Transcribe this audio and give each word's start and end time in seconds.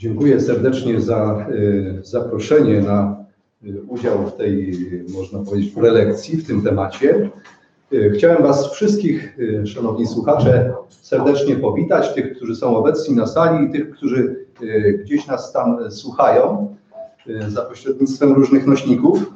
Dziękuję 0.00 0.40
serdecznie 0.40 1.00
za 1.00 1.46
y, 1.50 2.00
zaproszenie 2.02 2.80
na 2.80 3.24
y, 3.64 3.82
udział 3.88 4.26
w 4.26 4.36
tej, 4.36 4.78
można 5.08 5.38
powiedzieć, 5.38 5.74
prelekcji 5.74 6.36
w 6.36 6.46
tym 6.46 6.62
temacie. 6.62 7.30
Chciałem 8.14 8.42
Was 8.42 8.72
wszystkich, 8.72 9.38
szanowni 9.64 10.06
słuchacze, 10.06 10.74
serdecznie 10.88 11.56
powitać, 11.56 12.14
tych, 12.14 12.36
którzy 12.36 12.56
są 12.56 12.76
obecni 12.76 13.16
na 13.16 13.26
sali 13.26 13.66
i 13.66 13.72
tych, 13.72 13.90
którzy 13.90 14.46
gdzieś 15.04 15.26
nas 15.26 15.52
tam 15.52 15.90
słuchają 15.90 16.76
za 17.48 17.62
pośrednictwem 17.62 18.32
różnych 18.32 18.66
nośników. 18.66 19.32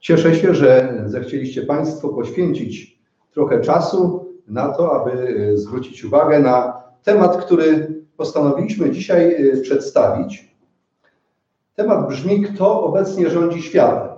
Cieszę 0.00 0.34
się, 0.34 0.54
że 0.54 1.02
zechcieliście 1.06 1.62
Państwo 1.62 2.08
poświęcić 2.08 2.98
trochę 3.32 3.60
czasu 3.60 4.26
na 4.48 4.68
to, 4.68 5.02
aby 5.02 5.52
zwrócić 5.54 6.04
uwagę 6.04 6.40
na 6.40 6.85
temat, 7.06 7.44
który 7.44 7.88
postanowiliśmy 8.16 8.90
dzisiaj 8.90 9.44
y, 9.44 9.60
przedstawić. 9.60 10.56
Temat 11.74 12.08
brzmi: 12.08 12.42
Kto 12.42 12.82
obecnie 12.82 13.30
rządzi 13.30 13.62
światem? 13.62 14.16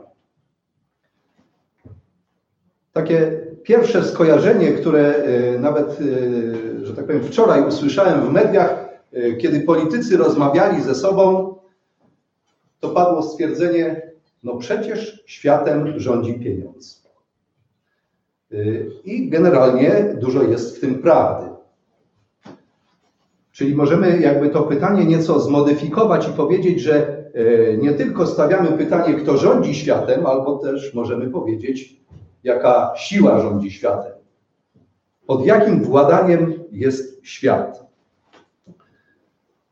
Takie 2.93 3.47
pierwsze 3.62 4.05
skojarzenie, 4.05 4.73
które 4.73 5.15
y, 5.55 5.59
nawet, 5.59 6.01
y, 6.01 6.87
że 6.87 6.97
tak 6.97 7.07
powiem, 7.07 7.23
wczoraj 7.23 7.69
usłyszałem 7.69 8.21
w 8.21 8.33
mediach, 8.33 8.89
kiedy 9.41 9.61
politycy 9.61 10.17
rozmawiali 10.17 10.83
ze 10.83 10.95
sobą, 10.95 11.55
to 12.81 12.89
padło 12.89 13.23
stwierdzenie: 13.23 14.12
No 14.43 14.57
przecież 14.57 15.23
światem 15.27 16.01
rządzi 16.01 16.34
pieniądz. 16.34 17.09
I 19.05 19.29
generalnie 19.31 20.17
dużo 20.20 20.43
jest 20.43 20.77
w 20.77 20.81
tym 20.81 21.03
prawdy. 21.03 21.58
Czyli 23.59 23.75
możemy 23.75 24.21
jakby 24.21 24.51
to 24.51 24.62
pytanie 24.62 25.05
nieco 25.05 25.41
zmodyfikować 25.41 26.29
i 26.29 26.33
powiedzieć, 26.33 26.80
że 26.80 27.25
y, 27.37 27.78
nie 27.83 27.92
tylko 27.92 28.27
stawiamy 28.27 28.73
pytanie, 28.73 29.14
kto 29.14 29.37
rządzi 29.37 29.75
światem, 29.75 30.27
albo 30.27 30.59
też 30.59 30.95
możemy 30.95 31.31
powiedzieć, 31.31 32.01
jaka 32.45 32.92
siła 32.97 33.41
rządzi 33.41 33.70
światem. 33.70 34.12
Pod 35.27 35.47
jakim 35.47 35.84
władaniem 35.84 36.55
jest 36.73 37.27
świat? 37.27 37.86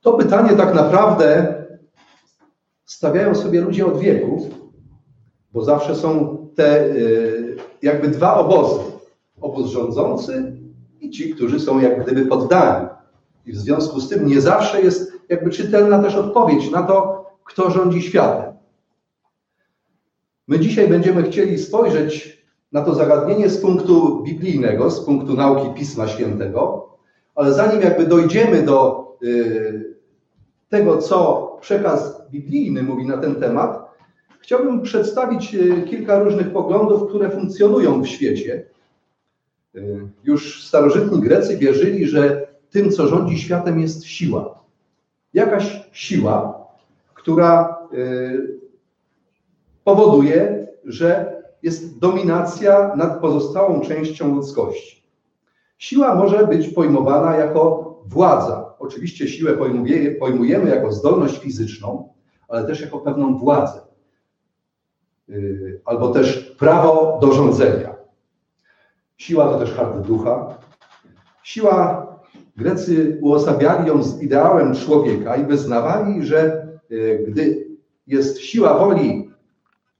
To 0.01 0.12
pytanie 0.12 0.57
tak 0.57 0.75
naprawdę 0.75 1.55
stawiają 2.84 3.34
sobie 3.34 3.61
ludzie 3.61 3.87
od 3.87 3.98
wieków, 3.98 4.42
bo 5.53 5.64
zawsze 5.64 5.95
są 5.95 6.37
te 6.55 6.87
y, 6.87 7.57
jakby 7.83 8.09
dwa 8.09 8.34
obozy. 8.34 8.81
Obóz 9.41 9.70
rządzący 9.70 10.53
i 11.01 11.11
ci, 11.11 11.34
którzy 11.34 11.61
są 11.61 11.81
jak 11.81 12.03
gdyby 12.03 12.27
poddani. 12.27 12.95
I 13.47 13.52
w 13.52 13.56
związku 13.56 14.00
z 14.00 14.08
tym 14.08 14.27
nie 14.27 14.41
zawsze 14.41 14.83
jest 14.83 15.12
jakby 15.28 15.50
czytelna 15.50 16.02
też 16.02 16.14
odpowiedź 16.14 16.70
na 16.70 16.83
to, 16.83 17.27
kto 17.44 17.70
rządzi 17.70 18.02
światem. 18.02 18.52
My 20.48 20.61
dzisiaj 20.61 20.89
będziemy 20.89 21.22
chcieli 21.22 21.58
spojrzeć 21.58 22.42
na 22.72 22.83
to 22.83 22.94
zagadnienie 22.94 23.50
z 23.50 23.58
punktu 23.61 24.22
biblijnego, 24.22 24.91
z 24.91 25.05
punktu 25.05 25.34
nauki 25.34 25.74
Pisma 25.74 26.08
Świętego, 26.08 26.89
ale 27.34 27.52
zanim 27.52 27.83
jakby 27.83 28.06
dojdziemy 28.06 28.62
do 28.62 29.06
y, 29.22 29.97
tego, 30.69 30.98
co 30.98 31.47
przekaz 31.61 32.22
biblijny 32.30 32.83
mówi 32.83 33.06
na 33.06 33.19
ten 33.19 33.34
temat, 33.34 33.86
chciałbym 34.41 34.83
przedstawić 34.83 35.55
y, 35.55 35.83
kilka 35.83 36.19
różnych 36.19 36.52
poglądów, 36.52 37.08
które 37.08 37.30
funkcjonują 37.30 38.02
w 38.02 38.06
świecie. 38.06 38.67
Y, 39.74 40.08
Już 40.24 40.67
starożytni 40.67 41.20
Grecy 41.20 41.56
wierzyli, 41.56 42.06
że 42.06 42.45
tym, 42.77 42.91
co 42.91 43.07
rządzi 43.09 43.39
światem, 43.39 43.81
jest 43.81 44.05
siła. 44.05 44.59
Jakaś 45.35 45.89
siła, 45.93 46.67
która 47.15 47.79
y, 47.93 48.61
powoduje, 49.85 50.67
że 50.85 51.36
jest 51.63 51.98
dominacja 51.98 52.97
nad 52.97 53.20
pozostałą 53.20 53.81
częścią 53.81 54.35
ludzkości. 54.35 55.03
Siła 55.79 56.15
może 56.15 56.47
być 56.47 56.69
pojmowana 56.69 57.36
jako 57.36 57.95
władza. 58.07 58.75
Oczywiście 58.79 59.29
siłę 59.29 59.53
pojmuje- 59.57 60.19
pojmujemy 60.19 60.70
jako 60.70 60.92
zdolność 60.92 61.39
fizyczną, 61.39 62.09
ale 62.48 62.67
też 62.67 62.81
jako 62.81 62.98
pewną 62.98 63.39
władzę. 63.39 63.81
Yy, 65.29 65.81
Albo 65.85 66.09
też 66.09 66.55
prawo 66.59 67.19
do 67.23 67.33
rządzenia. 67.33 67.95
Siła 69.17 69.48
to 69.48 69.59
też 69.59 69.73
hart 69.73 69.98
ducha. 70.07 70.55
Siła, 71.42 72.07
Grecy 72.56 73.18
uosabiali 73.20 73.89
ją 73.89 74.02
z 74.02 74.22
ideałem 74.22 74.74
człowieka 74.74 75.36
i 75.36 75.46
wyznawali, 75.46 76.27
że 76.27 76.68
yy, 76.90 77.24
gdy 77.28 77.67
jest 78.06 78.39
siła 78.39 78.78
woli 78.78 79.30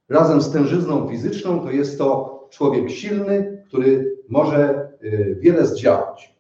razem 0.09 0.41
z 0.41 0.51
tężyzną 0.51 1.09
fizyczną, 1.09 1.61
to 1.61 1.71
jest 1.71 1.99
to 1.99 2.37
człowiek 2.51 2.91
silny, 2.91 3.63
który 3.69 4.17
może 4.29 4.89
y, 5.03 5.39
wiele 5.41 5.67
zdziałać. 5.67 6.37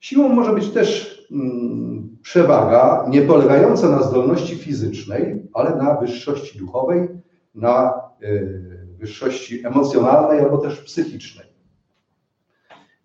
Siłą 0.00 0.28
może 0.28 0.52
być 0.52 0.70
też 0.70 1.18
mm, 1.30 2.16
przewaga 2.22 3.06
nie 3.08 3.22
polegająca 3.22 3.88
na 3.88 4.02
zdolności 4.02 4.56
fizycznej, 4.56 5.48
ale 5.52 5.76
na 5.76 5.94
wyższości 5.94 6.58
duchowej, 6.58 7.08
na 7.54 8.00
y, 8.22 8.86
wyższości 8.98 9.66
emocjonalnej 9.66 10.40
albo 10.40 10.58
też 10.58 10.80
psychicznej. 10.80 11.47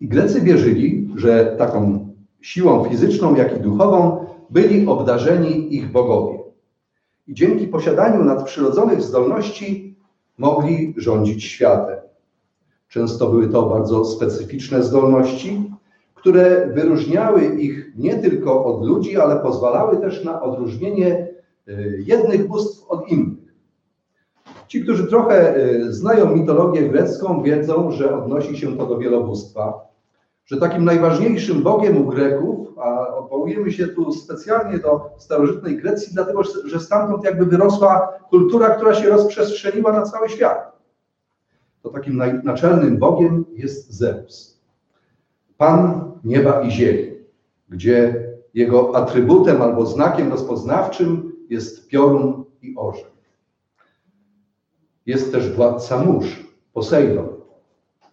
I 0.00 0.08
Grecy 0.08 0.40
wierzyli, 0.40 1.08
że 1.16 1.54
taką 1.58 2.08
siłą 2.40 2.84
fizyczną, 2.84 3.34
jak 3.34 3.56
i 3.56 3.60
duchową 3.60 4.26
byli 4.50 4.86
obdarzeni 4.86 5.74
ich 5.76 5.92
bogowie 5.92 6.44
i 7.26 7.34
dzięki 7.34 7.66
posiadaniu 7.66 8.24
nadprzyrodzonych 8.24 9.02
zdolności 9.02 9.96
mogli 10.38 10.94
rządzić 10.96 11.44
światem. 11.44 11.98
Często 12.88 13.30
były 13.30 13.48
to 13.48 13.62
bardzo 13.62 14.04
specyficzne 14.04 14.82
zdolności, 14.82 15.70
które 16.14 16.66
wyróżniały 16.74 17.44
ich 17.44 17.92
nie 17.96 18.18
tylko 18.18 18.64
od 18.64 18.86
ludzi, 18.86 19.16
ale 19.16 19.36
pozwalały 19.36 19.96
też 19.96 20.24
na 20.24 20.42
odróżnienie 20.42 21.28
y, 21.68 22.04
jednych 22.06 22.48
bóstw 22.48 22.90
od 22.90 23.08
innych. 23.08 23.43
Ci, 24.68 24.82
którzy 24.82 25.06
trochę 25.06 25.56
y, 25.56 25.92
znają 25.92 26.36
mitologię 26.36 26.88
grecką, 26.88 27.42
wiedzą, 27.42 27.90
że 27.90 28.18
odnosi 28.18 28.56
się 28.56 28.76
to 28.76 28.86
do 28.86 28.98
wielobóstwa, 28.98 29.80
że 30.46 30.56
takim 30.56 30.84
najważniejszym 30.84 31.62
bogiem 31.62 31.96
u 31.96 32.06
Greków, 32.06 32.78
a 32.78 33.16
odwołujemy 33.16 33.72
się 33.72 33.88
tu 33.88 34.12
specjalnie 34.12 34.78
do 34.78 35.10
starożytnej 35.18 35.76
Grecji, 35.76 36.14
dlatego 36.14 36.42
że 36.64 36.80
stamtąd 36.80 37.24
jakby 37.24 37.46
wyrosła 37.46 38.08
kultura, 38.30 38.70
która 38.70 38.94
się 38.94 39.08
rozprzestrzeniła 39.08 39.92
na 39.92 40.02
cały 40.02 40.28
świat. 40.28 40.72
To 41.82 41.90
takim 41.90 42.22
naczelnym 42.44 42.98
bogiem 42.98 43.44
jest 43.54 43.92
Zeus. 43.92 44.60
Pan 45.56 46.12
nieba 46.24 46.60
i 46.60 46.70
ziemi, 46.70 47.12
gdzie 47.68 48.26
jego 48.54 48.96
atrybutem 48.96 49.62
albo 49.62 49.86
znakiem 49.86 50.30
rozpoznawczym 50.30 51.32
jest 51.50 51.88
piorun 51.88 52.44
i 52.62 52.74
orzeł. 52.76 53.13
Jest 55.06 55.32
też 55.32 55.52
władca 55.52 56.04
mórz, 56.04 56.44
Posejdon. 56.72 57.28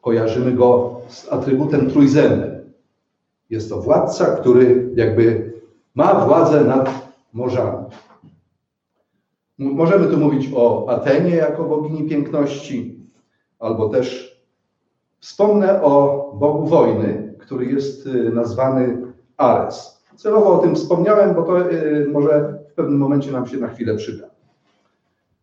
Kojarzymy 0.02 0.52
go 0.52 1.02
z 1.08 1.34
atrybutem 1.34 1.90
trójzębem. 1.90 2.72
Jest 3.50 3.70
to 3.70 3.82
władca, 3.82 4.26
który 4.26 4.90
jakby 4.96 5.54
ma 5.96 6.26
władzę 6.26 6.64
nad 6.64 6.90
morzami. 7.34 7.86
Możemy 9.58 10.08
tu 10.08 10.18
mówić 10.18 10.50
o 10.56 10.90
Atenie 10.90 11.36
jako 11.36 11.64
bogini 11.64 12.10
piękności, 12.10 13.00
albo 13.60 13.90
też 13.90 14.38
wspomnę 15.20 15.82
o 15.82 16.32
Bogu 16.40 16.68
wojny, 16.68 17.34
który 17.40 17.66
jest 17.66 18.08
y, 18.08 18.30
nazwany 18.30 18.98
Ares. 19.38 20.04
Celowo 20.16 20.54
o 20.54 20.58
tym 20.58 20.76
wspomniałem, 20.76 21.36
bo 21.36 21.44
to 21.44 21.72
y, 21.72 22.08
może 22.12 22.60
w 22.72 22.74
pewnym 22.74 23.00
momencie 23.00 23.32
nam 23.32 23.48
się 23.48 23.58
na 23.58 23.68
chwilę 23.68 23.96
przyda. 23.96 24.28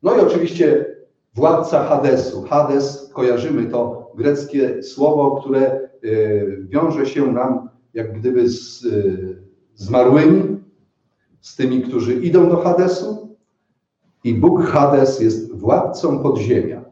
No 0.03 0.17
i 0.17 0.21
oczywiście 0.21 0.98
władca 1.38 1.85
Hadesu. 1.85 2.43
Hades, 2.43 3.11
kojarzymy 3.12 3.67
to 3.67 4.12
greckie 4.14 4.82
słowo, 4.82 5.40
które 5.40 5.81
y, 6.05 6.67
wiąże 6.69 7.06
się 7.06 7.32
nam 7.32 7.69
jak 7.94 8.19
gdyby 8.20 8.49
z 8.49 8.85
y, 8.85 9.43
zmarłymi, 9.75 10.58
z 11.40 11.56
tymi, 11.56 11.82
którzy 11.82 12.14
idą 12.14 12.49
do 12.49 12.56
Hadesu. 12.56 13.37
I 14.25 14.35
Bóg 14.35 14.62
Hades 14.62 15.20
jest 15.20 15.55
władcą 15.55 16.23
podziemia. 16.23 16.85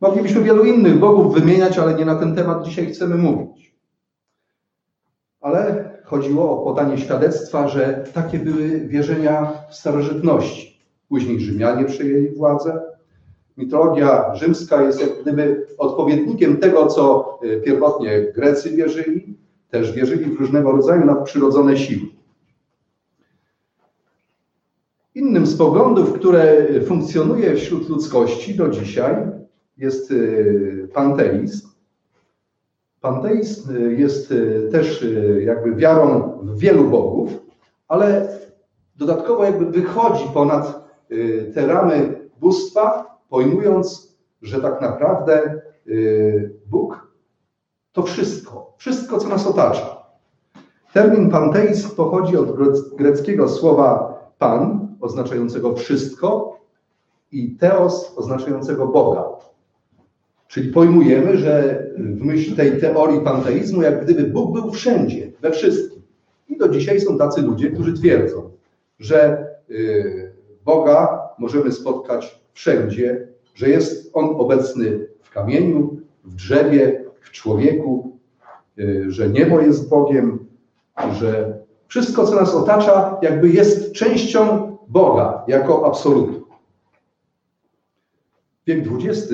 Moglibyśmy 0.00 0.42
wielu 0.42 0.64
innych 0.64 0.98
bogów 0.98 1.34
wymieniać, 1.34 1.78
ale 1.78 1.94
nie 1.94 2.04
na 2.04 2.14
ten 2.14 2.34
temat 2.34 2.64
dzisiaj 2.64 2.86
chcemy 2.86 3.16
mówić. 3.16 3.76
Ale 5.40 5.90
chodziło 6.04 6.60
o 6.60 6.64
podanie 6.64 6.98
świadectwa, 6.98 7.68
że 7.68 8.04
takie 8.14 8.38
były 8.38 8.88
wierzenia 8.88 9.52
w 9.70 9.74
starożytności. 9.74 10.80
Później 11.08 11.40
Rzymianie 11.40 11.84
przejęli 11.84 12.36
władzę. 12.36 12.95
Mitologia 13.56 14.34
rzymska 14.34 14.82
jest 14.82 15.00
jak 15.00 15.22
gdyby 15.22 15.66
odpowiednikiem 15.78 16.56
tego, 16.56 16.86
co 16.86 17.38
y, 17.44 17.60
pierwotnie 17.64 18.32
Grecy 18.34 18.70
wierzyli. 18.70 19.36
Też 19.70 19.92
wierzyli 19.92 20.24
w 20.24 20.40
różnego 20.40 20.72
rodzaju 20.72 21.04
nadprzyrodzone 21.04 21.76
siły. 21.76 22.16
Innym 25.14 25.46
z 25.46 25.56
poglądów, 25.56 26.12
które 26.12 26.66
funkcjonuje 26.86 27.56
wśród 27.56 27.88
ludzkości 27.88 28.54
do 28.54 28.68
dzisiaj, 28.68 29.14
jest 29.76 30.10
y, 30.10 30.88
panteizm. 30.94 31.68
Panteizm 33.00 33.90
jest 33.90 34.32
y, 34.32 34.68
też 34.72 35.02
y, 35.02 35.42
jakby 35.46 35.74
wiarą 35.74 36.38
w 36.42 36.58
wielu 36.58 36.90
bogów, 36.90 37.30
ale 37.88 38.28
dodatkowo 38.96 39.44
jakby 39.44 39.66
wychodzi 39.66 40.24
ponad 40.34 40.86
te 41.54 41.66
ramy 41.66 42.20
bóstwa, 42.40 43.15
pojmując, 43.28 44.16
że 44.42 44.60
tak 44.60 44.80
naprawdę 44.80 45.60
Bóg 46.66 47.12
to 47.92 48.02
wszystko, 48.02 48.74
wszystko, 48.76 49.18
co 49.18 49.28
nas 49.28 49.46
otacza. 49.46 50.02
Termin 50.92 51.30
panteizm 51.30 51.96
pochodzi 51.96 52.36
od 52.36 52.56
greckiego 52.96 53.48
słowa 53.48 54.18
pan, 54.38 54.88
oznaczającego 55.00 55.74
wszystko, 55.74 56.56
i 57.32 57.56
teos, 57.56 58.12
oznaczającego 58.16 58.86
Boga. 58.86 59.24
Czyli 60.48 60.72
pojmujemy, 60.72 61.38
że 61.38 61.84
w 61.98 62.24
myśl 62.24 62.56
tej 62.56 62.80
teorii 62.80 63.20
panteizmu, 63.20 63.82
jak 63.82 64.04
gdyby 64.04 64.24
Bóg 64.24 64.52
był 64.52 64.70
wszędzie, 64.70 65.32
we 65.40 65.50
wszystkim. 65.50 66.02
I 66.48 66.58
do 66.58 66.68
dzisiaj 66.68 67.00
są 67.00 67.18
tacy 67.18 67.42
ludzie, 67.42 67.70
którzy 67.70 67.92
twierdzą, 67.92 68.50
że 68.98 69.46
y, 69.70 70.32
Boga 70.64 71.25
możemy 71.38 71.72
spotkać 71.72 72.40
wszędzie, 72.52 73.28
że 73.54 73.68
jest 73.68 74.10
On 74.12 74.24
obecny 74.24 75.08
w 75.22 75.30
kamieniu, 75.30 75.96
w 76.24 76.34
drzewie, 76.34 77.04
w 77.20 77.30
człowieku, 77.30 78.18
y, 78.78 79.04
że 79.08 79.30
niebo 79.30 79.60
jest 79.60 79.88
Bogiem, 79.88 80.46
że 81.12 81.58
wszystko, 81.88 82.26
co 82.26 82.34
nas 82.34 82.54
otacza, 82.54 83.18
jakby 83.22 83.48
jest 83.48 83.92
częścią 83.92 84.76
Boga 84.88 85.44
jako 85.48 85.86
absolutu. 85.86 86.46
Wiek 88.66 88.84
XX, 88.92 89.28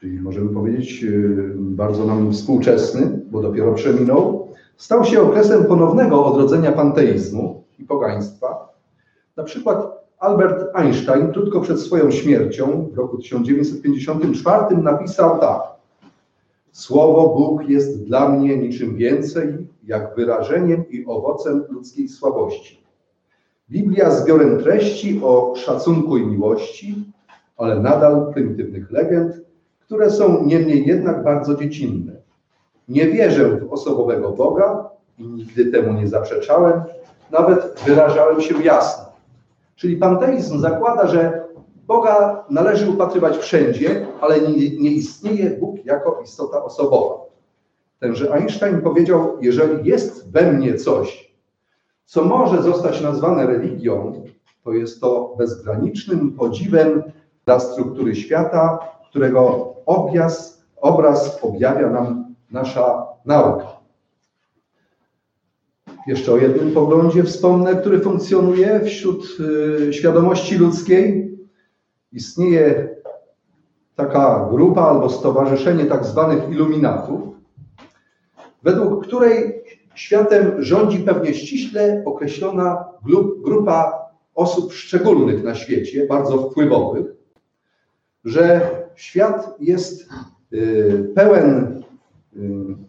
czyli 0.00 0.20
możemy 0.20 0.54
powiedzieć 0.54 1.04
y, 1.04 1.52
bardzo 1.56 2.04
nam 2.04 2.32
współczesny, 2.32 3.20
bo 3.30 3.42
dopiero 3.42 3.74
przeminął, 3.74 4.48
stał 4.76 5.04
się 5.04 5.20
okresem 5.20 5.64
ponownego 5.64 6.26
odrodzenia 6.26 6.72
panteizmu 6.72 7.64
i 7.78 7.84
pogaństwa. 7.84 8.68
Na 9.36 9.44
przykład 9.44 10.05
Albert 10.18 10.74
Einstein 10.74 11.32
krótko 11.32 11.60
przed 11.60 11.80
swoją 11.80 12.10
śmiercią 12.10 12.88
w 12.92 12.96
roku 12.98 13.18
1954 13.18 14.76
napisał 14.76 15.38
tak. 15.38 15.62
Słowo 16.72 17.28
Bóg 17.28 17.68
jest 17.68 18.04
dla 18.04 18.28
mnie 18.28 18.56
niczym 18.56 18.96
więcej, 18.96 19.66
jak 19.84 20.16
wyrażeniem 20.16 20.84
i 20.90 21.06
owocem 21.06 21.64
ludzkiej 21.68 22.08
słabości. 22.08 22.86
Biblia 23.70 24.10
zbiorem 24.10 24.62
treści 24.62 25.20
o 25.24 25.54
szacunku 25.56 26.16
i 26.16 26.26
miłości, 26.26 26.94
ale 27.56 27.80
nadal 27.80 28.32
prymitywnych 28.32 28.90
legend, 28.90 29.32
które 29.80 30.10
są 30.10 30.44
niemniej 30.44 30.86
jednak 30.86 31.24
bardzo 31.24 31.54
dziecinne. 31.54 32.12
Nie 32.88 33.06
wierzę 33.06 33.60
w 33.60 33.72
osobowego 33.72 34.30
Boga 34.30 34.90
i 35.18 35.26
nigdy 35.26 35.66
temu 35.66 35.92
nie 35.92 36.08
zaprzeczałem, 36.08 36.80
nawet 37.30 37.80
wyrażałem 37.86 38.40
się 38.40 38.62
jasno. 38.62 39.05
Czyli 39.76 39.96
panteizm 39.96 40.58
zakłada, 40.58 41.06
że 41.06 41.46
Boga 41.86 42.44
należy 42.50 42.90
upatrywać 42.90 43.36
wszędzie, 43.38 44.06
ale 44.20 44.40
nie, 44.40 44.76
nie 44.78 44.90
istnieje 44.90 45.50
Bóg 45.50 45.84
jako 45.84 46.20
istota 46.24 46.64
osobowa. 46.64 47.14
Tenże 47.98 48.32
Einstein 48.32 48.80
powiedział, 48.80 49.36
jeżeli 49.40 49.88
jest 49.88 50.32
we 50.32 50.52
mnie 50.52 50.74
coś, 50.74 51.34
co 52.04 52.24
może 52.24 52.62
zostać 52.62 53.00
nazwane 53.00 53.46
religią, 53.46 54.22
to 54.64 54.72
jest 54.72 55.00
to 55.00 55.34
bezgranicznym 55.38 56.32
podziwem 56.32 57.02
dla 57.44 57.60
struktury 57.60 58.14
świata, 58.14 58.78
którego 59.10 59.74
obraz, 59.86 60.62
obraz 60.76 61.44
objawia 61.44 61.90
nam 61.90 62.34
nasza 62.50 63.06
nauka. 63.24 63.75
Jeszcze 66.06 66.32
o 66.32 66.36
jednym 66.36 66.72
poglądzie 66.72 67.24
wspomnę, 67.24 67.74
który 67.74 68.00
funkcjonuje 68.00 68.80
wśród 68.80 69.26
y, 69.88 69.92
świadomości 69.92 70.58
ludzkiej. 70.58 71.36
Istnieje 72.12 72.96
taka 73.94 74.48
grupa 74.50 74.82
albo 74.82 75.08
stowarzyszenie 75.08 75.84
tak 75.84 76.04
zwanych 76.04 76.50
iluminatów, 76.50 77.20
według 78.62 79.06
której 79.06 79.62
światem 79.94 80.62
rządzi 80.62 80.98
pewnie 80.98 81.34
ściśle 81.34 82.02
określona 82.06 82.84
grupa 83.44 84.06
osób 84.34 84.72
szczególnych 84.72 85.44
na 85.44 85.54
świecie, 85.54 86.06
bardzo 86.06 86.38
wpływowych, 86.38 87.06
że 88.24 88.70
świat 88.96 89.56
jest 89.60 90.08
y, 90.52 91.12
pełen 91.14 91.82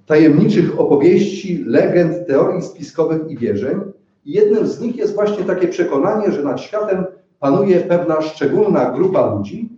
tajemniczych 0.05 0.79
opowieści, 0.79 1.63
legend, 1.65 2.27
teorii 2.27 2.61
spiskowych 2.61 3.31
i 3.31 3.37
wierzeń. 3.37 3.81
I 4.25 4.31
jednym 4.31 4.67
z 4.67 4.81
nich 4.81 4.95
jest 4.95 5.15
właśnie 5.15 5.43
takie 5.43 5.67
przekonanie, 5.67 6.31
że 6.31 6.43
nad 6.43 6.61
światem 6.61 7.05
panuje 7.39 7.79
pewna 7.79 8.21
szczególna 8.21 8.91
grupa 8.91 9.35
ludzi, 9.35 9.69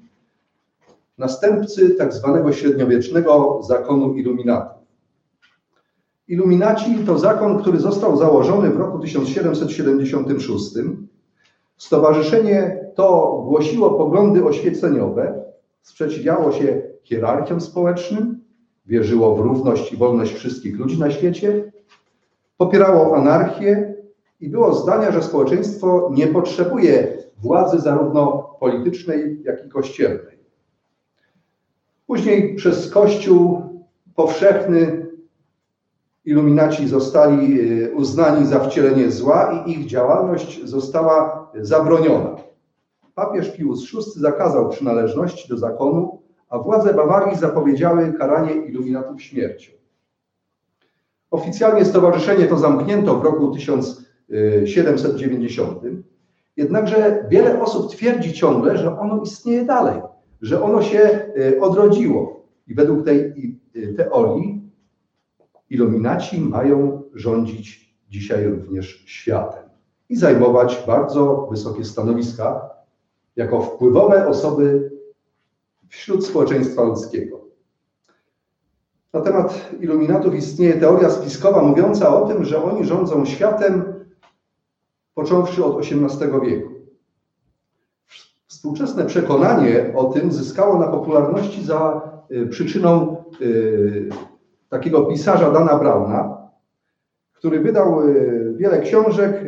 następcy 1.18 1.90
tak 1.90 2.14
zwanego 2.14 2.54
średniowiecznego 2.54 3.60
zakonu 3.64 4.14
iluminatów. 4.14 4.80
Iluminaci 6.28 6.96
to 7.06 7.20
zakon, 7.20 7.62
który 7.62 7.80
został 7.80 8.18
założony 8.18 8.70
w 8.70 8.78
roku 8.78 9.00
1776. 9.00 10.74
Stowarzyszenie 11.78 12.86
to 12.96 13.38
głosiło 13.48 13.90
poglądy 13.90 14.46
oświeceniowe, 14.46 15.44
sprzeciwiało 15.82 16.52
się 16.52 16.82
hierarchiom 17.04 17.62
społecznym, 17.62 18.39
wierzyło 18.90 19.36
w 19.36 19.40
równość 19.40 19.94
i 19.94 19.98
wolność 19.98 20.34
wszystkich 20.34 20.80
ludzi 20.80 21.00
na 21.00 21.12
świecie, 21.12 21.72
popierało 22.58 23.18
anarchię 23.18 23.96
i 24.40 24.50
było 24.50 24.74
zdania, 24.74 25.12
że 25.12 25.24
społeczeństwo 25.24 26.10
nie 26.14 26.28
potrzebuje 26.28 27.18
władzy 27.38 27.80
zarówno 27.80 28.50
politycznej, 28.60 29.42
jak 29.44 29.66
i 29.66 29.70
kościelnej. 29.70 30.40
Później 32.08 32.56
przez 32.56 32.92
Kościół 32.92 33.62
powszechny 34.16 35.08
iluminaci 36.26 36.88
zostali 36.88 37.60
e, 37.62 37.92
uznani 37.92 38.46
za 38.46 38.60
wcielenie 38.60 39.12
zła 39.12 39.64
i 39.66 39.72
ich 39.72 39.86
działalność 39.86 40.66
została 40.66 41.48
zabroniona. 41.56 42.36
Papież 43.16 43.52
Pius 43.58 43.92
VI 43.92 44.20
zakazał 44.20 44.70
przynależności 44.70 45.50
do 45.50 45.58
zakonu, 45.58 46.22
a 46.50 46.60
władze 46.60 46.94
Bawarii 46.94 47.38
zapowiedziały 47.38 48.14
karanie 48.14 48.54
iluminatów 48.54 49.22
śmiercią. 49.22 49.72
Oficjalnie 51.32 51.86
stowarzyszenie 51.86 52.46
to 52.46 52.58
zamknięto 52.58 53.20
w 53.20 53.24
roku 53.24 53.52
1790, 53.52 55.82
jednakże 56.58 57.26
wiele 57.30 57.62
osób 57.62 57.92
twierdzi 57.92 58.34
ciągle, 58.34 58.78
że 58.78 59.00
ono 59.00 59.24
istnieje 59.24 59.66
dalej, 59.66 60.02
że 60.42 60.64
ono 60.64 60.82
się 60.82 61.00
e, 61.00 61.30
odrodziło. 61.62 62.40
I 62.68 62.74
według 62.74 63.06
tej 63.06 63.34
e, 63.76 63.88
teorii 63.94 64.62
iluminaci 65.70 66.42
mają 66.42 67.04
rządzić 67.14 67.96
dzisiaj 68.10 68.46
również 68.46 69.04
światem 69.06 69.64
i 70.10 70.16
zajmować 70.16 70.84
bardzo 70.88 71.48
wysokie 71.52 71.86
stanowiska 71.86 72.70
jako 73.36 73.62
wpływowe 73.62 74.28
osoby 74.28 74.92
wśród 75.90 76.26
społeczeństwa 76.26 76.84
ludzkiego. 76.84 77.40
Na 79.14 79.22
temat 79.22 79.72
iluminatów 79.80 80.36
istnieje 80.36 80.74
teoria 80.74 81.10
spiskowa 81.10 81.64
mówiąca 81.64 82.16
o 82.16 82.28
tym, 82.28 82.46
że 82.46 82.64
oni 82.64 82.86
rządzą 82.86 83.26
światem 83.26 83.94
począwszy 85.14 85.66
od 85.66 85.78
XVIII 85.80 86.32
wieku. 86.46 86.70
Współczesne 88.48 89.06
przekonanie 89.06 89.94
o 89.96 90.04
tym 90.06 90.32
zyskało 90.32 90.80
na 90.80 90.88
popularności 90.88 91.64
za 91.64 92.02
y, 92.32 92.48
przyczyną 92.48 93.24
y, 93.42 94.10
takiego 94.70 95.06
pisarza 95.06 95.52
Dana 95.52 95.78
Brauna, 95.78 96.38
który 97.34 97.60
wydał 97.60 98.10
y, 98.10 98.54
wiele 98.58 98.80
książek 98.80 99.44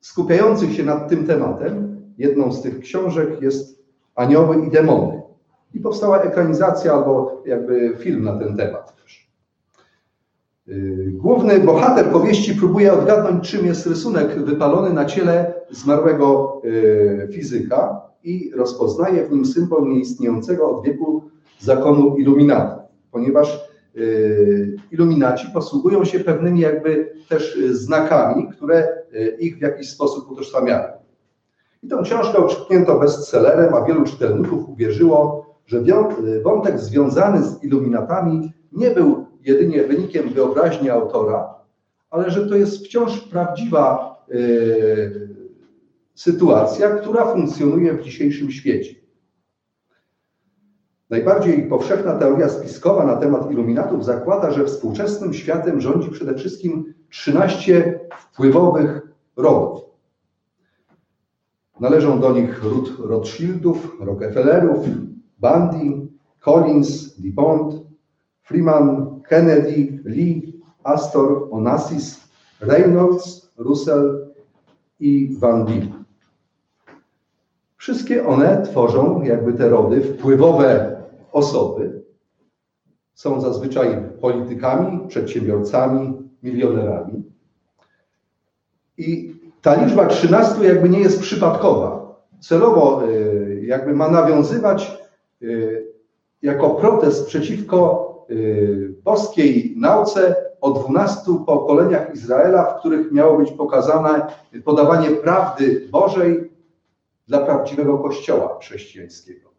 skupiających 0.00 0.72
się 0.72 0.82
nad 0.82 1.08
tym 1.08 1.26
tematem. 1.26 1.96
Jedną 2.18 2.52
z 2.52 2.62
tych 2.62 2.80
książek 2.80 3.42
jest 3.42 3.83
Anioły 4.14 4.66
i 4.66 4.70
demony. 4.70 5.22
I 5.74 5.80
powstała 5.80 6.22
ekranizacja 6.22 6.92
albo 6.92 7.42
jakby 7.46 7.96
film 7.98 8.24
na 8.24 8.38
ten 8.38 8.56
temat. 8.56 8.94
Y, 10.68 11.12
główny 11.14 11.60
bohater 11.60 12.06
powieści 12.06 12.54
próbuje 12.54 12.92
odgadnąć, 12.92 13.50
czym 13.50 13.66
jest 13.66 13.86
rysunek 13.86 14.44
wypalony 14.44 14.92
na 14.92 15.04
ciele 15.04 15.54
zmarłego 15.70 16.60
y, 16.64 17.28
fizyka 17.32 18.00
i 18.22 18.50
rozpoznaje 18.56 19.26
w 19.26 19.32
nim 19.32 19.46
symbol 19.46 19.88
nieistniejącego 19.88 20.70
od 20.70 20.84
wieku 20.84 21.22
zakonu 21.60 22.16
iluminatów, 22.16 22.82
ponieważ 23.10 23.68
y, 23.96 24.76
iluminaci 24.90 25.46
posługują 25.54 26.04
się 26.04 26.20
pewnymi 26.20 26.60
jakby 26.60 27.12
też 27.28 27.58
znakami, 27.70 28.48
które 28.48 28.88
ich 29.40 29.58
w 29.58 29.60
jakiś 29.60 29.90
sposób 29.90 30.30
utożsamiają. 30.30 31.03
Tą 31.94 32.02
książkę 32.02 32.38
okrzyknięto 32.38 32.98
bestsellerem, 32.98 33.74
a 33.74 33.84
wielu 33.84 34.04
czytelników 34.04 34.68
uwierzyło, 34.68 35.46
że 35.66 35.82
wątek 36.42 36.78
związany 36.78 37.42
z 37.42 37.64
iluminatami 37.64 38.52
nie 38.72 38.90
był 38.90 39.26
jedynie 39.40 39.84
wynikiem 39.84 40.28
wyobraźni 40.28 40.90
autora, 40.90 41.54
ale 42.10 42.30
że 42.30 42.48
to 42.48 42.56
jest 42.56 42.84
wciąż 42.84 43.20
prawdziwa 43.20 44.16
sytuacja, 46.14 46.90
która 46.90 47.32
funkcjonuje 47.32 47.92
w 47.92 48.02
dzisiejszym 48.02 48.50
świecie. 48.50 48.94
Najbardziej 51.10 51.68
powszechna 51.68 52.14
teoria 52.14 52.48
spiskowa 52.48 53.06
na 53.06 53.16
temat 53.16 53.50
iluminatów 53.50 54.04
zakłada, 54.04 54.50
że 54.50 54.64
współczesnym 54.64 55.34
światem 55.34 55.80
rządzi 55.80 56.10
przede 56.10 56.34
wszystkim 56.34 56.94
13 57.08 58.00
wpływowych 58.18 59.02
rodów. 59.36 59.83
Należą 61.80 62.20
do 62.20 62.32
nich 62.32 62.62
ród 62.62 62.96
Rothschildów, 62.98 63.96
Rockefellerów, 64.00 64.86
Bundy, 65.38 66.08
Collins, 66.40 67.20
DuPont, 67.20 67.74
Freeman, 68.42 69.20
Kennedy, 69.28 70.02
Lee, 70.04 70.60
Astor, 70.82 71.48
Onassis, 71.50 72.28
Reynolds, 72.60 73.52
Russell 73.58 74.26
i 75.00 75.36
Van 75.38 75.64
Dijk. 75.64 75.92
Wszystkie 77.76 78.26
one 78.26 78.62
tworzą 78.62 79.22
jakby 79.22 79.52
te 79.52 79.68
rody 79.68 80.00
wpływowe 80.00 80.96
osoby 81.32 82.04
są 83.14 83.40
zazwyczaj 83.40 84.02
politykami, 84.20 85.08
przedsiębiorcami, 85.08 86.12
milionerami. 86.42 87.22
I 88.98 89.33
ta 89.64 89.84
liczba 89.84 90.06
13 90.06 90.64
jakby 90.64 90.88
nie 90.88 91.00
jest 91.00 91.20
przypadkowa. 91.20 92.14
Celowo 92.40 93.08
y, 93.08 93.62
jakby 93.66 93.94
ma 93.94 94.08
nawiązywać 94.08 94.98
y, 95.42 95.86
jako 96.42 96.70
protest 96.70 97.26
przeciwko 97.26 98.10
y, 98.30 98.94
boskiej 99.04 99.74
nauce 99.76 100.36
o 100.60 100.70
12 100.70 101.20
pokoleniach 101.46 102.14
Izraela, 102.14 102.64
w 102.64 102.78
których 102.80 103.12
miało 103.12 103.38
być 103.38 103.50
pokazane 103.50 104.26
podawanie 104.64 105.10
prawdy 105.10 105.88
Bożej 105.90 106.50
dla 107.28 107.40
prawdziwego 107.40 107.98
Kościoła 107.98 108.58
chrześcijańskiego. 108.60 109.50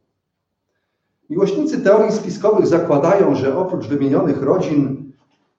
Miłośnicy 1.30 1.82
teorii 1.82 2.12
spiskowych 2.12 2.68
zakładają, 2.68 3.36
że 3.36 3.58
oprócz 3.58 3.88
wymienionych 3.88 4.44
rodzin 4.44 5.05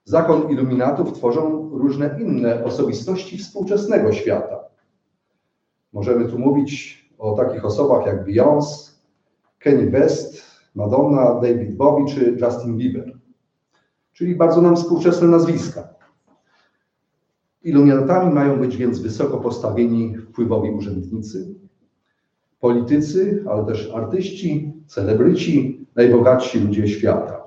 zakon 0.07 0.49
iluminatów 0.51 1.13
tworzą 1.13 1.69
różne 1.69 2.19
inne 2.21 2.63
osobistości 2.63 3.37
współczesnego 3.37 4.11
świata. 4.11 4.59
Możemy 5.93 6.25
tu 6.25 6.39
mówić 6.39 7.03
o 7.17 7.35
takich 7.35 7.65
osobach 7.65 8.05
jak 8.05 8.25
Beyoncé, 8.25 8.91
Kenny 9.59 9.89
West, 9.89 10.43
Madonna, 10.75 11.39
David 11.41 11.75
Bowie 11.75 12.05
czy 12.05 12.37
Justin 12.41 12.77
Bieber. 12.77 13.17
Czyli 14.13 14.35
bardzo 14.35 14.61
nam 14.61 14.75
współczesne 14.75 15.27
nazwiska. 15.27 15.87
Iluminatami 17.63 18.33
mają 18.33 18.59
być 18.59 18.77
więc 18.77 18.99
wysoko 18.99 19.37
postawieni 19.37 20.17
wpływowi 20.17 20.69
urzędnicy, 20.69 21.55
politycy, 22.59 23.43
ale 23.49 23.65
też 23.65 23.91
artyści, 23.95 24.73
celebryci, 24.85 25.85
najbogatsi 25.95 26.59
ludzie 26.59 26.87
świata. 26.87 27.46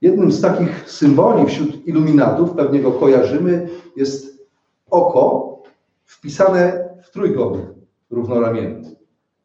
Jednym 0.00 0.32
z 0.32 0.40
takich 0.40 0.90
symboli 0.90 1.46
wśród 1.46 1.86
iluminatów, 1.86 2.50
pewnie 2.50 2.80
go 2.80 2.92
kojarzymy, 2.92 3.68
jest 3.96 4.46
oko 4.90 5.50
wpisane 6.04 6.88
w 7.02 7.10
trójkąt 7.10 7.58
równoramienny, 8.10 8.96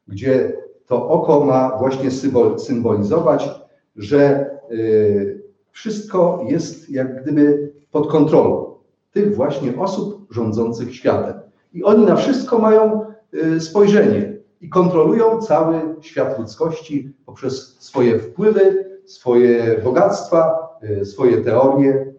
gdzie 0.08 0.54
to 0.86 1.10
oko 1.10 1.46
ma 1.46 1.78
właśnie 1.78 2.10
symbolizować, 2.58 3.50
że 3.96 4.50
y, 4.72 5.44
wszystko 5.72 6.46
jest 6.48 6.90
jak 6.90 7.22
gdyby 7.22 7.74
pod 7.92 8.12
kontrolą 8.12 8.76
tych 9.12 9.36
właśnie 9.36 9.78
osób 9.78 10.28
rządzących 10.34 10.96
światem. 10.96 11.40
I 11.74 11.84
oni 11.84 12.06
na 12.06 12.16
wszystko 12.16 12.60
mają 12.60 13.06
y, 13.34 13.62
spojrzenie 13.62 14.38
i 14.62 14.70
kontrolują 14.70 15.42
cały 15.42 15.96
świat 16.02 16.40
ludzkości 16.40 17.14
poprzez 17.26 17.78
swoje 17.80 18.20
wpływy, 18.20 18.95
swoje 19.06 19.82
bogactwa, 19.84 20.70
y, 21.02 21.06
swoje 21.06 21.38
teorie. 21.42 22.14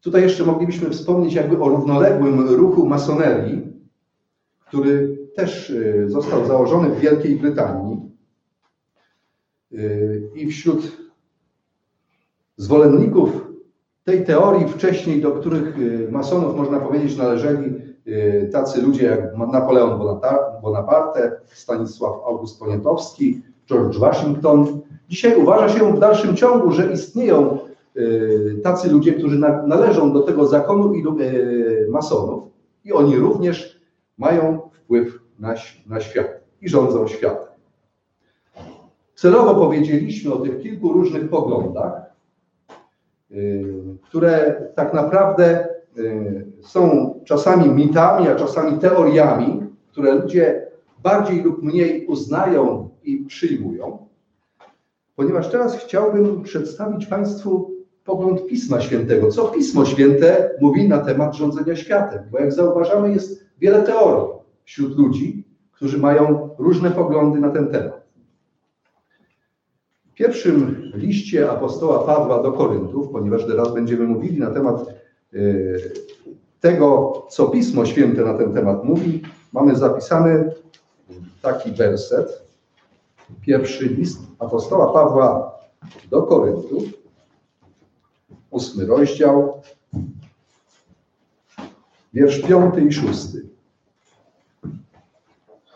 Tutaj 0.00 0.22
jeszcze 0.22 0.44
moglibyśmy 0.44 0.90
wspomnieć 0.90 1.34
jakby 1.34 1.62
o 1.62 1.68
równoległym 1.68 2.48
ruchu 2.48 2.86
masonerii, 2.86 3.72
który 4.66 5.18
też 5.36 5.70
y, 5.70 6.04
został 6.08 6.46
założony 6.46 6.90
w 6.90 7.00
Wielkiej 7.00 7.36
Brytanii 7.36 8.10
y, 9.72 10.30
i 10.34 10.46
wśród 10.50 11.08
zwolenników 12.56 13.48
tej 14.04 14.24
teorii 14.24 14.68
wcześniej, 14.68 15.20
do 15.20 15.32
których 15.32 15.76
masonów 16.10 16.56
można 16.56 16.80
powiedzieć 16.80 17.16
należeli 17.16 17.88
tacy 18.52 18.82
ludzie 18.82 19.06
jak 19.06 19.36
Napoleon 19.36 20.00
Bonaparte, 20.62 21.40
Stanisław 21.46 22.12
August 22.26 22.58
Poniatowski, 22.58 23.42
George 23.68 23.98
Washington. 23.98 24.80
Dzisiaj 25.08 25.36
uważa 25.36 25.68
się 25.78 25.96
w 25.96 25.98
dalszym 25.98 26.36
ciągu, 26.36 26.72
że 26.72 26.92
istnieją 26.92 27.58
y, 27.96 28.60
tacy 28.62 28.90
ludzie, 28.90 29.12
którzy 29.12 29.38
należą 29.66 30.12
do 30.12 30.20
tego 30.20 30.46
zakonu 30.46 30.94
i 30.94 31.04
y, 31.20 31.86
masonów 31.90 32.44
i 32.84 32.92
oni 32.92 33.16
również 33.16 33.80
mają 34.18 34.60
wpływ 34.72 35.18
na, 35.38 35.54
na 35.86 36.00
świat 36.00 36.40
i 36.62 36.68
rządzą 36.68 37.08
światem. 37.08 37.48
Celowo 39.14 39.54
powiedzieliśmy 39.54 40.34
o 40.34 40.38
tych 40.38 40.60
kilku 40.60 40.92
różnych 40.92 41.28
poglądach, 41.28 42.02
które 44.02 44.62
tak 44.74 44.94
naprawdę 44.94 45.68
Y, 45.98 46.46
są 46.60 47.14
czasami 47.24 47.68
mitami, 47.70 48.28
a 48.28 48.34
czasami 48.34 48.78
teoriami, 48.78 49.62
które 49.90 50.14
ludzie 50.14 50.66
bardziej 51.02 51.42
lub 51.42 51.62
mniej 51.62 52.06
uznają 52.06 52.87
i 53.08 53.24
przyjmują, 53.24 54.06
ponieważ 55.16 55.50
teraz 55.50 55.84
chciałbym 55.84 56.42
przedstawić 56.42 57.06
Państwu 57.06 57.70
pogląd 58.04 58.46
Pisma 58.46 58.80
Świętego. 58.80 59.30
Co 59.30 59.48
Pismo 59.48 59.84
Święte 59.84 60.50
mówi 60.60 60.88
na 60.88 60.98
temat 60.98 61.34
rządzenia 61.34 61.76
światem? 61.76 62.22
Bo 62.30 62.38
jak 62.38 62.52
zauważamy, 62.52 63.12
jest 63.12 63.44
wiele 63.60 63.82
teorii 63.82 64.38
wśród 64.64 64.98
ludzi, 64.98 65.44
którzy 65.72 65.98
mają 65.98 66.50
różne 66.58 66.90
poglądy 66.90 67.40
na 67.40 67.50
ten 67.50 67.68
temat. 67.68 68.08
W 70.10 70.14
pierwszym 70.14 70.82
liście 70.94 71.50
apostoła 71.50 72.06
Pawła 72.06 72.42
do 72.42 72.52
Koryntów, 72.52 73.08
ponieważ 73.08 73.46
teraz 73.46 73.74
będziemy 73.74 74.04
mówili 74.04 74.38
na 74.38 74.50
temat 74.50 74.98
Y, 75.34 75.92
tego, 76.60 77.12
co 77.30 77.46
Pismo 77.46 77.86
Święte 77.86 78.24
na 78.24 78.34
ten 78.34 78.52
temat 78.54 78.84
mówi, 78.84 79.22
mamy 79.52 79.76
zapisany 79.76 80.52
taki 81.42 81.72
werset. 81.72 82.47
Pierwszy 83.40 83.88
list 83.88 84.20
apostoła 84.38 84.92
Pawła 84.92 85.58
do 86.10 86.22
Koryntów, 86.22 86.82
ósmy 88.50 88.86
rozdział, 88.86 89.62
wiersz 92.12 92.42
piąty 92.42 92.80
i 92.80 92.92
szósty. 92.92 93.48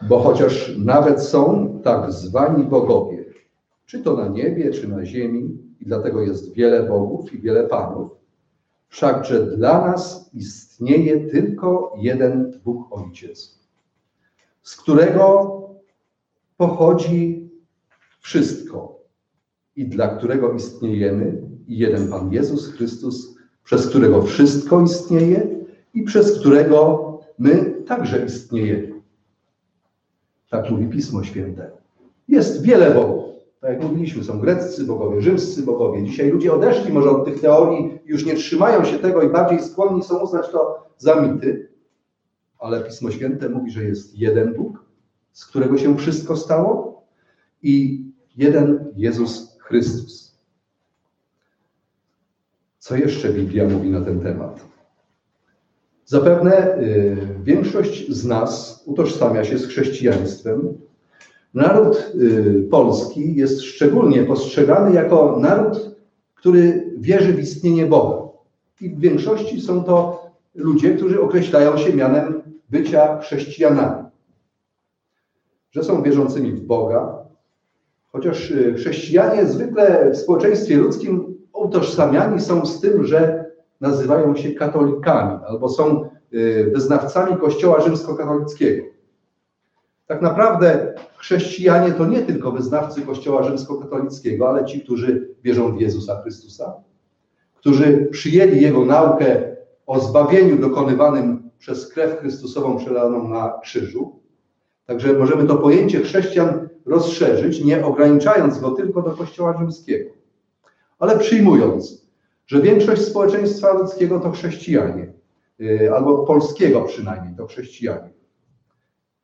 Bo 0.09 0.21
chociaż 0.21 0.73
nawet 0.79 1.23
są 1.23 1.79
tak 1.85 2.13
zwani 2.13 2.65
bogowie, 2.65 3.25
czy 3.87 4.03
to 4.03 4.17
na 4.17 4.29
niebie, 4.29 4.71
czy 4.71 4.89
na 4.89 5.05
ziemi, 5.05 5.59
i 5.81 5.85
dlatego 5.87 6.21
jest 6.21 6.53
wiele 6.53 6.83
bogów 6.83 7.33
i 7.33 7.41
wiele 7.41 7.67
panów, 7.67 8.23
Wszakże 8.93 9.47
dla 9.47 9.91
nas 9.91 10.31
istnieje 10.35 11.31
tylko 11.31 11.95
jeden 11.97 12.61
Bóg 12.65 12.87
Ojciec, 12.91 13.59
z 14.63 14.77
którego 14.77 15.59
pochodzi 16.63 17.51
wszystko 18.21 19.01
i 19.77 19.87
dla 19.87 20.09
którego 20.09 20.53
istniejemy, 20.53 21.43
i 21.67 21.79
jeden 21.79 22.09
Pan 22.11 22.33
Jezus 22.33 22.73
Chrystus, 22.73 23.37
przez 23.65 23.87
którego 23.87 24.23
wszystko 24.23 24.81
istnieje 24.81 25.49
i 25.95 26.03
przez 26.03 26.41
którego 26.41 27.09
my 27.39 27.83
także 27.87 28.25
istniejemy. 28.25 28.93
Tak 30.51 30.71
mówi 30.71 30.87
Pismo 30.87 31.25
Święte. 31.25 31.71
Jest 32.29 32.63
wiele 32.63 32.95
Bogów. 32.95 33.25
Tak 33.61 33.71
jak 33.71 33.83
mówiliśmy, 33.83 34.25
są 34.25 34.41
greccy 34.41 34.85
bogowie, 34.85 35.21
rzymscy 35.21 35.63
bogowie. 35.63 36.05
Dzisiaj 36.05 36.31
ludzie 36.31 36.53
odeszli 36.53 36.93
może 36.93 37.11
od 37.11 37.25
tych 37.25 37.41
teorii, 37.41 37.99
już 38.05 38.27
nie 38.27 38.35
trzymają 38.35 38.85
się 38.85 38.99
tego 38.99 39.23
i 39.23 39.29
bardziej 39.29 39.63
skłonni 39.63 40.03
są 40.03 40.19
uznać 40.19 40.51
to 40.51 40.87
za 40.99 41.21
mity. 41.21 41.69
Ale 42.59 42.81
Pismo 42.83 43.11
Święte 43.11 43.49
mówi, 43.49 43.71
że 43.71 43.85
jest 43.85 44.19
jeden 44.19 44.55
Bóg, 44.55 44.92
z 45.33 45.47
którego 45.47 45.79
się 45.79 45.97
wszystko 45.97 46.37
stało 46.37 47.03
i 47.63 48.05
jeden 48.37 48.93
Jezus 48.97 49.59
Chrystus. 49.59 50.39
Co 52.79 52.97
jeszcze 52.97 53.33
Biblia 53.33 53.69
mówi 53.69 53.91
na 53.91 54.01
ten 54.01 54.21
temat? 54.21 54.65
Zapewne 56.05 56.79
y, 56.79 57.17
większość 57.43 58.11
z 58.11 58.25
nas 58.25 58.83
utożsamia 58.87 59.45
się 59.45 59.59
z 59.59 59.67
chrześcijaństwem. 59.67 60.79
Naród 61.55 62.13
y, 62.15 62.69
polski 62.71 63.35
jest 63.35 63.63
szczególnie 63.63 64.25
postrzegany 64.25 64.95
jako 64.95 65.39
naród, 65.41 65.97
który 66.35 66.91
wierzy 66.99 67.33
w 67.33 67.41
istnienie 67.41 67.87
Boga. 67.87 68.29
I 68.81 68.91
w 68.91 69.01
większości 69.01 69.61
są 69.61 69.85
to 69.85 70.27
ludzie, 70.55 70.95
którzy 70.95 71.21
określają 71.21 71.79
się 71.79 71.93
mianem 71.93 72.43
bycia 72.71 73.19
chrześcijanami. 73.21 74.12
Że 75.73 75.85
są 75.85 76.03
wierzącymi 76.03 76.53
w 76.53 76.61
Boga, 76.61 77.19
chociaż 78.13 78.51
y, 78.51 78.75
chrześcijanie 78.75 79.47
zwykle 79.47 80.11
w 80.11 80.17
społeczeństwie 80.17 80.77
ludzkim 80.77 81.39
utożsamiani 81.53 82.41
są 82.41 82.67
z 82.67 82.81
tym, 82.81 83.05
że 83.05 83.45
nazywają 83.81 84.37
się 84.37 84.53
katolikami 84.53 85.39
albo 85.47 85.69
są 85.69 86.11
y, 86.33 86.71
wyznawcami 86.75 87.37
Kościoła 87.37 87.81
rzymskokatolickiego. 87.81 88.87
Tak 90.07 90.23
naprawdę 90.23 90.95
chrześcijanie 91.17 91.93
to 91.93 92.07
nie 92.07 92.23
tylko 92.23 92.53
wyznawcy 92.53 93.03
Kościoła 93.03 93.43
rzymskokatolickiego, 93.43 94.49
ale 94.49 94.65
ci, 94.65 94.81
którzy 94.81 95.29
wierzą 95.43 95.77
w 95.77 95.81
Jezusa 95.81 96.23
Chrystusa, 96.23 96.75
którzy 97.55 98.09
przyjęli 98.11 98.61
Jego 98.61 98.85
naukę 98.85 99.57
o 99.87 100.01
zbawieniu 100.01 100.59
dokonywanym 100.59 101.51
przez 101.59 101.93
krew 101.93 102.21
Chrystusową 102.21 102.77
przelaną 102.77 103.29
na 103.29 103.59
krzyżu. 103.63 104.22
Także 104.93 105.13
możemy 105.13 105.47
to 105.47 105.57
pojęcie 105.57 106.01
chrześcijan 106.01 106.69
rozszerzyć, 106.87 107.65
nie 107.65 107.87
ograniczając 107.87 108.59
go 108.59 108.71
tylko 108.71 109.03
do 109.03 109.11
Kościoła 109.11 109.59
rzymskiego, 109.59 110.11
ale 110.99 111.19
przyjmując, 111.19 112.07
że 112.47 112.63
większość 112.63 113.03
społeczeństwa 113.03 113.73
ludzkiego 113.73 114.21
to 114.21 114.31
chrześcijanie, 114.31 115.13
y, 115.61 115.95
albo 115.95 116.19
polskiego 116.19 116.83
przynajmniej 116.83 117.37
to 117.37 117.47
chrześcijanie. 117.47 118.11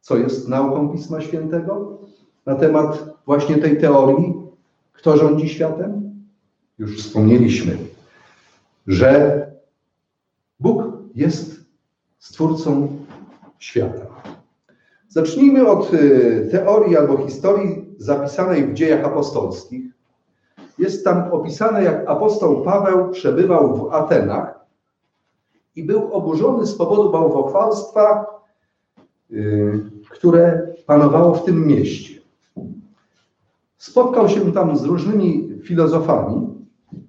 Co 0.01 0.17
jest 0.17 0.49
nauką 0.49 0.89
Pisma 0.89 1.21
Świętego 1.21 1.99
na 2.47 2.55
temat 2.55 3.05
właśnie 3.27 3.57
tej 3.57 3.81
teorii, 3.81 4.35
kto 4.93 5.17
rządzi 5.17 5.49
światem? 5.49 6.11
Już 6.79 6.99
wspomnieliśmy, 6.99 7.77
że 8.87 9.43
Bóg 10.61 10.83
jest 11.15 11.61
stwórcą 12.19 12.99
świata. 13.59 14.18
Zacznijmy 15.19 15.69
od 15.69 15.95
y, 15.95 16.49
teorii 16.51 16.97
albo 16.97 17.17
historii 17.17 17.85
zapisanej 17.97 18.67
w 18.67 18.75
dziejach 18.75 19.05
apostolskich. 19.05 19.85
Jest 20.79 21.05
tam 21.05 21.33
opisane, 21.33 21.85
jak 21.85 22.09
apostoł 22.09 22.63
Paweł 22.63 23.11
przebywał 23.11 23.77
w 23.77 23.93
Atenach 23.93 24.67
i 25.77 25.85
był 25.85 26.13
oburzony 26.13 26.67
z 26.67 26.75
powodu 26.75 27.11
bałwochwalstwa, 27.11 28.27
y, 29.31 29.81
które 30.11 30.67
panowało 30.87 31.35
w 31.35 31.45
tym 31.45 31.67
mieście. 31.67 32.21
Spotkał 33.79 34.29
się 34.29 34.53
tam 34.53 34.77
z 34.77 34.85
różnymi 34.85 35.59
filozofami, 35.63 36.47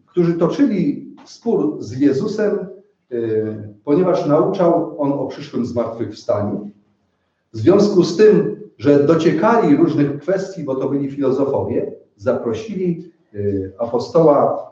którzy 0.05 0.33
toczyli 0.33 1.07
spór 1.25 1.77
z 1.79 1.99
Jezusem, 1.99 2.67
y, 3.11 3.73
ponieważ 3.83 4.25
nauczał 4.25 5.01
on 5.01 5.11
o 5.11 5.27
przyszłym 5.27 5.65
zmartwychwstaniu. 5.65 6.71
W 7.53 7.57
związku 7.57 8.03
z 8.03 8.17
tym, 8.17 8.59
że 8.77 9.03
dociekali 9.03 9.75
różnych 9.75 10.19
kwestii, 10.19 10.63
bo 10.63 10.75
to 10.75 10.89
byli 10.89 11.11
filozofowie, 11.11 11.91
zaprosili 12.15 13.11
y, 13.33 13.73
apostoła 13.77 14.69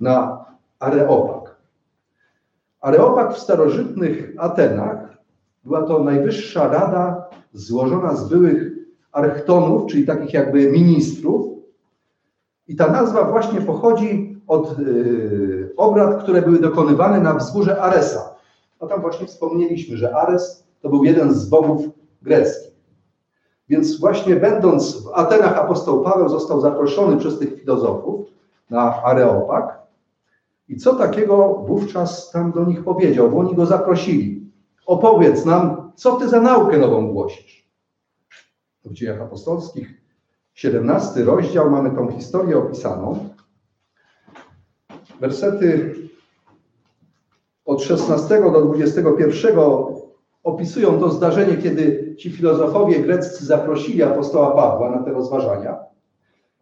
na 0.00 0.44
Areopag. 0.78 1.56
Areopag 2.80 3.34
w 3.34 3.38
starożytnych 3.38 4.34
Atenach 4.38 5.16
była 5.64 5.82
to 5.82 6.04
najwyższa 6.04 6.68
rada 6.68 7.28
złożona 7.52 8.16
z 8.16 8.28
byłych 8.28 8.72
archtonów, 9.12 9.90
czyli 9.90 10.06
takich 10.06 10.34
jakby 10.34 10.70
ministrów. 10.70 11.46
I 12.68 12.76
ta 12.76 12.92
nazwa 12.92 13.24
właśnie 13.24 13.60
pochodzi 13.60 14.40
od 14.46 14.78
y, 14.78 15.72
obrad, 15.76 16.22
które 16.22 16.42
były 16.42 16.58
dokonywane 16.58 17.20
na 17.20 17.34
wzgórze 17.34 17.82
Aresa. 17.82 18.34
No 18.80 18.86
tam 18.86 19.00
właśnie 19.00 19.26
wspomnieliśmy, 19.26 19.96
że 19.96 20.16
Ares 20.16 20.65
to 20.86 20.90
był 20.90 21.04
jeden 21.04 21.34
z 21.34 21.48
bogów 21.48 21.88
greckich. 22.22 22.72
Więc 23.68 24.00
właśnie 24.00 24.36
będąc 24.36 25.02
w 25.02 25.08
Atenach 25.14 25.58
apostoł 25.58 26.04
Paweł 26.04 26.28
został 26.28 26.60
zaproszony 26.60 27.16
przez 27.16 27.38
tych 27.38 27.60
filozofów 27.60 28.26
na 28.70 29.02
Areopag. 29.02 29.78
I 30.68 30.76
co 30.76 30.94
takiego 30.94 31.54
wówczas 31.54 32.30
tam 32.30 32.52
do 32.52 32.64
nich 32.64 32.84
powiedział, 32.84 33.30
bo 33.30 33.38
oni 33.38 33.54
go 33.54 33.66
zaprosili. 33.66 34.50
Opowiedz 34.86 35.44
nam, 35.44 35.92
co 35.94 36.16
ty 36.16 36.28
za 36.28 36.40
naukę 36.40 36.78
nową 36.78 37.12
głosisz. 37.12 37.68
W 38.84 38.92
dziejach 38.92 39.20
apostolskich, 39.20 40.02
17 40.54 41.24
rozdział, 41.24 41.70
mamy 41.70 41.90
tą 41.90 42.10
historię 42.10 42.58
opisaną. 42.58 43.28
Wersety 45.20 45.94
od 47.64 47.82
16 47.82 48.42
do 48.52 48.62
21 48.62 49.95
opisują 50.46 51.00
to 51.00 51.10
zdarzenie, 51.10 51.56
kiedy 51.56 52.14
ci 52.18 52.30
filozofowie 52.30 53.00
greccy 53.00 53.46
zaprosili 53.46 54.02
apostoła 54.02 54.50
Pawła 54.50 54.90
na 54.90 55.02
te 55.02 55.12
rozważania. 55.12 55.76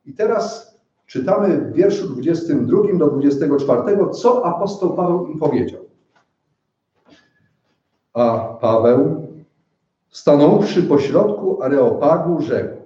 I 0.07 0.13
teraz 0.15 0.75
czytamy 1.07 1.59
w 1.59 1.73
wierszu 1.73 2.09
22 2.09 2.99
do 2.99 3.11
24, 3.11 4.11
co 4.11 4.47
apostoł 4.47 4.97
Paweł 4.97 5.27
im 5.27 5.39
powiedział. 5.39 5.81
A 8.15 8.39
Paweł, 8.61 9.27
stanąwszy 10.11 10.83
pośrodku 10.83 11.63
Areopagu, 11.63 12.41
rzekł: 12.41 12.77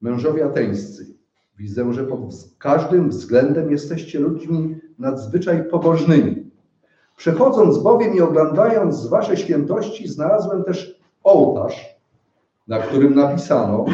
Mężowie 0.00 0.44
ateńscy, 0.44 1.06
widzę, 1.58 1.92
że 1.92 2.04
pod 2.04 2.20
każdym 2.58 3.08
względem 3.08 3.70
jesteście 3.70 4.18
ludźmi 4.20 4.76
nadzwyczaj 4.98 5.64
pobożnymi. 5.64 6.43
Przechodząc 7.16 7.78
bowiem 7.78 8.14
i 8.14 8.20
oglądając 8.20 9.06
wasze 9.06 9.36
świętości, 9.36 10.08
znalazłem 10.08 10.64
też 10.64 11.00
ołtarz, 11.22 11.96
na 12.68 12.78
którym 12.78 13.14
napisano 13.14 13.84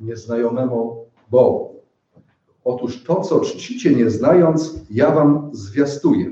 nieznajomemu 0.00 1.06
Bogu. 1.30 1.74
Otóż 2.64 3.04
to, 3.04 3.20
co 3.20 3.40
czcicie 3.40 3.94
nie 3.94 4.10
znając, 4.10 4.74
ja 4.90 5.10
wam 5.10 5.50
zwiastuję. 5.52 6.30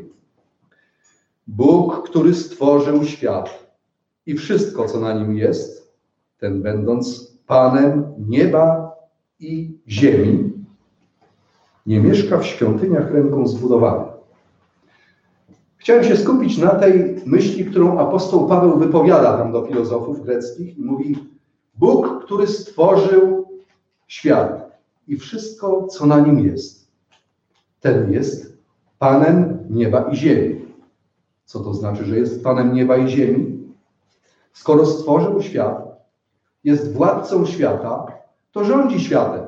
Bóg, 1.47 2.09
który 2.09 2.35
stworzył 2.35 3.05
świat 3.05 3.75
i 4.27 4.35
wszystko, 4.35 4.85
co 4.89 5.01
na 5.01 5.13
nim 5.13 5.37
jest, 5.37 5.93
ten 6.39 6.63
będąc 6.63 7.33
Panem 7.47 8.15
nieba 8.29 8.93
i 9.41 9.79
ziemi, 9.89 10.53
nie 11.87 12.01
mieszka 12.01 12.39
w 12.39 12.47
świątyniach 12.47 13.13
ręką 13.13 13.47
zbudowanych. 13.47 14.12
Chciałem 15.83 16.05
się 16.05 16.17
skupić 16.17 16.59
na 16.59 16.71
tej 16.71 17.17
myśli, 17.27 17.65
którą 17.65 17.99
apostoł 17.99 18.49
Paweł 18.49 18.79
wypowiada 18.79 19.39
tam 19.39 19.53
do 19.53 19.67
filozofów 19.67 20.23
greckich 20.23 20.79
i 20.79 20.83
mówi: 20.83 21.19
Bóg, 21.75 22.25
który 22.25 22.47
stworzył 22.47 23.49
świat 24.07 24.81
i 25.09 25.17
wszystko, 25.17 25.87
co 25.87 26.07
na 26.07 26.21
nim 26.21 26.39
jest, 26.39 26.89
ten 27.81 28.13
jest 28.13 28.59
Panem 28.99 29.59
nieba 29.71 30.03
i 30.03 30.17
ziemi. 30.17 30.67
Co 31.45 31.61
to 31.61 31.75
znaczy, 31.75 32.05
że 32.05 32.19
jest 32.19 32.45
Panem 32.45 32.75
nieba 32.75 32.97
i 32.97 33.09
ziemi? 33.09 33.75
Skoro 34.53 34.87
stworzył 34.87 35.43
świat, 35.43 36.07
jest 36.65 36.93
władcą 36.93 37.47
świata, 37.47 38.07
to 38.53 38.65
rządzi 38.65 39.01
światem. 39.01 39.45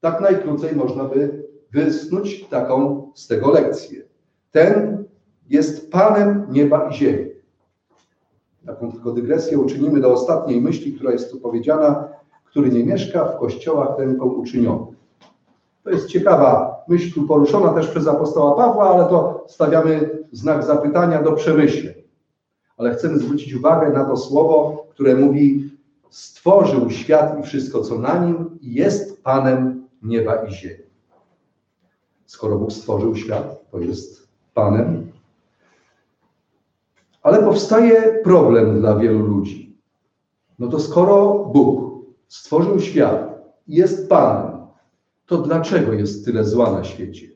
Tak 0.00 0.20
najkrócej 0.20 0.76
można 0.76 1.04
by 1.04 1.48
wysnuć 1.72 2.44
taką 2.48 3.10
z 3.14 3.26
tego 3.26 3.50
lekcję. 3.50 4.02
Ten 4.50 5.01
jest 5.50 5.90
Panem 5.90 6.46
nieba 6.50 6.88
i 6.88 6.94
ziemi. 6.94 7.30
Taką 8.66 8.92
tylko 8.92 9.12
dygresję 9.12 9.58
uczynimy 9.58 10.00
do 10.00 10.12
ostatniej 10.12 10.60
myśli, 10.60 10.92
która 10.92 11.12
jest 11.12 11.30
tu 11.30 11.40
powiedziana, 11.40 12.08
który 12.44 12.70
nie 12.70 12.84
mieszka 12.84 13.24
w 13.24 13.38
kościołach 13.38 13.98
ręką 13.98 14.24
uczynionych. 14.26 14.96
To 15.84 15.90
jest 15.90 16.06
ciekawa 16.06 16.72
myśl 16.88 17.14
tu 17.14 17.26
poruszona 17.26 17.72
też 17.72 17.88
przez 17.88 18.06
apostoła 18.08 18.56
Pawła, 18.56 18.90
ale 18.90 19.04
to 19.04 19.44
stawiamy 19.48 20.18
znak 20.32 20.64
zapytania 20.64 21.22
do 21.22 21.32
przemyśleń. 21.32 21.94
Ale 22.76 22.94
chcemy 22.94 23.18
zwrócić 23.18 23.54
uwagę 23.54 23.90
na 23.90 24.04
to 24.04 24.16
słowo, 24.16 24.86
które 24.90 25.14
mówi 25.14 25.70
stworzył 26.10 26.90
świat 26.90 27.40
i 27.40 27.42
wszystko, 27.42 27.80
co 27.80 27.98
na 27.98 28.26
nim 28.26 28.58
i 28.60 28.74
jest 28.74 29.22
Panem 29.22 29.88
nieba 30.02 30.34
i 30.34 30.52
ziemi. 30.52 30.84
Skoro 32.26 32.58
Bóg 32.58 32.72
stworzył 32.72 33.16
świat, 33.16 33.70
to 33.70 33.80
jest 33.80 34.28
Panem. 34.54 35.11
Ale 37.22 37.42
powstaje 37.42 38.20
problem 38.24 38.80
dla 38.80 38.96
wielu 38.96 39.26
ludzi. 39.26 39.78
No 40.58 40.68
to 40.68 40.80
skoro 40.80 41.44
Bóg 41.54 41.92
stworzył 42.28 42.80
świat 42.80 43.42
i 43.68 43.76
jest 43.76 44.08
Panem, 44.08 44.66
to 45.26 45.38
dlaczego 45.38 45.92
jest 45.92 46.24
tyle 46.24 46.44
zła 46.44 46.72
na 46.72 46.84
świecie? 46.84 47.26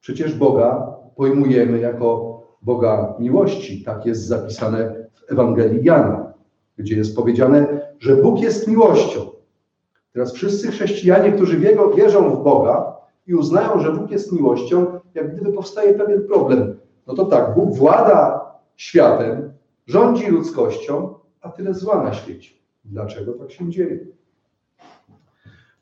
Przecież 0.00 0.34
Boga 0.34 0.96
pojmujemy 1.16 1.78
jako 1.78 2.34
Boga 2.62 3.14
miłości. 3.18 3.84
Tak 3.84 4.06
jest 4.06 4.26
zapisane 4.26 5.08
w 5.12 5.32
Ewangelii 5.32 5.84
Jana, 5.84 6.32
gdzie 6.78 6.96
jest 6.96 7.16
powiedziane, 7.16 7.80
że 7.98 8.16
Bóg 8.16 8.40
jest 8.40 8.68
miłością. 8.68 9.20
Teraz 10.12 10.32
wszyscy 10.32 10.70
chrześcijanie, 10.70 11.32
którzy 11.32 11.58
wierzą 11.96 12.30
w 12.30 12.44
Boga 12.44 12.96
i 13.26 13.34
uznają, 13.34 13.80
że 13.80 13.92
Bóg 13.92 14.10
jest 14.10 14.32
miłością, 14.32 14.86
jak 15.14 15.32
gdyby 15.36 15.52
powstaje 15.52 15.94
pewien 15.94 16.26
problem. 16.26 16.76
No 17.06 17.14
to 17.14 17.24
tak, 17.24 17.54
Bóg 17.54 17.76
włada 17.76 18.40
światem, 18.76 19.52
rządzi 19.86 20.26
ludzkością, 20.26 21.14
a 21.40 21.48
tyle 21.48 21.74
zła 21.74 22.04
na 22.04 22.14
świecie. 22.14 22.50
Dlaczego 22.84 23.32
tak 23.32 23.52
się 23.52 23.70
dzieje? 23.70 23.98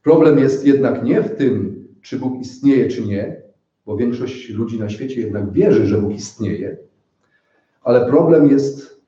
Problem 0.03 0.39
jest 0.39 0.67
jednak 0.67 1.05
nie 1.05 1.23
w 1.23 1.37
tym, 1.37 1.85
czy 2.03 2.19
Bóg 2.19 2.41
istnieje, 2.41 2.89
czy 2.89 3.07
nie, 3.07 3.43
bo 3.87 3.97
większość 3.97 4.51
ludzi 4.51 4.81
na 4.81 4.89
świecie 4.89 5.21
jednak 5.21 5.53
wierzy, 5.53 5.87
że 5.87 5.99
Bóg 5.99 6.13
istnieje, 6.13 6.77
ale 7.83 8.07
problem 8.07 8.51
jest 8.51 9.03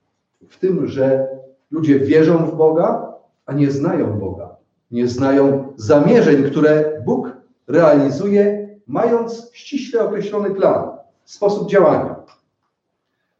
w 0.48 0.59
tym, 0.59 0.87
że 0.87 1.29
ludzie 1.70 1.98
wierzą 1.98 2.46
w 2.46 2.57
Boga, 2.57 3.14
a 3.46 3.53
nie 3.53 3.70
znają 3.70 4.18
Boga. 4.18 4.57
Nie 4.90 5.09
znają 5.09 5.72
zamierzeń, 5.77 6.44
które 6.44 7.03
Bóg 7.05 7.37
realizuje, 7.66 8.68
mając 8.87 9.50
ściśle 9.53 10.05
określony 10.05 10.50
plan, 10.50 10.90
sposób 11.24 11.70
działania. 11.70 12.16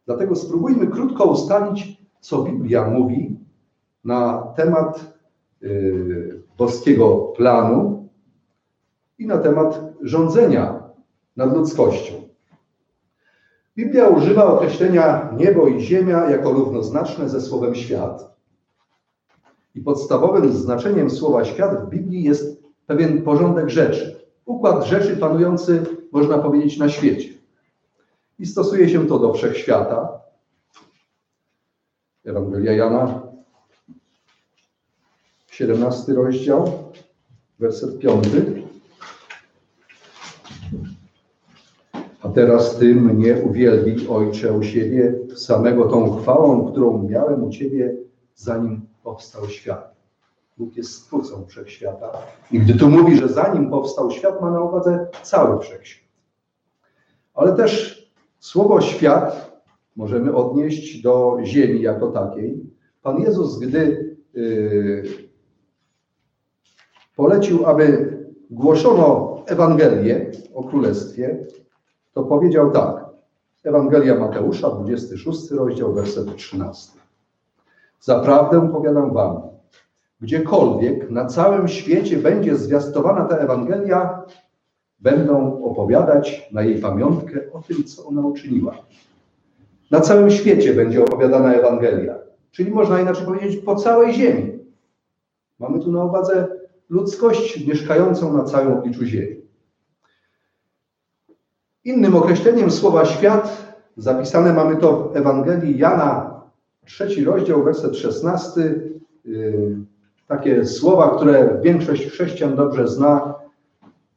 Dlatego 0.05 0.35
spróbujmy 0.35 0.87
krótko 0.87 1.23
ustalić, 1.25 2.01
co 2.19 2.43
Biblia 2.43 2.89
mówi 2.89 3.39
na 4.03 4.43
temat 4.55 5.13
yy, 5.61 6.43
boskiego 6.57 7.17
planu 7.17 8.09
i 9.19 9.27
na 9.27 9.37
temat 9.37 9.79
rządzenia 10.01 10.83
nad 11.35 11.53
ludzkością. 11.53 12.13
Biblia 13.77 14.07
używa 14.07 14.45
określenia 14.45 15.33
niebo 15.37 15.67
i 15.67 15.81
ziemia 15.81 16.29
jako 16.29 16.51
równoznaczne 16.51 17.29
ze 17.29 17.41
słowem 17.41 17.75
świat. 17.75 18.35
I 19.75 19.81
podstawowym 19.81 20.53
znaczeniem 20.53 21.09
słowa 21.09 21.45
świat 21.45 21.85
w 21.85 21.89
Biblii 21.89 22.23
jest 22.23 22.63
pewien 22.85 23.21
porządek 23.21 23.69
rzeczy, 23.69 24.25
układ 24.45 24.85
rzeczy 24.85 25.17
panujący, 25.17 25.83
można 26.11 26.37
powiedzieć, 26.37 26.77
na 26.77 26.89
świecie. 26.89 27.34
I 28.39 28.45
stosuje 28.45 28.89
się 28.89 29.07
to 29.07 29.19
do 29.19 29.33
wszechświata. 29.33 30.21
Ewangelia 32.25 32.71
Jana, 32.71 33.21
17 35.51 36.13
rozdział, 36.13 36.93
werset 37.59 37.99
5. 37.99 38.27
A 42.21 42.29
teraz 42.29 42.77
Ty 42.77 42.95
mnie 42.95 43.41
uwielbi, 43.43 44.07
Ojcze, 44.07 44.53
u 44.53 44.63
siebie, 44.63 45.15
samego 45.35 45.85
tą 45.85 46.17
chwałą, 46.17 46.71
którą 46.71 47.03
miałem 47.03 47.43
u 47.43 47.49
Ciebie, 47.49 47.95
zanim 48.35 48.87
powstał 49.03 49.49
świat. 49.49 49.95
Bóg 50.57 50.75
jest 50.75 50.93
stwórcą 50.93 51.45
wszechświata. 51.45 52.11
I 52.51 52.59
gdy 52.59 52.73
tu 52.73 52.89
mówi, 52.89 53.17
że 53.17 53.29
zanim 53.29 53.69
powstał 53.69 54.11
świat, 54.11 54.41
ma 54.41 54.51
na 54.51 54.61
uwadze 54.61 55.07
cały 55.23 55.59
wszechświat. 55.59 56.09
Ale 57.33 57.55
też 57.55 58.04
słowo 58.45 58.81
świat 58.81 59.51
możemy 59.95 60.35
odnieść 60.35 61.01
do 61.01 61.37
ziemi 61.43 61.81
jako 61.81 62.07
takiej. 62.11 62.63
Pan 63.01 63.21
Jezus, 63.21 63.59
gdy 63.59 64.15
yy, 64.33 65.03
polecił, 67.15 67.65
aby 67.65 68.17
głoszono 68.49 69.37
Ewangelię 69.45 70.31
o 70.53 70.63
Królestwie, 70.63 71.45
to 72.13 72.23
powiedział 72.23 72.71
tak. 72.71 73.05
Ewangelia 73.63 74.15
Mateusza, 74.15 74.69
26 74.69 75.51
rozdział, 75.51 75.93
werset 75.93 76.35
13. 76.35 76.99
Zaprawdę 77.99 78.71
powiadam 78.71 79.13
wam, 79.13 79.41
gdziekolwiek 80.21 81.11
na 81.11 81.25
całym 81.25 81.67
świecie 81.67 82.17
będzie 82.17 82.55
zwiastowana 82.55 83.25
ta 83.25 83.37
Ewangelia, 83.37 84.23
będą 85.05 85.63
opowiadać 85.63 86.49
na 86.51 86.61
jej 86.61 86.81
pamiątkę 86.81 87.39
o 87.53 87.61
tym, 87.61 87.83
co 87.83 88.05
ona 88.05 88.21
uczyniła. 88.21 88.75
Na 89.91 90.01
całym 90.01 90.31
świecie 90.31 90.73
będzie 90.73 91.03
opowiadana 91.03 91.53
Ewangelia, 91.53 92.15
czyli 92.51 92.71
można 92.71 93.01
inaczej 93.01 93.25
powiedzieć 93.25 93.57
po 93.57 93.75
całej 93.75 94.13
ziemi. 94.13 94.59
Mamy 95.59 95.79
tu 95.79 95.91
na 95.91 96.03
uwadze 96.05 96.47
ludzkość 96.89 97.67
mieszkającą 97.67 98.33
na 98.37 98.43
całym 98.43 98.73
obliczu 98.73 99.05
ziemi. 99.05 99.41
Innym 101.83 102.15
określeniem 102.15 102.71
słowa 102.71 103.05
świat 103.05 103.75
zapisane 103.97 104.53
mamy 104.53 104.77
to 104.77 105.09
w 105.13 105.17
Ewangelii 105.17 105.77
Jana, 105.77 106.41
trzeci 106.85 107.23
rozdział, 107.23 107.63
werset 107.63 107.97
16. 107.97 108.61
Yy, 109.25 109.77
takie 110.27 110.65
słowa, 110.65 111.15
które 111.17 111.59
większość 111.63 112.07
chrześcijan 112.07 112.55
dobrze 112.55 112.87
zna. 112.87 113.44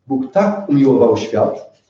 Bóg 0.09 0.33
tak 0.33 0.68
umiłował 0.68 1.16
świat, 1.16 1.83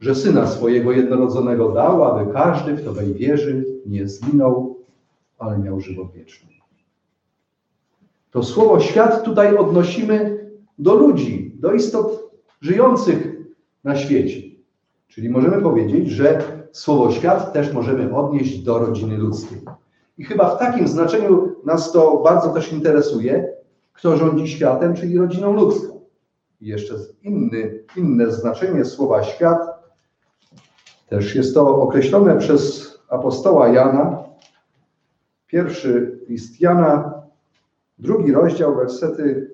że 0.00 0.14
Syna 0.14 0.46
swojego 0.46 0.92
jednorodzonego 0.92 1.68
dał, 1.68 2.04
aby 2.04 2.32
każdy, 2.32 2.76
kto 2.76 2.92
weń 2.92 3.14
wierzy, 3.14 3.64
nie 3.86 4.08
zginął, 4.08 4.76
ale 5.38 5.58
miał 5.58 5.80
żywot 5.80 6.12
wieczny. 6.12 6.50
To 8.30 8.42
słowo 8.42 8.80
świat 8.80 9.24
tutaj 9.24 9.56
odnosimy 9.56 10.46
do 10.78 10.94
ludzi, 10.94 11.56
do 11.58 11.72
istot 11.72 12.30
żyjących 12.60 13.36
na 13.84 13.96
świecie. 13.96 14.40
Czyli 15.08 15.28
możemy 15.28 15.62
powiedzieć, 15.62 16.08
że 16.08 16.42
słowo 16.72 17.12
świat 17.12 17.52
też 17.52 17.72
możemy 17.72 18.16
odnieść 18.16 18.58
do 18.58 18.78
rodziny 18.78 19.18
ludzkiej. 19.18 19.58
I 20.18 20.24
chyba 20.24 20.56
w 20.56 20.58
takim 20.58 20.88
znaczeniu 20.88 21.56
nas 21.64 21.92
to 21.92 22.20
bardzo 22.24 22.48
też 22.48 22.72
interesuje, 22.72 23.48
kto 23.92 24.16
rządzi 24.16 24.48
światem, 24.48 24.94
czyli 24.94 25.18
rodziną 25.18 25.52
ludzką. 25.52 25.99
I 26.60 26.66
jeszcze 26.66 26.94
inny, 27.22 27.84
inne 27.96 28.30
znaczenie 28.30 28.84
słowa 28.84 29.22
świat 29.22 29.58
też 31.08 31.34
jest 31.34 31.54
to 31.54 31.82
określone 31.82 32.38
przez 32.38 32.90
apostoła 33.08 33.68
Jana, 33.68 34.24
pierwszy 35.46 36.18
list 36.28 36.60
Jana, 36.60 37.22
drugi 37.98 38.32
rozdział, 38.32 38.76
wersety 38.76 39.50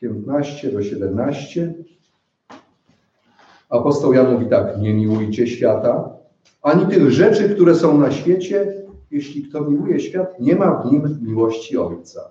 15 0.00 0.72
do 0.72 0.82
17. 0.82 1.74
Apostoł 3.68 4.12
Jan 4.12 4.32
mówi 4.32 4.46
tak, 4.46 4.78
nie 4.78 4.94
miłujcie 4.94 5.46
świata, 5.46 6.10
ani 6.62 6.86
tych 6.86 7.10
rzeczy, 7.10 7.54
które 7.54 7.74
są 7.74 7.98
na 7.98 8.10
świecie. 8.10 8.80
Jeśli 9.10 9.42
kto 9.42 9.60
miłuje 9.60 10.00
świat, 10.00 10.40
nie 10.40 10.56
ma 10.56 10.82
w 10.82 10.92
nim 10.92 11.18
miłości 11.22 11.78
Ojca. 11.78 12.30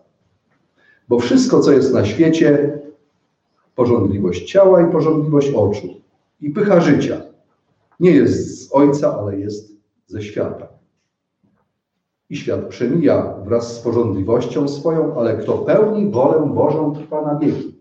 Bo 1.10 1.20
wszystko, 1.20 1.60
co 1.60 1.72
jest 1.72 1.94
na 1.94 2.06
świecie, 2.06 2.80
porządliwość 3.80 4.52
ciała 4.52 4.82
i 4.82 4.92
porządliwość 4.92 5.54
oczu 5.54 5.88
i 6.42 6.50
pycha 6.50 6.82
życia, 6.82 7.22
nie 8.00 8.12
jest 8.12 8.68
z 8.68 8.74
Ojca, 8.74 9.20
ale 9.20 9.40
jest 9.40 9.74
ze 10.08 10.22
świata. 10.22 10.68
I 12.30 12.38
świat 12.38 12.66
przemija 12.66 13.36
wraz 13.46 13.76
z 13.76 13.80
porządliwością 13.80 14.68
swoją, 14.68 15.20
ale 15.20 15.38
kto 15.38 15.58
pełni 15.58 16.12
wolę 16.12 16.50
Bożą, 16.54 16.94
trwa 16.94 17.22
na 17.22 17.36
wieki. 17.36 17.76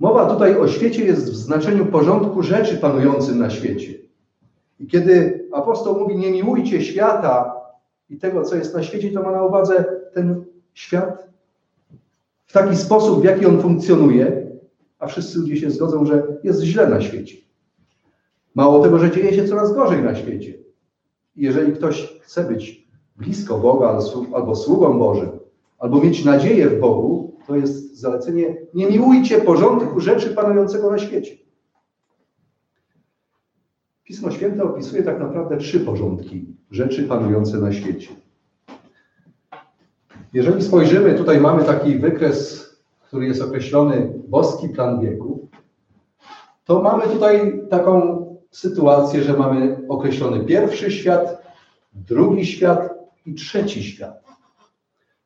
Mowa 0.00 0.30
tutaj 0.30 0.56
o 0.56 0.68
świecie 0.68 1.04
jest 1.04 1.30
w 1.30 1.36
znaczeniu 1.36 1.86
porządku 1.86 2.42
rzeczy 2.42 2.76
panującym 2.76 3.38
na 3.38 3.50
świecie. 3.50 3.94
I 4.80 4.86
kiedy 4.86 5.44
apostoł 5.52 5.98
mówi, 5.98 6.16
nie 6.16 6.32
miłujcie 6.32 6.82
świata 6.82 7.54
i 8.08 8.18
tego, 8.18 8.42
co 8.42 8.56
jest 8.56 8.74
na 8.74 8.82
świecie, 8.82 9.10
to 9.10 9.22
ma 9.22 9.30
na 9.30 9.44
uwadze 9.44 9.84
ten 10.14 10.44
świat 10.74 11.29
w 12.50 12.52
taki 12.52 12.76
sposób, 12.76 13.20
w 13.20 13.24
jaki 13.24 13.46
on 13.46 13.62
funkcjonuje, 13.62 14.50
a 14.98 15.06
wszyscy 15.06 15.38
ludzie 15.38 15.56
się 15.56 15.70
zgodzą, 15.70 16.04
że 16.04 16.38
jest 16.42 16.62
źle 16.62 16.88
na 16.88 17.00
świecie. 17.00 17.36
Mało 18.54 18.82
tego, 18.82 18.98
że 18.98 19.10
dzieje 19.10 19.34
się 19.34 19.48
coraz 19.48 19.74
gorzej 19.74 20.02
na 20.02 20.14
świecie. 20.14 20.54
Jeżeli 21.36 21.72
ktoś 21.72 22.18
chce 22.20 22.44
być 22.44 22.88
blisko 23.16 23.58
Boga 23.58 23.98
albo 24.34 24.56
sługą 24.56 24.98
Bożym, 24.98 25.30
albo 25.78 26.00
mieć 26.00 26.24
nadzieję 26.24 26.68
w 26.68 26.80
Bogu, 26.80 27.36
to 27.46 27.56
jest 27.56 28.00
zalecenie, 28.00 28.56
nie 28.74 28.86
miłujcie 28.86 29.40
porządku 29.40 30.00
rzeczy 30.00 30.30
panującego 30.30 30.90
na 30.90 30.98
świecie. 30.98 31.36
Pismo 34.04 34.30
Święte 34.30 34.64
opisuje 34.64 35.02
tak 35.02 35.20
naprawdę 35.20 35.56
trzy 35.56 35.80
porządki 35.80 36.46
rzeczy 36.70 37.02
panujące 37.02 37.58
na 37.58 37.72
świecie. 37.72 38.08
Jeżeli 40.32 40.62
spojrzymy, 40.62 41.14
tutaj 41.14 41.40
mamy 41.40 41.64
taki 41.64 41.98
wykres, 41.98 42.70
który 43.00 43.26
jest 43.26 43.42
określony 43.42 44.12
boski 44.28 44.68
plan 44.68 45.00
wieku, 45.00 45.48
to 46.64 46.82
mamy 46.82 47.06
tutaj 47.06 47.60
taką 47.70 48.26
sytuację, 48.50 49.22
że 49.22 49.32
mamy 49.32 49.80
określony 49.88 50.44
pierwszy 50.44 50.90
świat, 50.90 51.42
drugi 51.94 52.46
świat 52.46 52.90
i 53.26 53.34
trzeci 53.34 53.82
świat. 53.82 54.24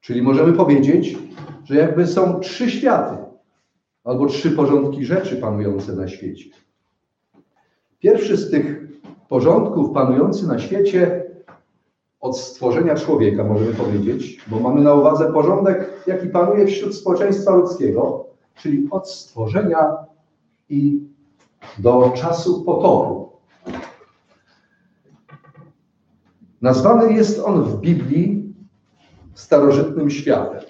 Czyli 0.01 0.23
możemy 0.23 0.53
powiedzieć, 0.53 1.19
że 1.65 1.77
jakby 1.77 2.07
są 2.07 2.41
trzy 2.41 2.71
światy 2.71 3.17
albo 4.05 4.27
trzy 4.27 4.51
porządki 4.51 5.05
rzeczy 5.05 5.37
panujące 5.37 5.93
na 5.93 6.09
świecie. 6.09 6.51
Pierwszy 7.99 8.37
z 8.37 8.51
tych 8.51 8.85
porządków 9.29 9.95
panujący 9.95 10.47
na 10.47 10.59
świecie 10.59 11.24
od 12.25 12.39
stworzenia 12.39 12.95
człowieka, 12.95 13.45
możemy 13.45 13.75
powiedzieć, 13.75 14.41
bo 14.47 14.61
mamy 14.61 14.81
na 14.81 14.95
uwadze 14.95 15.33
porządek, 15.33 15.91
jaki 16.07 16.29
panuje 16.29 16.67
wśród 16.67 16.95
społeczeństwa 16.95 17.55
ludzkiego, 17.55 18.27
czyli 18.55 18.89
od 18.91 19.11
stworzenia 19.11 19.97
i 20.69 21.03
do 21.79 22.13
czasu 22.17 22.65
potopu. 22.65 23.31
Nazwany 26.63 27.13
jest 27.13 27.41
on 27.41 27.63
w 27.63 27.81
Biblii 27.81 28.55
starożytnym 29.35 30.11
światem. 30.11 30.61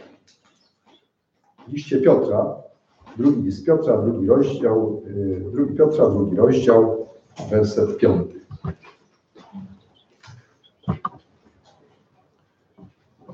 W 1.69 1.73
liście 1.73 1.99
Piotra, 1.99 2.57
drugi 3.17 3.43
list 3.43 3.67
Piotra, 3.67 4.03
drugi 4.03 4.27
rozdział, 4.27 5.03
y, 5.07 5.51
drugi 5.53 5.75
Piotra, 5.77 6.11
drugi 6.11 6.37
rozdział, 6.37 7.07
werset 7.51 7.99
piąty. 7.99 8.34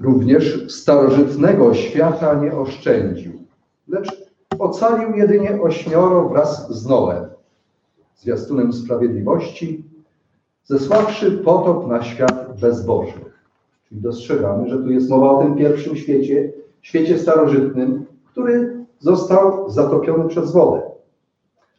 Również 0.01 0.67
starożytnego 0.69 1.75
świata 1.75 2.35
nie 2.35 2.53
oszczędził, 2.53 3.33
lecz 3.89 4.31
ocalił 4.59 5.15
jedynie 5.15 5.63
ośmioro 5.63 6.29
wraz 6.29 6.73
z 6.73 6.87
Noem, 6.87 7.25
zwiastunem 8.17 8.73
sprawiedliwości, 8.73 9.85
zesławszy 10.65 11.33
potop 11.33 11.89
na 11.89 12.03
świat 12.03 12.61
bezbożnych. 12.61 13.45
Czyli 13.89 14.01
dostrzegamy, 14.01 14.69
że 14.69 14.79
tu 14.79 14.91
jest 14.91 15.11
mowa 15.11 15.31
o 15.31 15.43
tym 15.43 15.57
pierwszym 15.57 15.97
świecie, 15.97 16.53
świecie 16.83 17.19
starożytnym, 17.19 18.07
który 18.33 18.85
został 18.99 19.71
zatopiony 19.71 20.29
przez 20.29 20.53
wodę. 20.53 20.83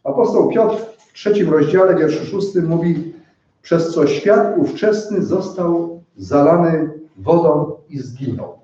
Apostoł 0.03 0.49
Piotr 0.49 0.75
w 0.97 1.13
trzecim 1.13 1.49
rozdziale, 1.49 1.95
wierszu 1.95 2.25
szóstym 2.25 2.65
mówi, 2.65 3.13
przez 3.61 3.93
co 3.93 4.07
świat 4.07 4.57
ówczesny 4.57 5.23
został 5.23 6.01
zalany 6.17 7.00
wodą 7.17 7.77
i 7.89 7.99
zginął. 7.99 8.59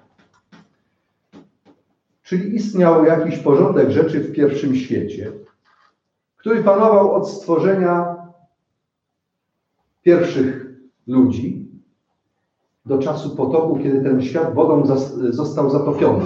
Czyli 2.23 2.55
istniał 2.55 3.05
jakiś 3.05 3.37
porządek 3.37 3.89
rzeczy 3.89 4.19
w 4.19 4.31
pierwszym 4.31 4.75
świecie, 4.75 5.31
który 6.37 6.63
panował 6.63 7.13
od 7.13 7.29
stworzenia 7.29 8.15
pierwszych 10.03 10.67
ludzi 11.07 11.67
do 12.85 12.97
czasu 12.97 13.35
potopu, 13.35 13.79
kiedy 13.83 14.01
ten 14.01 14.21
świat 14.21 14.53
wodą 14.53 14.83
został 15.29 15.69
zatopiony. 15.69 16.25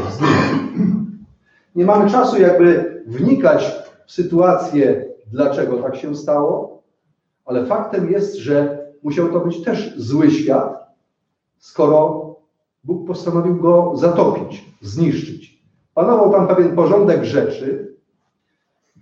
Nie 1.76 1.86
mamy 1.86 2.12
czasu 2.12 2.42
jakby 2.42 3.02
wnikać 3.08 3.72
w 4.06 4.12
sytuację, 4.12 5.06
dlaczego 5.32 5.78
tak 5.78 5.96
się 5.96 6.16
stało, 6.16 6.82
ale 7.46 7.66
faktem 7.66 8.12
jest, 8.12 8.36
że 8.36 8.86
musiał 9.04 9.30
to 9.30 9.40
być 9.40 9.64
też 9.64 9.98
zły 9.98 10.32
świat, 10.32 10.81
skoro 11.62 12.36
Bóg 12.84 13.08
postanowił 13.08 13.56
go 13.56 13.92
zatopić, 13.96 14.66
zniszczyć. 14.82 15.62
Panował 15.94 16.32
tam 16.32 16.48
pewien 16.48 16.76
porządek 16.76 17.24
rzeczy, 17.24 17.96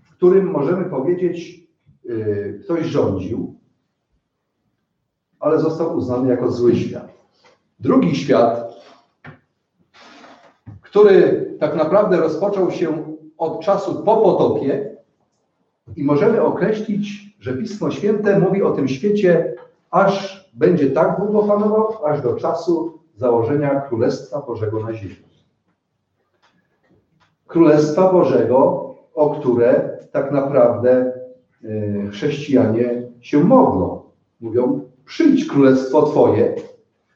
w 0.01 0.11
którym 0.15 0.51
możemy 0.51 0.85
powiedzieć, 0.85 1.67
yy, 2.03 2.59
ktoś 2.63 2.85
rządził, 2.85 3.55
ale 5.39 5.59
został 5.59 5.97
uznany 5.97 6.29
jako 6.29 6.51
zły 6.51 6.75
świat. 6.75 7.07
Drugi 7.79 8.15
świat, 8.15 8.73
który 10.81 11.45
tak 11.59 11.75
naprawdę 11.75 12.17
rozpoczął 12.17 12.71
się 12.71 13.15
od 13.37 13.61
czasu 13.61 14.03
po 14.03 14.17
potopie 14.17 14.97
i 15.95 16.03
możemy 16.03 16.41
określić, 16.41 17.35
że 17.39 17.53
Pismo 17.53 17.91
Święte 17.91 18.39
mówi 18.39 18.63
o 18.63 18.71
tym 18.71 18.87
świecie, 18.87 19.55
aż 19.91 20.38
będzie 20.53 20.91
tak 20.91 21.19
długo 21.19 21.43
panował, 21.43 22.05
aż 22.05 22.21
do 22.21 22.35
czasu 22.35 22.99
założenia 23.15 23.81
Królestwa 23.81 24.41
Bożego 24.41 24.79
na 24.79 24.93
ziemi. 24.93 25.15
Królestwa 27.47 28.13
Bożego, 28.13 28.89
o 29.15 29.29
które 29.29 29.97
tak 30.11 30.31
naprawdę 30.31 31.13
e, 31.63 32.09
chrześcijanie 32.11 33.11
się 33.21 33.43
modlą. 33.43 34.01
Mówią, 34.39 34.81
przyjdź 35.05 35.47
królestwo 35.47 36.01
Twoje, 36.01 36.55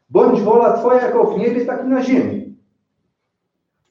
bądź 0.09 0.41
wola 0.41 0.77
Twoja 0.77 1.01
jako 1.01 1.23
w 1.23 1.37
niebie, 1.37 1.65
tak 1.65 1.85
i 1.85 1.87
na 1.87 2.03
ziemi. 2.03 2.57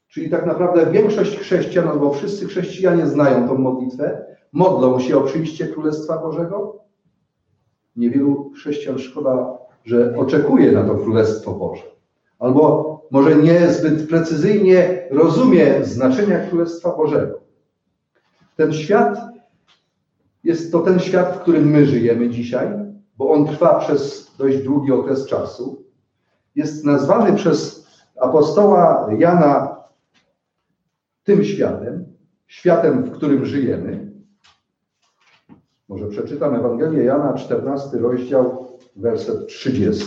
Czyli 0.09 0.31
tak 0.31 0.46
naprawdę 0.46 0.87
większość 0.87 1.38
chrześcijan, 1.38 1.88
albo 1.88 2.12
wszyscy 2.12 2.46
chrześcijanie 2.46 3.07
znają 3.07 3.48
tą 3.48 3.59
modlitwę, 3.59 4.24
modlą 4.52 5.00
się 5.00 5.16
o 5.16 5.20
przyjście 5.20 5.66
Królestwa 5.66 6.18
Bożego. 6.18 6.85
Niewielu 7.96 8.50
chrześcijan 8.50 8.98
szkoda, 8.98 9.59
że 9.85 10.16
oczekuje 10.16 10.72
na 10.72 10.85
to 10.85 10.94
Królestwo 10.94 11.52
Boże. 11.52 11.83
Albo 12.38 12.92
może 13.11 13.37
niezbyt 13.37 14.09
precyzyjnie 14.09 15.09
rozumie 15.11 15.85
znaczenia 15.85 16.46
Królestwa 16.46 16.96
Bożego. 16.96 17.40
Ten 18.57 18.72
świat 18.72 19.18
jest 20.44 20.72
to 20.72 20.81
ten 20.81 21.00
świat, 21.00 21.37
w 21.37 21.40
którym 21.40 21.70
my 21.70 21.87
żyjemy 21.87 22.31
dzisiaj, 22.31 22.68
bo 23.16 23.31
on 23.31 23.46
trwa 23.46 23.78
przez 23.78 24.31
dość 24.38 24.59
długi 24.59 24.92
okres 24.92 25.26
czasu. 25.26 25.85
Jest 26.55 26.85
nazwany 26.85 27.37
przez 27.37 27.87
apostoła 28.20 29.09
Jana 29.18 29.76
tym 31.24 31.44
światem, 31.44 32.05
światem, 32.46 33.05
w 33.05 33.11
którym 33.11 33.46
żyjemy. 33.46 34.12
Może 35.92 36.07
przeczytam 36.07 36.55
Ewangelię 36.55 37.05
Jana, 37.05 37.35
14 37.35 37.98
rozdział, 37.98 38.66
werset 38.96 39.46
30. 39.46 40.07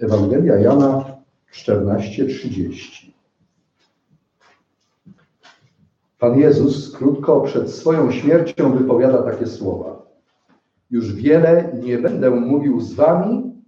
Ewangelia 0.00 0.56
Jana 0.56 1.04
14:30. 1.52 3.12
Pan 6.18 6.38
Jezus 6.38 6.96
krótko 6.96 7.40
przed 7.40 7.70
swoją 7.70 8.10
śmiercią 8.10 8.72
wypowiada 8.72 9.22
takie 9.22 9.46
słowa. 9.46 10.02
Już 10.90 11.14
wiele 11.14 11.72
nie 11.82 11.98
będę 11.98 12.30
mówił 12.30 12.80
z 12.80 12.94
wami, 12.94 13.62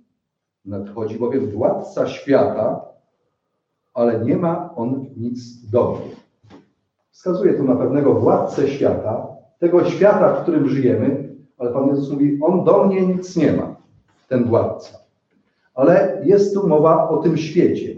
nadchodzi 0.65 1.19
bowiem 1.19 1.51
władca 1.51 2.07
świata, 2.07 2.81
ale 3.95 4.25
nie 4.25 4.37
ma 4.37 4.75
on 4.75 5.07
nic 5.17 5.71
do 5.71 5.91
mnie. 5.91 6.17
Wskazuje 7.11 7.55
tu 7.55 7.65
na 7.65 7.77
pewnego 7.77 8.15
władcę 8.15 8.69
świata, 8.69 9.38
tego 9.59 9.91
świata, 9.91 10.35
w 10.35 10.43
którym 10.43 10.69
żyjemy, 10.69 11.35
ale 11.59 11.73
Pan 11.73 11.89
Jezus 11.89 12.11
mówi, 12.11 12.39
on 12.43 12.65
do 12.65 12.85
mnie 12.85 13.07
nic 13.07 13.37
nie 13.37 13.53
ma, 13.53 13.77
ten 14.29 14.45
władca. 14.45 14.99
Ale 15.75 16.23
jest 16.25 16.55
tu 16.55 16.69
mowa 16.69 17.09
o 17.09 17.17
tym 17.17 17.37
świecie. 17.37 17.95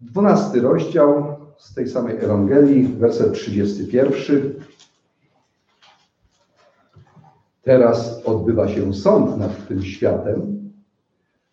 Dwunasty 0.00 0.60
rozdział 0.60 1.36
z 1.58 1.74
tej 1.74 1.88
samej 1.88 2.16
Ewangelii, 2.16 2.88
werset 2.88 3.32
31. 3.32 4.54
Teraz 7.62 8.22
odbywa 8.24 8.68
się 8.68 8.94
sąd 8.94 9.38
nad 9.38 9.68
tym 9.68 9.82
światem. 9.82 10.70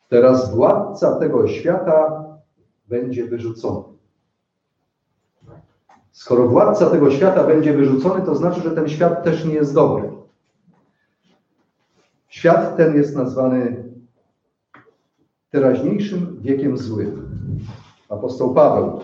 Teraz 0.10 0.56
władca 0.56 1.20
tego 1.20 1.48
świata 1.48 2.26
będzie 2.88 3.26
wyrzucony. 3.26 3.88
Skoro 6.20 6.48
władca 6.48 6.90
tego 6.90 7.12
świata 7.12 7.44
będzie 7.44 7.74
wyrzucony, 7.74 8.26
to 8.26 8.36
znaczy, 8.36 8.62
że 8.62 8.72
ten 8.72 8.90
świat 8.90 9.24
też 9.24 9.46
nie 9.46 9.54
jest 9.54 9.74
dobry. 9.74 10.10
Świat 12.28 12.78
ten 12.78 12.96
jest 12.96 13.16
nazwany 13.16 13.84
teraźniejszym 15.50 16.42
wiekiem 16.42 16.78
złym. 16.78 17.40
Apostoł 18.10 18.54
Paweł 18.54 19.02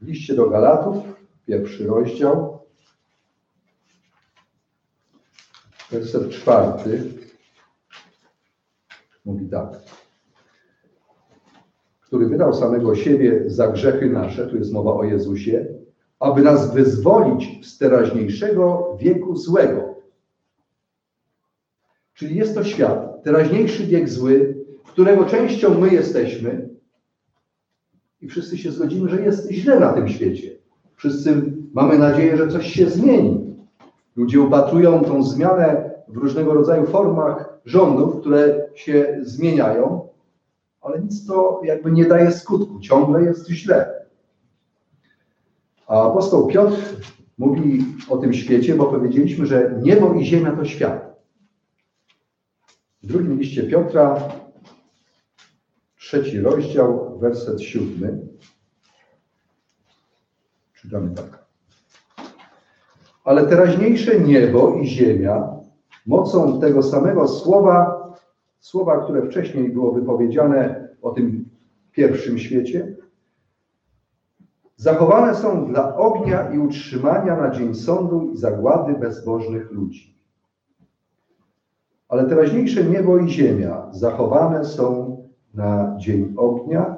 w 0.00 0.06
liście 0.06 0.34
do 0.34 0.50
Galatów, 0.50 1.04
pierwszy 1.46 1.86
rozdział, 1.86 2.58
werset 5.90 6.30
czwarty, 6.30 7.12
mówi 9.24 9.48
tak. 9.48 9.68
Który 12.00 12.26
wydał 12.26 12.54
samego 12.54 12.94
siebie 12.94 13.42
za 13.46 13.68
grzechy 13.68 14.10
nasze, 14.10 14.46
tu 14.46 14.56
jest 14.56 14.72
mowa 14.72 14.94
o 14.94 15.04
Jezusie, 15.04 15.81
aby 16.22 16.42
nas 16.42 16.74
wyzwolić 16.74 17.66
z 17.66 17.78
teraźniejszego 17.78 18.96
wieku 19.00 19.36
złego. 19.36 19.94
Czyli 22.14 22.36
jest 22.36 22.54
to 22.54 22.64
świat, 22.64 23.22
teraźniejszy 23.22 23.86
wiek 23.86 24.08
zły, 24.08 24.54
którego 24.84 25.24
częścią 25.24 25.78
my 25.78 25.90
jesteśmy. 25.90 26.68
I 28.20 28.28
wszyscy 28.28 28.58
się 28.58 28.72
zgodzimy, 28.72 29.10
że 29.10 29.22
jest 29.22 29.50
źle 29.50 29.80
na 29.80 29.92
tym 29.92 30.08
świecie. 30.08 30.50
Wszyscy 30.96 31.42
mamy 31.72 31.98
nadzieję, 31.98 32.36
że 32.36 32.48
coś 32.48 32.66
się 32.66 32.90
zmieni. 32.90 33.56
Ludzie 34.16 34.40
upatrują 34.40 35.04
tą 35.04 35.22
zmianę 35.22 35.90
w 36.08 36.16
różnego 36.16 36.54
rodzaju 36.54 36.86
formach 36.86 37.58
rządów, 37.64 38.20
które 38.20 38.68
się 38.74 39.18
zmieniają, 39.22 40.08
ale 40.80 41.00
nic 41.00 41.26
to 41.26 41.60
jakby 41.64 41.92
nie 41.92 42.04
daje 42.04 42.32
skutku. 42.32 42.80
Ciągle 42.80 43.22
jest 43.22 43.48
źle. 43.48 44.01
A 45.86 46.02
apostoł 46.02 46.46
Piotr 46.46 46.96
mówi 47.38 47.84
o 48.08 48.16
tym 48.16 48.32
świecie, 48.32 48.74
bo 48.74 48.84
powiedzieliśmy, 48.84 49.46
że 49.46 49.78
niebo 49.82 50.14
i 50.14 50.24
ziemia 50.24 50.56
to 50.56 50.64
świat. 50.64 51.12
W 53.02 53.06
drugim 53.06 53.38
liście 53.38 53.62
Piotra, 53.62 54.28
trzeci 55.98 56.40
rozdział, 56.40 57.18
werset 57.18 57.62
siódmy. 57.62 58.18
Czytamy 60.74 61.14
tak. 61.14 61.44
Ale 63.24 63.46
teraźniejsze 63.46 64.20
niebo 64.20 64.74
i 64.74 64.86
ziemia 64.86 65.48
mocą 66.06 66.60
tego 66.60 66.82
samego 66.82 67.28
słowa, 67.28 68.02
słowa, 68.60 69.04
które 69.04 69.26
wcześniej 69.26 69.68
było 69.68 69.92
wypowiedziane 69.92 70.88
o 71.02 71.10
tym 71.10 71.48
pierwszym 71.92 72.38
świecie, 72.38 72.96
zachowane 74.82 75.34
są 75.34 75.66
dla 75.66 75.96
ognia 75.96 76.50
i 76.50 76.58
utrzymania 76.58 77.36
na 77.36 77.50
dzień 77.50 77.74
sądu 77.74 78.30
i 78.34 78.36
zagłady 78.36 78.94
bezbożnych 78.94 79.70
ludzi. 79.70 80.14
Ale 82.08 82.24
teraźniejsze 82.24 82.84
niebo 82.84 83.18
i 83.18 83.28
ziemia 83.28 83.86
zachowane 83.90 84.64
są 84.64 85.16
na 85.54 85.94
dzień 85.98 86.34
ognia 86.36 86.96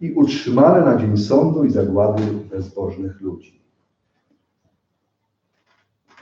i 0.00 0.12
utrzymane 0.12 0.80
na 0.80 0.96
dzień 0.96 1.16
sądu 1.16 1.64
i 1.64 1.70
zagłady 1.70 2.22
bezbożnych 2.50 3.20
ludzi. 3.20 3.62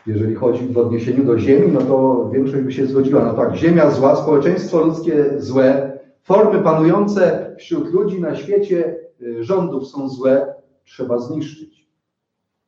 Jeżeli 0.06 0.34
chodzi 0.34 0.66
w 0.66 0.78
odniesieniu 0.78 1.24
do 1.24 1.38
ziemi, 1.38 1.72
no 1.72 1.80
to 1.80 2.30
większość 2.32 2.62
by 2.62 2.72
się 2.72 2.86
zgodziła. 2.86 3.24
No 3.24 3.34
tak, 3.34 3.54
ziemia 3.54 3.90
zła, 3.90 4.16
społeczeństwo 4.16 4.84
ludzkie 4.84 5.24
złe, 5.38 5.98
formy 6.22 6.62
panujące 6.62 7.54
wśród 7.58 7.92
ludzi 7.92 8.20
na 8.20 8.34
świecie 8.34 8.96
y, 9.22 9.44
rządów 9.44 9.86
są 9.86 10.08
złe, 10.08 10.59
trzeba 10.90 11.18
zniszczyć. 11.18 11.86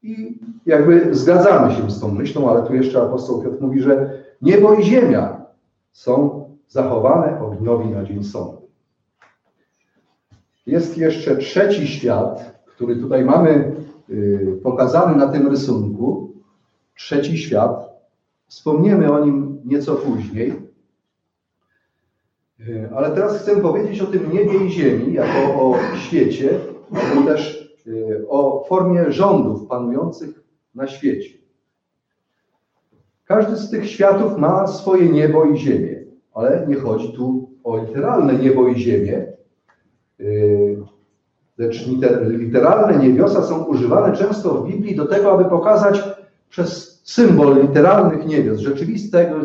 I 0.02 0.38
jakby 0.66 1.14
zgadzamy 1.14 1.74
się 1.74 1.90
z 1.90 2.00
tą 2.00 2.14
myślą, 2.14 2.50
ale 2.50 2.66
tu 2.66 2.74
jeszcze 2.74 3.02
apostoł 3.02 3.42
Piotr 3.42 3.60
mówi, 3.60 3.82
że 3.82 4.22
niebo 4.42 4.74
i 4.74 4.82
ziemia 4.82 5.46
są 5.92 6.44
zachowane 6.68 7.40
ogniowi 7.40 7.88
na 7.88 8.04
dzień 8.04 8.24
sądu. 8.24 8.62
Jest 10.66 10.98
jeszcze 10.98 11.36
trzeci 11.36 11.86
świat, 11.86 12.62
który 12.66 12.96
tutaj 12.96 13.24
mamy 13.24 13.76
y, 14.10 14.60
pokazany 14.62 15.16
na 15.16 15.28
tym 15.28 15.48
rysunku. 15.48 16.32
Trzeci 16.96 17.38
świat. 17.38 17.88
Wspomniemy 18.46 19.12
o 19.12 19.24
nim 19.24 19.60
nieco 19.64 19.94
później. 19.94 20.52
Y, 22.60 22.90
ale 22.96 23.10
teraz 23.10 23.38
chcę 23.38 23.60
powiedzieć 23.60 24.00
o 24.00 24.06
tym 24.06 24.32
niebie 24.32 24.66
i 24.66 24.70
ziemi, 24.70 25.12
jako 25.12 25.54
o 25.54 25.78
świecie, 25.96 26.58
ale 26.92 27.26
też 27.26 27.61
o 28.28 28.64
formie 28.68 29.12
rządów 29.12 29.68
panujących 29.68 30.42
na 30.74 30.86
świecie. 30.86 31.38
Każdy 33.24 33.56
z 33.56 33.70
tych 33.70 33.90
światów 33.90 34.38
ma 34.38 34.66
swoje 34.66 35.08
niebo 35.08 35.44
i 35.44 35.58
ziemię, 35.58 36.04
ale 36.34 36.66
nie 36.68 36.76
chodzi 36.76 37.12
tu 37.12 37.50
o 37.64 37.76
literalne 37.76 38.34
niebo 38.34 38.68
i 38.68 38.78
ziemię, 38.78 39.32
Yy, 40.22 40.82
lecz 41.58 41.86
literalne 42.26 42.98
niebiosa 42.98 43.42
są 43.42 43.64
używane 43.64 44.16
często 44.16 44.54
w 44.54 44.68
Biblii 44.68 44.96
do 44.96 45.06
tego, 45.06 45.32
aby 45.32 45.44
pokazać 45.44 46.02
przez 46.50 47.00
symbol 47.04 47.62
literalnych 47.62 48.26
niebios, 48.26 48.58
rzeczywistego 48.58 49.36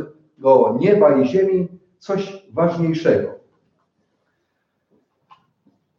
nieba 0.80 1.22
i 1.22 1.28
ziemi, 1.28 1.68
coś 2.00 2.48
ważniejszego. 2.54 3.30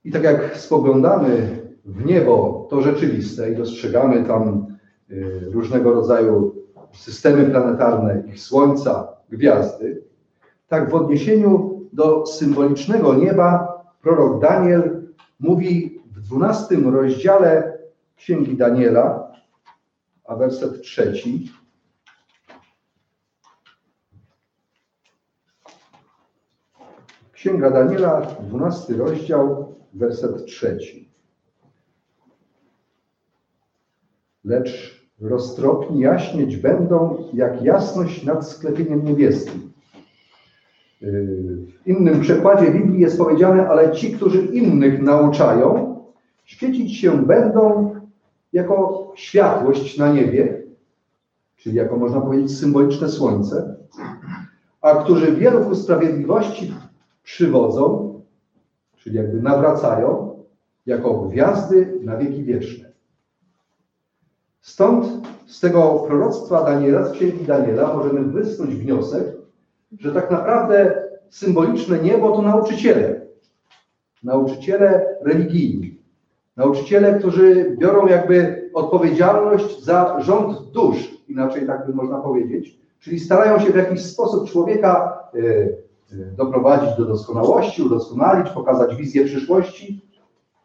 I 0.04 0.12
tak 0.12 0.22
jak 0.22 0.56
spoglądamy 0.56 1.57
w 1.88 2.04
niebo, 2.04 2.66
to 2.70 2.82
rzeczywiste 2.82 3.52
i 3.52 3.56
dostrzegamy 3.56 4.24
tam 4.24 4.66
yy, 5.08 5.50
różnego 5.52 5.92
rodzaju 5.92 6.54
systemy 6.92 7.50
planetarne, 7.50 8.22
ich 8.26 8.40
słońca, 8.40 9.08
gwiazdy, 9.28 10.02
tak 10.68 10.90
w 10.90 10.94
odniesieniu 10.94 11.80
do 11.92 12.26
symbolicznego 12.26 13.14
nieba 13.14 13.78
prorok 14.02 14.42
Daniel 14.42 15.08
mówi 15.40 16.00
w 16.12 16.20
dwunastym 16.20 16.94
rozdziale 16.94 17.78
Księgi 18.16 18.56
Daniela, 18.56 19.32
a 20.24 20.36
werset 20.36 20.82
trzeci. 20.82 21.52
Księga 27.32 27.70
Daniela, 27.70 28.20
dwunasty 28.20 28.96
rozdział, 28.96 29.74
werset 29.94 30.46
trzeci. 30.46 31.07
Lecz 34.48 34.98
roztropni 35.20 36.00
jaśnieć 36.00 36.56
będą, 36.56 37.24
jak 37.34 37.62
jasność 37.62 38.24
nad 38.24 38.48
sklepieniem 38.48 39.04
niebieskim 39.04 39.68
w 41.00 41.86
innym 41.86 42.20
przekładzie 42.20 42.70
Biblii 42.70 43.00
jest 43.00 43.18
powiedziane, 43.18 43.68
ale 43.68 43.92
ci, 43.92 44.12
którzy 44.12 44.46
innych 44.46 45.02
nauczają, 45.02 45.96
świecić 46.44 46.96
się 46.96 47.26
będą 47.26 47.94
jako 48.52 49.12
światłość 49.16 49.98
na 49.98 50.12
niebie, 50.12 50.62
czyli 51.56 51.76
jako 51.76 51.96
można 51.96 52.20
powiedzieć 52.20 52.58
symboliczne 52.58 53.08
słońce, 53.08 53.76
a 54.80 54.94
którzy 54.94 55.32
wielu 55.32 55.64
ku 55.64 55.74
sprawiedliwości 55.74 56.74
przywodzą, 57.22 58.14
czyli 58.96 59.16
jakby 59.16 59.42
nawracają, 59.42 60.38
jako 60.86 61.14
gwiazdy 61.14 61.98
na 62.04 62.16
wieki 62.16 62.44
wieczne. 62.44 62.87
Stąd 64.68 65.06
z 65.46 65.60
tego 65.60 66.04
proroctwa 66.08 66.64
Daniela, 66.64 67.04
z 67.04 67.12
księgi 67.12 67.44
Daniela, 67.44 67.94
możemy 67.94 68.20
wysnuć 68.24 68.74
wniosek, 68.74 69.24
że 69.98 70.12
tak 70.12 70.30
naprawdę 70.30 71.02
symboliczne 71.30 71.98
niebo 71.98 72.36
to 72.36 72.42
nauczyciele. 72.42 73.20
Nauczyciele 74.22 75.16
religijni. 75.22 75.98
Nauczyciele, 76.56 77.18
którzy 77.18 77.76
biorą 77.78 78.06
jakby 78.06 78.70
odpowiedzialność 78.74 79.84
za 79.84 80.20
rząd 80.20 80.70
dusz, 80.70 81.10
inaczej 81.28 81.66
tak 81.66 81.86
by 81.86 81.94
można 81.94 82.18
powiedzieć, 82.18 82.78
czyli 83.00 83.20
starają 83.20 83.58
się 83.58 83.72
w 83.72 83.76
jakiś 83.76 84.02
sposób 84.04 84.50
człowieka 84.50 85.18
e, 85.34 85.38
e, 85.38 85.70
doprowadzić 86.36 86.96
do 86.98 87.04
doskonałości, 87.04 87.82
udoskonalić, 87.82 88.50
pokazać 88.50 88.96
wizję 88.96 89.24
przyszłości, 89.24 90.07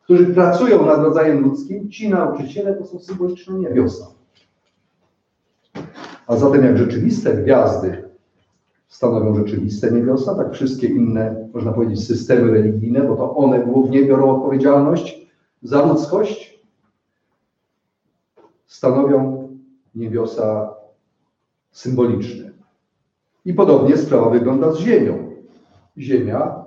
którzy 0.03 0.25
pracują 0.25 0.85
nad 0.85 0.99
rodzajem 0.99 1.43
ludzkim, 1.43 1.89
ci 1.89 2.09
nauczyciele 2.09 2.73
to 2.73 2.85
są 2.85 2.99
symboliczne 2.99 3.59
niebiosa. 3.59 4.05
A 6.27 6.35
zatem 6.35 6.65
jak 6.65 6.77
rzeczywiste 6.77 7.33
gwiazdy 7.33 8.03
stanowią 8.87 9.35
rzeczywiste 9.35 9.91
niebiosa, 9.91 10.35
tak 10.35 10.53
wszystkie 10.53 10.87
inne, 10.87 11.49
można 11.53 11.71
powiedzieć, 11.71 12.07
systemy 12.07 12.51
religijne, 12.51 13.01
bo 13.01 13.15
to 13.15 13.35
one 13.35 13.59
głównie 13.59 14.05
biorą 14.05 14.35
odpowiedzialność 14.35 15.27
za 15.63 15.85
ludzkość, 15.85 16.59
stanowią 18.65 19.49
niebiosa 19.95 20.75
symboliczne. 21.71 22.51
I 23.45 23.53
podobnie 23.53 23.97
sprawa 23.97 24.29
wygląda 24.29 24.71
z 24.71 24.77
Ziemią. 24.77 25.31
Ziemia 25.97 26.62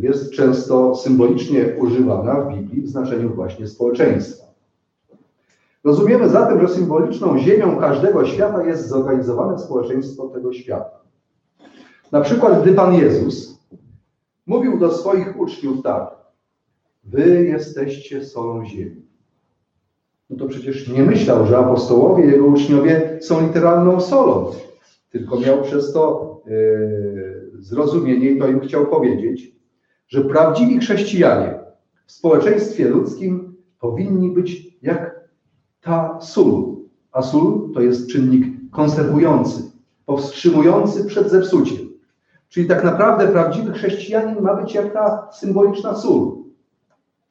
jest 0.00 0.32
często 0.32 0.94
symbolicznie 0.94 1.74
używana 1.78 2.40
w 2.40 2.54
Biblii 2.54 2.82
w 2.82 2.88
znaczeniu 2.88 3.34
właśnie 3.34 3.66
społeczeństwa. 3.66 4.44
Rozumiemy 5.84 6.28
zatem, 6.28 6.60
że 6.60 6.74
symboliczną 6.74 7.38
ziemią 7.38 7.76
każdego 7.76 8.26
świata 8.26 8.66
jest 8.66 8.88
zorganizowane 8.88 9.58
społeczeństwo 9.58 10.28
tego 10.28 10.52
świata. 10.52 11.00
Na 12.12 12.20
przykład, 12.20 12.62
gdy 12.62 12.72
Pan 12.72 12.94
Jezus 12.94 13.58
mówił 14.46 14.78
do 14.78 14.92
swoich 14.92 15.40
uczniów 15.40 15.82
tak, 15.82 16.16
wy 17.04 17.44
jesteście 17.44 18.24
solą 18.24 18.66
ziemi. 18.66 19.04
No 20.30 20.36
to 20.36 20.48
przecież 20.48 20.88
nie 20.88 21.02
myślał, 21.02 21.46
że 21.46 21.58
apostołowie, 21.58 22.24
jego 22.24 22.46
uczniowie 22.46 23.18
są 23.20 23.46
literalną 23.46 24.00
solą, 24.00 24.46
tylko 25.10 25.40
miał 25.40 25.62
przez 25.62 25.92
to 25.92 26.34
yy, 26.46 27.43
zrozumienie 27.58 28.30
i 28.30 28.38
to 28.38 28.48
im 28.48 28.60
chciał 28.60 28.86
powiedzieć, 28.86 29.52
że 30.08 30.24
prawdziwi 30.24 30.78
chrześcijanie 30.78 31.54
w 32.06 32.12
społeczeństwie 32.12 32.88
ludzkim 32.88 33.54
powinni 33.80 34.30
być 34.30 34.76
jak 34.82 35.28
ta 35.80 36.20
sól. 36.20 36.76
A 37.12 37.22
sól 37.22 37.72
to 37.74 37.80
jest 37.80 38.10
czynnik 38.10 38.70
konserwujący, 38.70 39.62
powstrzymujący 40.06 41.04
przed 41.04 41.30
zepsuciem. 41.30 41.78
Czyli 42.48 42.68
tak 42.68 42.84
naprawdę 42.84 43.28
prawdziwy 43.28 43.72
chrześcijanin 43.72 44.42
ma 44.42 44.54
być 44.54 44.74
jak 44.74 44.92
ta 44.92 45.28
symboliczna 45.32 45.94
sól. 45.94 46.36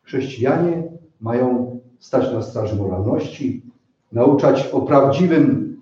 Chrześcijanie 0.03 0.83
mają 1.21 1.79
stać 1.99 2.33
na 2.33 2.41
straży 2.41 2.75
moralności, 2.75 3.63
nauczać 4.11 4.67
o 4.67 4.81
prawdziwym 4.81 5.72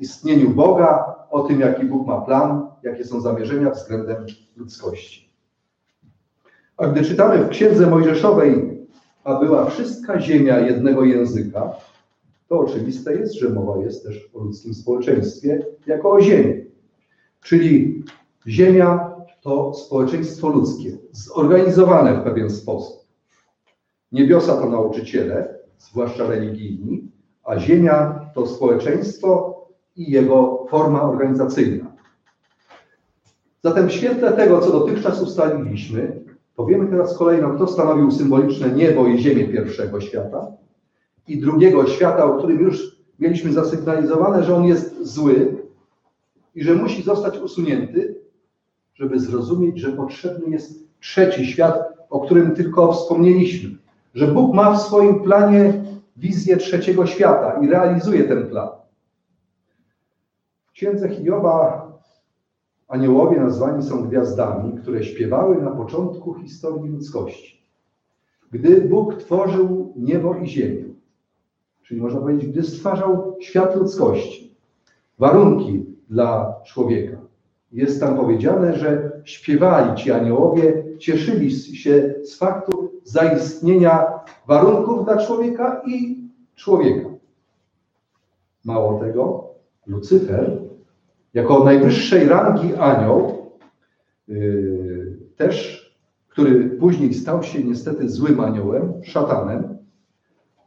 istnieniu 0.00 0.50
Boga, 0.50 1.14
o 1.30 1.40
tym, 1.40 1.60
jaki 1.60 1.84
Bóg 1.84 2.06
ma 2.06 2.20
plan, 2.20 2.66
jakie 2.82 3.04
są 3.04 3.20
zamierzenia 3.20 3.70
względem 3.70 4.26
ludzkości. 4.56 5.30
A 6.76 6.86
gdy 6.86 7.02
czytamy 7.02 7.38
w 7.38 7.48
Księdze 7.48 7.86
Mojżeszowej, 7.86 8.78
a 9.24 9.34
była 9.34 9.66
wszystka 9.66 10.20
ziemia 10.20 10.58
jednego 10.58 11.04
języka, 11.04 11.72
to 12.48 12.60
oczywiste 12.60 13.16
jest, 13.16 13.34
że 13.34 13.50
mowa 13.50 13.84
jest 13.84 14.04
też 14.04 14.30
o 14.34 14.38
ludzkim 14.38 14.74
społeczeństwie 14.74 15.66
jako 15.86 16.10
o 16.10 16.20
ziemi. 16.20 16.64
Czyli 17.42 18.02
ziemia 18.46 19.14
to 19.42 19.74
społeczeństwo 19.74 20.48
ludzkie, 20.48 20.98
zorganizowane 21.12 22.20
w 22.20 22.24
pewien 22.24 22.50
sposób. 22.50 23.04
Niebiosa 24.12 24.56
to 24.56 24.70
nauczyciele, 24.70 25.58
zwłaszcza 25.78 26.26
religijni, 26.26 27.10
a 27.44 27.58
ziemia 27.58 28.20
to 28.34 28.46
społeczeństwo 28.46 29.60
i 29.96 30.10
jego 30.10 30.66
forma 30.70 31.02
organizacyjna. 31.02 31.92
Zatem 33.64 33.88
w 33.88 33.92
świetle 33.92 34.32
tego, 34.32 34.60
co 34.60 34.72
dotychczas 34.72 35.22
ustaliliśmy, 35.22 36.24
powiemy 36.56 36.88
teraz 36.88 37.18
kolejno, 37.18 37.50
kto 37.50 37.66
stanowił 37.66 38.10
symboliczne 38.10 38.70
niebo 38.70 39.06
i 39.06 39.18
ziemię 39.18 39.48
pierwszego 39.48 40.00
świata 40.00 40.46
i 41.28 41.40
drugiego 41.40 41.86
świata, 41.86 42.24
o 42.24 42.38
którym 42.38 42.60
już 42.60 42.96
mieliśmy 43.18 43.52
zasygnalizowane, 43.52 44.44
że 44.44 44.56
on 44.56 44.64
jest 44.64 45.06
zły 45.06 45.56
i 46.54 46.64
że 46.64 46.74
musi 46.74 47.02
zostać 47.02 47.38
usunięty, 47.38 48.14
żeby 48.94 49.20
zrozumieć, 49.20 49.78
że 49.78 49.92
potrzebny 49.92 50.50
jest 50.50 50.84
trzeci 51.00 51.46
świat, 51.46 51.78
o 52.10 52.20
którym 52.20 52.54
tylko 52.54 52.92
wspomnieliśmy. 52.92 53.70
Że 54.14 54.26
Bóg 54.26 54.54
ma 54.54 54.72
w 54.72 54.82
swoim 54.82 55.20
planie 55.20 55.84
wizję 56.16 56.56
trzeciego 56.56 57.06
świata 57.06 57.60
i 57.62 57.66
realizuje 57.66 58.24
ten 58.24 58.48
plan. 58.48 58.68
W 60.66 60.72
księdze 60.72 61.08
Hioba 61.08 61.92
aniołowie 62.88 63.40
nazwani 63.40 63.82
są 63.82 64.08
gwiazdami, 64.08 64.78
które 64.78 65.04
śpiewały 65.04 65.62
na 65.62 65.70
początku 65.70 66.34
historii 66.34 66.90
ludzkości. 66.90 67.64
Gdy 68.50 68.80
Bóg 68.80 69.14
tworzył 69.14 69.92
niebo 69.96 70.34
i 70.34 70.46
ziemię, 70.46 70.84
czyli 71.82 72.00
można 72.00 72.20
powiedzieć, 72.20 72.50
gdy 72.50 72.62
stwarzał 72.62 73.36
świat 73.40 73.76
ludzkości, 73.76 74.56
warunki 75.18 75.86
dla 76.10 76.54
człowieka. 76.64 77.16
Jest 77.72 78.00
tam 78.00 78.16
powiedziane, 78.16 78.76
że 78.78 79.13
śpiewali 79.24 79.96
ci 79.96 80.12
aniołowie, 80.12 80.84
cieszyli 80.98 81.50
się 81.50 82.14
z 82.22 82.38
faktu 82.38 82.92
zaistnienia 83.04 84.06
warunków 84.46 85.04
dla 85.04 85.26
człowieka 85.26 85.82
i 85.86 86.24
człowieka. 86.54 87.08
Mało 88.64 89.00
tego, 89.00 89.50
Lucyfer, 89.86 90.58
jako 91.34 91.64
najwyższej 91.64 92.28
rangi 92.28 92.74
anioł, 92.74 93.50
yy, 94.28 95.18
też, 95.36 95.84
który 96.28 96.70
później 96.70 97.14
stał 97.14 97.42
się 97.42 97.64
niestety 97.64 98.08
złym 98.08 98.40
aniołem, 98.40 98.92
szatanem, 99.02 99.78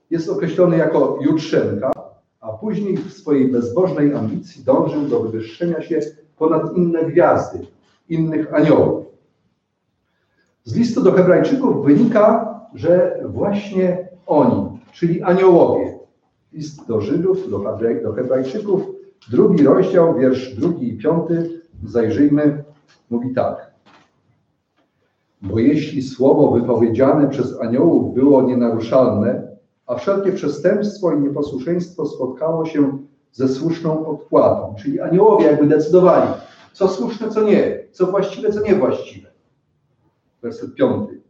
jest 0.09 0.29
określony 0.29 0.77
jako 0.77 1.19
jutrzenka, 1.21 1.91
a 2.39 2.53
później 2.53 2.97
w 2.97 3.13
swojej 3.13 3.51
bezbożnej 3.51 4.13
ambicji 4.13 4.63
dążył 4.63 5.01
do 5.01 5.19
wywyższenia 5.19 5.81
się 5.81 5.99
ponad 6.37 6.77
inne 6.77 7.03
gwiazdy, 7.03 7.67
innych 8.09 8.53
aniołów. 8.53 9.05
Z 10.63 10.75
listu 10.75 11.03
do 11.03 11.11
Hebrajczyków 11.11 11.85
wynika, 11.85 12.55
że 12.73 13.19
właśnie 13.25 14.07
oni, 14.25 14.79
czyli 14.91 15.23
aniołowie, 15.23 15.99
list 16.53 16.87
do 16.87 17.01
Żydów, 17.01 17.49
do, 18.03 18.13
Hebrajczyków, 18.13 18.81
drugi 19.31 19.63
rozdział, 19.63 20.15
wiersz 20.15 20.55
drugi 20.55 20.89
i 20.89 20.97
piąty, 20.97 21.61
zajrzyjmy, 21.83 22.63
mówi 23.09 23.33
tak. 23.33 23.71
Bo 25.41 25.59
jeśli 25.59 26.01
słowo 26.01 26.51
wypowiedziane 26.51 27.29
przez 27.29 27.61
aniołów 27.61 28.15
było 28.15 28.41
nienaruszalne, 28.41 29.47
a 29.87 29.95
wszelkie 29.95 30.31
przestępstwo 30.31 31.13
i 31.13 31.19
nieposłuszeństwo 31.19 32.05
spotkało 32.05 32.65
się 32.65 32.97
ze 33.31 33.47
słuszną 33.47 34.07
odpłatą. 34.07 34.75
Czyli 34.79 34.99
aniołowie 34.99 35.45
jakby 35.45 35.67
decydowali, 35.67 36.31
co 36.77 36.87
słuszne, 36.87 37.29
co 37.29 37.41
nie, 37.41 37.83
co 37.91 38.05
właściwe, 38.05 38.51
co 38.51 38.61
niewłaściwe. 38.61 39.29
Werset 40.41 40.75
piąty. 40.75 41.21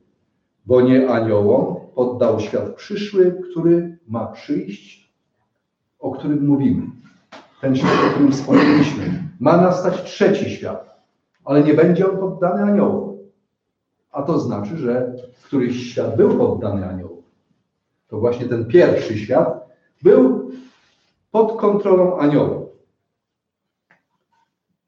Bo 0.65 0.81
nie 0.81 1.09
aniołom 1.09 1.75
poddał 1.95 2.39
świat 2.39 2.75
przyszły, 2.75 3.41
który 3.51 3.97
ma 4.07 4.27
przyjść, 4.27 5.13
o 5.99 6.11
którym 6.11 6.47
mówimy. 6.47 6.87
Ten 7.61 7.75
świat, 7.75 8.05
o 8.07 8.09
którym 8.09 8.31
wspomnieliśmy. 8.31 9.23
Ma 9.39 9.57
nastać 9.57 10.03
trzeci 10.03 10.49
świat, 10.49 11.03
ale 11.45 11.63
nie 11.63 11.73
będzie 11.73 12.11
on 12.11 12.17
poddany 12.17 12.63
aniołom. 12.63 13.17
A 14.11 14.23
to 14.23 14.39
znaczy, 14.39 14.77
że 14.77 15.13
któryś 15.43 15.91
świat 15.91 16.17
był 16.17 16.37
poddany 16.37 16.89
aniołom. 16.89 17.21
To 18.07 18.19
właśnie 18.19 18.45
ten 18.45 18.65
pierwszy 18.65 19.17
świat 19.17 19.67
był 20.03 20.51
pod 21.31 21.57
kontrolą 21.57 22.17
aniołów. 22.17 22.66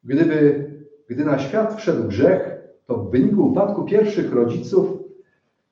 Gdyby, 0.04 0.70
gdy 1.10 1.26
na 1.26 1.40
świat 1.40 1.76
wszedł 1.76 2.08
grzech, 2.08 2.60
to 2.88 2.98
w 2.98 3.12
wyniku 3.12 3.48
upadku 3.48 3.84
pierwszych 3.84 4.34
rodziców 4.34 5.00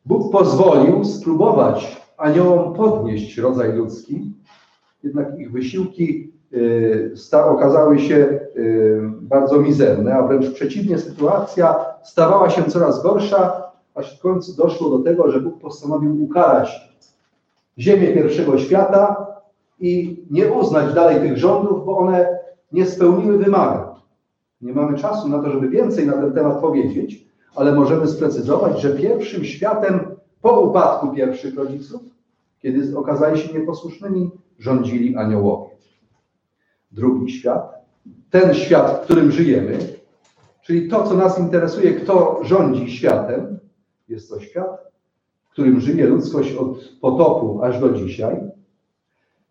Bóg 0.06 0.32
pozwolił 0.32 1.04
spróbować 1.04 2.02
aniołom 2.18 2.74
podnieść 2.74 3.38
rodzaj 3.38 3.74
ludzki, 3.74 4.34
jednak 5.04 5.40
ich 5.40 5.52
wysiłki 5.52 6.34
y, 6.54 7.14
okazały 7.46 8.00
się 8.00 8.16
y, 8.16 9.02
bardzo 9.22 9.60
mizerne, 9.60 10.16
a 10.16 10.28
wręcz 10.28 10.54
przeciwnie, 10.54 10.98
sytuacja 10.98 11.86
stawała 12.04 12.50
się 12.50 12.64
coraz 12.64 13.04
gorsza, 13.04 13.72
aż 13.96 14.20
w 14.20 14.22
końcu 14.22 14.56
doszło 14.56 14.90
do 14.90 15.00
tego, 15.00 15.32
że 15.32 15.42
Bóg 15.42 15.60
postanowił 15.62 16.24
ukarać 16.24 16.98
ziemię 17.78 18.08
pierwszego 18.14 18.58
świata 18.58 19.28
i 19.80 20.24
nie 20.32 20.54
uznać 20.54 20.94
dalej 20.94 21.22
tych 21.22 21.38
rządów, 21.38 21.86
bo 21.86 21.98
one 21.98 22.40
nie 22.72 22.86
spełniły 22.86 23.38
wymagań. 23.38 23.87
Nie 24.62 24.74
mamy 24.74 24.98
czasu 24.98 25.30
na 25.30 25.44
to, 25.44 25.52
żeby 25.52 25.70
więcej 25.70 26.08
na 26.08 26.14
ten 26.14 26.34
temat 26.34 26.62
powiedzieć, 26.62 27.28
ale 27.56 27.76
możemy 27.76 28.08
sprecyzować, 28.08 28.82
że 28.82 28.96
pierwszym 28.96 29.46
światem 29.46 30.00
po 30.42 30.62
upadku 30.62 31.12
pierwszych 31.12 31.56
rodziców, 31.56 32.02
kiedy 32.60 32.98
okazali 32.98 33.42
się 33.42 33.54
nieposłusznymi, 33.54 34.32
rządzili 34.60 35.16
aniołowie. 35.16 35.70
Drugi 36.92 37.32
świat, 37.34 37.86
ten 38.30 38.54
świat, 38.54 38.92
w 38.92 39.04
którym 39.06 39.32
żyjemy, 39.32 39.80
czyli 40.62 40.90
to, 40.90 41.04
co 41.04 41.14
nas 41.14 41.40
interesuje, 41.40 41.94
kto 41.94 42.40
rządzi 42.44 42.92
światem, 42.92 43.60
jest 44.10 44.30
to 44.30 44.40
świat, 44.40 44.92
w 45.44 45.50
którym 45.50 45.80
żyje 45.80 46.08
ludzkość 46.08 46.56
od 46.56 46.78
potopu 47.02 47.64
aż 47.64 47.80
do 47.80 47.90
dzisiaj. 47.90 48.38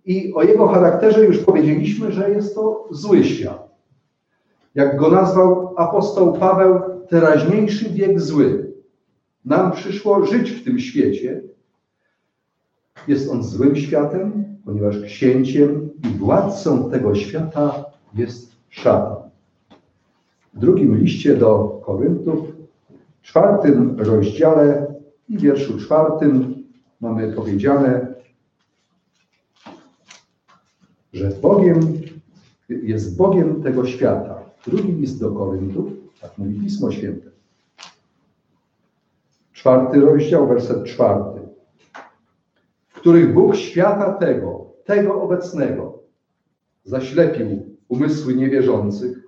I 0.05 0.35
o 0.35 0.43
jego 0.43 0.69
charakterze 0.69 1.25
już 1.25 1.39
powiedzieliśmy, 1.39 2.13
że 2.13 2.31
jest 2.31 2.55
to 2.55 2.89
zły 2.91 3.25
świat. 3.25 3.76
Jak 4.77 4.97
go 4.97 5.11
nazwał 5.11 5.75
apostoł 5.77 6.33
Paweł, 6.33 6.81
teraźniejszy 7.09 7.91
wiek 7.91 8.21
zły. 8.21 8.73
Nam 9.45 9.73
przyszło 9.73 10.27
żyć 10.27 10.51
w 10.51 10.65
tym 10.65 10.79
świecie. 10.79 11.43
Jest 13.09 13.31
on 13.31 13.43
złym 13.43 13.77
światem, 13.77 14.45
ponieważ 14.65 15.01
księciem 15.01 15.91
i 16.05 16.19
władcą 16.19 16.91
tego 16.91 17.15
świata 17.15 17.85
jest 18.15 18.53
szatan. 18.69 19.17
W 20.55 20.59
drugim 20.59 20.97
liście 20.97 21.37
do 21.37 21.81
Koryntów, 21.85 22.39
czwartym 23.23 23.97
rozdziale 23.99 24.95
i 25.29 25.39
wierszu 25.39 25.79
czwartym 25.79 26.65
mamy 27.01 27.33
powiedziane, 27.33 28.15
że 31.13 31.29
Bogiem 31.43 31.81
jest 32.69 33.17
Bogiem 33.17 33.63
tego 33.63 33.87
świata. 33.87 34.46
Drugi 34.67 34.93
list 34.93 35.21
do 35.21 35.33
Koryntów, 35.33 35.87
tak 36.21 36.39
mówi 36.39 36.61
Pismo 36.61 36.91
Święte. 36.91 37.31
Czwarty 39.53 40.01
rozdział, 40.01 40.49
werset 40.49 40.85
czwarty. 40.85 41.41
W 42.89 42.95
których 42.95 43.35
Bóg 43.35 43.57
świata 43.57 44.13
tego, 44.13 44.67
tego 44.85 45.23
obecnego, 45.23 45.99
zaślepił 46.85 47.77
umysły 47.89 48.35
niewierzących, 48.35 49.19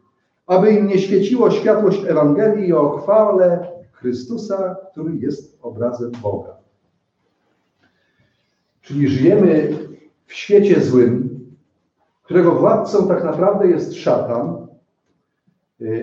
aby 0.46 0.72
im 0.72 0.86
nie 0.86 0.98
świeciło 0.98 1.50
światłość 1.50 2.04
Ewangelii 2.04 2.72
o 2.72 2.98
chwale 2.98 3.68
Chrystusa, 3.92 4.76
który 4.92 5.16
jest 5.16 5.58
obrazem 5.62 6.10
Boga. 6.22 6.56
Czyli 8.82 9.08
żyjemy 9.08 9.78
w 10.26 10.32
świecie 10.32 10.80
złym, 10.80 11.40
którego 12.22 12.54
władcą 12.54 13.08
tak 13.08 13.24
naprawdę 13.24 13.68
jest 13.68 13.94
szatan 13.94 14.67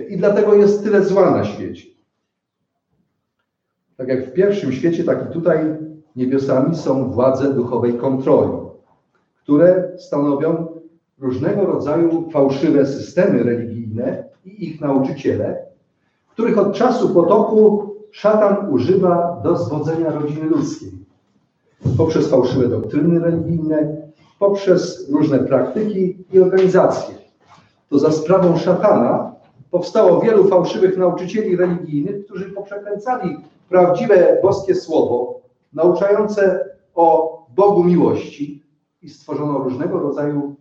i 0.10 0.18
dlatego 0.18 0.56
jest 0.56 0.84
tyle 0.84 1.04
zła 1.04 1.32
na 1.32 1.46
świecie. 1.46 1.88
Tak 3.98 4.08
jak 4.08 4.26
w 4.26 4.34
pierwszym 4.34 4.72
świecie, 4.72 5.04
tak 5.04 5.30
i 5.30 5.34
tutaj 5.34 5.60
niebiosami 6.16 6.76
są 6.76 7.12
władze 7.12 7.54
duchowej 7.54 7.94
kontroli, 7.94 8.58
które 9.44 9.92
stanowią 9.98 10.68
różnego 11.20 11.66
rodzaju 11.66 12.30
fałszywe 12.32 12.86
systemy 12.86 13.44
religijne 13.44 14.24
i 14.46 14.66
ich 14.66 14.82
nauczyciele, 14.82 15.66
których 16.30 16.58
od 16.58 16.74
czasu 16.74 17.10
potopu 17.10 17.96
szatan 18.12 18.70
używa 18.70 19.42
do 19.44 19.58
zwodzenia 19.58 20.12
rodziny 20.12 20.50
ludzkiej. 20.50 20.92
Poprzez 21.98 22.28
fałszywe 22.28 22.68
doktryny 22.68 23.20
religijne, 23.20 23.96
poprzez 24.40 25.10
różne 25.12 25.40
praktyki 25.40 26.18
i 26.34 26.40
organizacje. 26.40 27.16
To 27.90 28.00
za 28.00 28.12
sprawą 28.12 28.58
szatana 28.58 29.35
powstało 29.72 30.22
wielu 30.22 30.48
fałszywych 30.48 30.98
nauczycieli 30.98 31.56
religijnych, 31.56 32.26
którzy 32.26 32.46
poprzekręcali 32.46 33.38
prawdziwe 33.70 34.40
boskie 34.44 34.76
słowo, 34.76 35.42
nauczające 35.74 36.70
o 36.96 37.36
Bogu 37.56 37.84
miłości 37.84 38.64
i 39.02 39.10
stworzono 39.10 39.58
różnego 39.58 40.00
rodzaju 40.00 40.56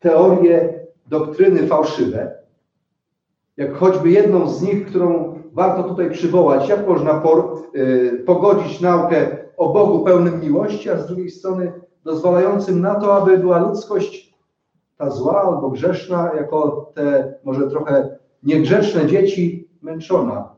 teorie, 0.00 0.80
doktryny 1.06 1.66
fałszywe, 1.66 2.34
jak 3.56 3.74
choćby 3.74 4.10
jedną 4.10 4.48
z 4.48 4.62
nich, 4.62 4.86
którą 4.86 5.34
warto 5.52 5.82
tutaj 5.82 6.10
przywołać, 6.10 6.68
jak 6.68 6.88
można 6.88 7.14
por, 7.14 7.62
y, 7.76 8.22
pogodzić 8.26 8.80
naukę 8.80 9.36
o 9.56 9.72
Bogu 9.72 10.04
pełnym 10.04 10.40
miłości, 10.40 10.90
a 10.90 10.96
z 10.96 11.06
drugiej 11.06 11.30
strony 11.30 11.72
dozwalającym 12.04 12.80
na 12.80 12.94
to, 12.94 13.16
aby 13.16 13.38
była 13.38 13.58
ludzkość 13.58 14.34
ta 14.96 15.10
zła 15.10 15.42
albo 15.42 15.70
grzeszna, 15.70 16.30
jako 16.36 16.90
te 16.94 17.34
może 17.44 17.70
trochę 17.70 18.18
niegrzeczne 18.42 19.06
dzieci 19.06 19.68
męczona 19.82 20.48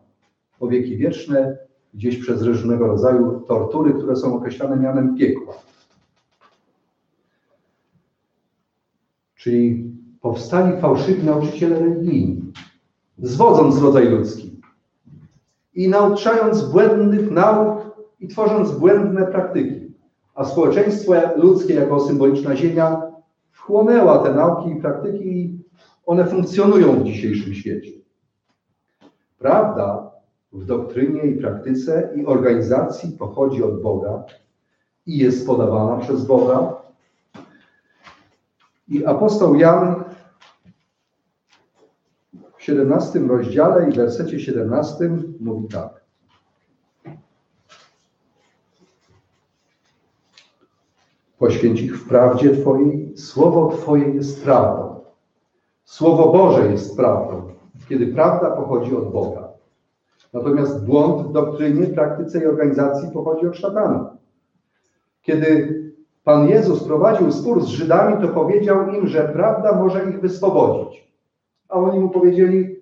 po 0.59 0.69
wieki 0.69 0.97
wieczne, 0.97 1.57
gdzieś 1.95 2.19
przez 2.19 2.43
różnego 2.43 2.87
rodzaju 2.87 3.41
tortury, 3.41 3.95
które 3.95 4.17
są 4.17 4.37
określane 4.37 4.77
mianem 4.77 5.17
piekła. 5.17 5.55
Czyli 9.35 9.93
powstali 10.21 10.81
fałszywi 10.81 11.25
nauczyciele 11.25 11.79
religijni, 11.79 12.53
zwodząc 13.19 13.83
rodzaj 13.83 14.09
ludzki 14.09 14.61
i 15.75 15.89
nauczając 15.89 16.63
błędnych 16.63 17.31
nauk 17.31 17.97
i 18.21 18.29
tworząc 18.29 18.73
błędne 18.73 19.27
praktyki. 19.27 19.93
A 20.35 20.45
społeczeństwo 20.45 21.13
ludzkie 21.37 21.75
jako 21.75 22.01
symboliczna 22.01 22.57
ziemia 22.57 23.03
wchłonęła 23.51 24.19
te 24.19 24.35
nauki 24.35 24.71
i 24.71 24.77
praktyki 24.77 25.39
i 25.39 25.59
one 26.07 26.27
funkcjonują 26.27 27.01
w 27.01 27.05
dzisiejszym 27.05 27.55
świecie. 27.55 27.93
Prawda 29.39 30.11
w 30.53 30.65
doktrynie 30.65 31.23
i 31.23 31.39
praktyce 31.39 32.13
i 32.17 32.27
organizacji 32.27 33.13
pochodzi 33.19 33.63
od 33.63 33.83
Boga 33.83 34.25
i 35.07 35.19
jest 35.19 35.47
podawana 35.47 35.97
przez 35.97 36.25
Boga. 36.25 36.83
I 38.89 39.05
apostoł 39.05 39.55
Jan 39.55 40.05
w 42.57 42.63
17 42.63 43.19
rozdziale 43.19 43.91
i 43.91 43.93
wersecie 43.93 44.41
17 44.41 45.11
mówi 45.41 45.69
tak. 45.69 46.03
Poświęć 51.39 51.81
ich 51.81 51.99
w 51.99 52.09
prawdzie 52.09 52.57
Twojej, 52.57 53.19
słowo 53.19 53.69
Twoje 53.69 54.09
jest 54.09 54.45
prawdą. 54.45 54.92
Słowo 55.93 56.33
Boże 56.33 56.67
jest 56.71 56.97
prawdą, 56.97 57.43
kiedy 57.89 58.07
prawda 58.07 58.51
pochodzi 58.51 58.97
od 58.97 59.13
Boga. 59.13 59.49
Natomiast 60.33 60.85
błąd 60.85 61.29
w 61.29 61.33
doktrynie, 61.33 61.87
praktyce 61.87 62.39
i 62.39 62.47
organizacji 62.47 63.11
pochodzi 63.11 63.47
od 63.47 63.57
szatana. 63.57 64.17
Kiedy 65.23 65.79
Pan 66.25 66.49
Jezus 66.49 66.85
prowadził 66.85 67.33
spór 67.33 67.63
z 67.63 67.67
Żydami, 67.67 68.23
to 68.23 68.29
powiedział 68.29 68.89
im, 68.89 69.07
że 69.07 69.29
prawda 69.29 69.77
może 69.77 70.11
ich 70.11 70.21
wyswobodzić. 70.21 71.13
A 71.69 71.75
oni 71.75 72.01
mu 72.01 72.11
powiedzieli, 72.11 72.77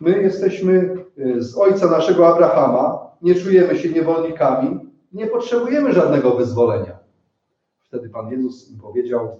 my 0.00 0.22
jesteśmy 0.22 0.96
y, 1.18 1.42
z 1.42 1.58
ojca 1.58 1.90
naszego 1.90 2.34
Abrahama, 2.34 2.98
nie 3.22 3.34
czujemy 3.34 3.76
się 3.76 3.88
niewolnikami, 3.88 4.78
nie 5.12 5.26
potrzebujemy 5.26 5.92
żadnego 5.92 6.30
wyzwolenia. 6.30 6.98
Wtedy 7.80 8.08
Pan 8.08 8.30
Jezus 8.30 8.70
im 8.70 8.80
powiedział, 8.80 9.38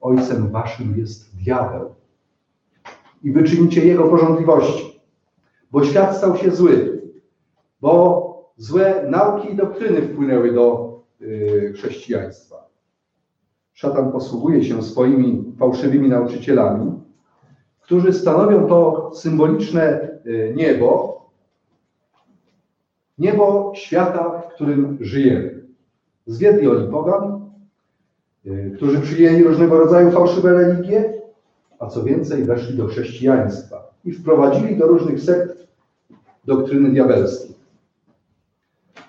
ojcem 0.00 0.50
waszym 0.50 0.98
jest 0.98 1.36
diabeł 1.36 2.01
i 3.22 3.32
wyczynicie 3.32 3.86
jego 3.86 4.04
porządliwości, 4.04 5.00
bo 5.70 5.84
świat 5.84 6.16
stał 6.16 6.36
się 6.36 6.50
zły, 6.50 7.02
bo 7.80 8.32
złe 8.56 9.06
nauki 9.10 9.52
i 9.52 9.56
doktryny 9.56 10.02
wpłynęły 10.02 10.52
do 10.52 10.98
y, 11.20 11.72
chrześcijaństwa. 11.76 12.68
Szatan 13.72 14.12
posługuje 14.12 14.64
się 14.64 14.82
swoimi 14.82 15.54
fałszywymi 15.58 16.08
nauczycielami, 16.08 16.92
którzy 17.80 18.12
stanowią 18.12 18.66
to 18.66 19.10
symboliczne 19.14 20.10
y, 20.26 20.52
niebo, 20.56 21.20
niebo 23.18 23.72
świata, 23.74 24.40
w 24.40 24.54
którym 24.54 24.98
żyjemy. 25.00 25.66
Zwiedli 26.26 26.68
oni 26.68 26.90
pogan, 26.90 27.50
y, 28.46 28.72
którzy 28.76 29.00
przyjęli 29.00 29.44
różnego 29.44 29.78
rodzaju 29.78 30.10
fałszywe 30.10 30.52
religie, 30.52 31.21
a 31.82 31.86
co 31.86 32.02
więcej, 32.02 32.44
weszli 32.44 32.76
do 32.76 32.86
chrześcijaństwa 32.86 33.90
i 34.04 34.12
wprowadzili 34.12 34.76
do 34.76 34.86
różnych 34.86 35.20
sekt 35.20 35.66
doktryny 36.44 36.90
diabelskie. 36.90 37.54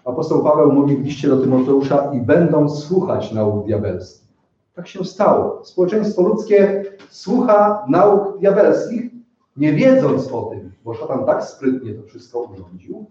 Apostoł 0.06 0.44
Paweł 0.44 0.72
mówi 0.72 0.98
w 0.98 1.06
liście 1.06 1.28
do 1.28 1.38
Tymoteusza 1.38 2.12
i 2.14 2.22
będą 2.22 2.70
słuchać 2.70 3.32
nauk 3.32 3.66
diabelskich. 3.66 4.28
Tak 4.76 4.88
się 4.88 5.06
stało. 5.06 5.66
Społeczeństwo 5.66 6.22
ludzkie 6.22 6.84
słucha 7.10 7.86
nauk 7.90 8.40
diabelskich, 8.40 9.12
nie 9.58 9.74
wiedząc 9.74 10.32
o 10.32 10.42
tym, 10.42 10.72
bo 10.86 10.94
szatan 10.94 11.26
tak 11.26 11.44
sprytnie 11.44 11.94
to 11.94 12.04
wszystko 12.04 12.40
urządził, 12.40 13.06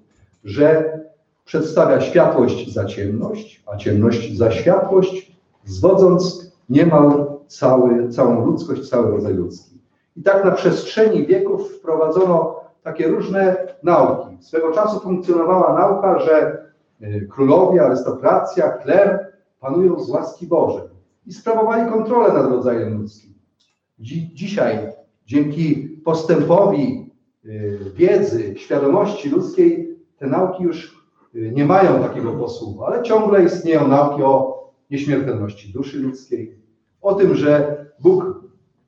że 0.44 0.98
przedstawia 1.44 2.00
światłość 2.00 2.72
za 2.72 2.84
ciemność, 2.84 3.62
a 3.66 3.76
ciemność 3.76 4.36
za 4.36 4.50
światłość, 4.50 5.36
zwodząc 5.64 6.52
niemal 6.68 7.31
cały, 7.58 8.08
całą 8.08 8.46
ludzkość, 8.46 8.88
cały 8.88 9.10
rodzaj 9.10 9.34
ludzki. 9.34 9.78
I 10.16 10.22
tak 10.22 10.44
na 10.44 10.50
przestrzeni 10.50 11.26
wieków 11.26 11.72
wprowadzono 11.72 12.60
takie 12.82 13.08
różne 13.08 13.66
nauki. 13.82 14.36
Swego 14.40 14.72
czasu 14.72 15.00
funkcjonowała 15.00 15.78
nauka, 15.78 16.18
że 16.18 16.66
y, 17.02 17.28
królowie, 17.30 17.82
arystokracja, 17.82 18.68
kler 18.70 19.32
panują 19.60 20.00
z 20.00 20.10
łaski 20.10 20.46
Bożej 20.46 20.88
i 21.26 21.32
sprawowali 21.32 21.90
kontrolę 21.90 22.32
nad 22.32 22.50
rodzajem 22.50 22.98
ludzkim. 22.98 23.34
dzisiaj, 24.34 24.78
dzięki 25.26 25.88
postępowi 26.04 27.10
y, 27.44 27.78
wiedzy, 27.94 28.54
świadomości 28.56 29.28
ludzkiej, 29.30 29.98
te 30.18 30.26
nauki 30.26 30.62
już 30.62 31.06
y, 31.34 31.52
nie 31.54 31.64
mają 31.64 32.02
takiego 32.02 32.32
posłuchu, 32.32 32.84
ale 32.84 33.02
ciągle 33.02 33.44
istnieją 33.44 33.88
nauki 33.88 34.22
o 34.22 34.62
nieśmiertelności 34.90 35.72
duszy 35.72 35.98
ludzkiej, 35.98 36.61
o 37.02 37.14
tym, 37.14 37.34
że 37.34 37.76
Bóg 38.00 38.42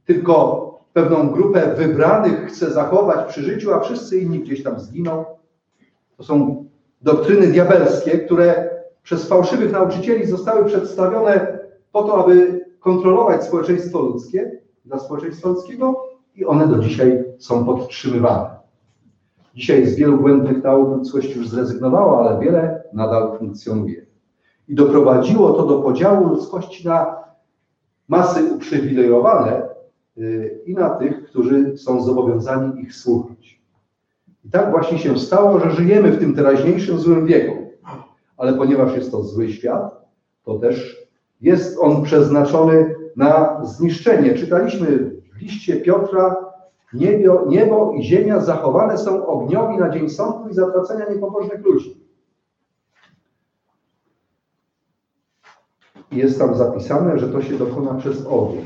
tylko 0.05 0.65
pewną 0.93 1.29
grupę 1.29 1.75
wybranych 1.77 2.47
chce 2.47 2.71
zachować 2.71 3.29
przy 3.29 3.43
życiu, 3.43 3.75
a 3.75 3.81
wszyscy 3.81 4.19
inni 4.19 4.41
gdzieś 4.41 4.63
tam 4.63 4.81
zginą. 4.81 5.25
To 6.17 6.25
są 6.25 6.65
doktryny 7.03 7.47
diabelskie, 7.47 8.19
które 8.19 8.71
przez 9.03 9.29
fałszywych 9.29 9.73
nauczycieli 9.73 10.27
zostały 10.27 10.65
przedstawione 10.65 11.59
po 11.93 12.03
to, 12.03 12.25
aby 12.25 12.65
kontrolować 12.81 13.45
społeczeństwo 13.45 14.01
ludzkie, 14.01 14.61
dla 14.85 14.99
społeczeństwa 14.99 15.49
ludzkiego 15.49 16.05
i 16.37 16.45
one 16.45 16.69
do 16.69 16.79
dzisiaj 16.79 17.25
są 17.39 17.65
podtrzymywane. 17.65 18.51
Dzisiaj 19.55 19.87
z 19.87 19.97
wielu 19.97 20.19
błędnych 20.19 20.63
nauk 20.63 20.89
ludzkość 20.97 21.37
już 21.37 21.49
zrezygnowała, 21.49 22.29
ale 22.29 22.41
wiele 22.41 22.83
nadal 22.93 23.39
funkcjonuje. 23.39 24.07
I 24.69 24.75
doprowadziło 24.75 25.53
to 25.53 25.67
do 25.67 25.83
podziału 25.83 26.29
ludzkości 26.29 26.89
na 26.89 27.24
masy 28.09 28.53
uprzywilejowane 28.55 29.63
y, 30.19 30.61
i 30.67 30.75
na 30.75 30.91
tych, 30.91 31.25
którzy 31.25 31.79
są 31.79 32.03
zobowiązani 32.03 32.83
ich 32.83 32.95
słuchać. 32.95 33.61
I 34.45 34.51
tak 34.51 34.71
właśnie 34.71 34.99
się 34.99 35.19
stało, 35.19 35.61
że 35.61 35.71
żyjemy 35.71 36.13
w 36.13 36.19
tym 36.19 36.35
teraźniejszym 36.35 36.99
złym 36.99 37.27
wieku. 37.27 37.57
Ale 38.37 38.53
ponieważ 38.53 38.97
jest 38.97 39.11
to 39.11 39.23
zły 39.23 39.49
świat, 39.49 40.07
to 40.45 40.59
też 40.59 41.07
jest 41.41 41.79
on 41.81 42.03
przeznaczony 42.03 42.95
na 43.17 43.65
zniszczenie. 43.65 44.35
Czytaliśmy 44.35 44.87
w 45.33 45.41
liście 45.43 45.77
Piotra, 45.77 46.37
niebo, 46.93 47.45
niebo 47.49 47.93
i 47.93 48.03
ziemia 48.03 48.41
zachowane 48.41 48.99
są 48.99 49.27
ogniowi 49.27 49.77
na 49.77 49.91
dzień 49.91 50.09
sądu 50.09 50.49
i 50.49 50.55
zatracenia 50.55 51.05
niepobożnych 51.11 51.65
ludzi. 51.65 52.04
Jest 56.13 56.39
tam 56.39 56.55
zapisane, 56.55 57.19
że 57.19 57.29
to 57.29 57.43
się 57.43 57.59
dokona 57.59 57.95
przez 57.95 58.27
ogień. 58.27 58.65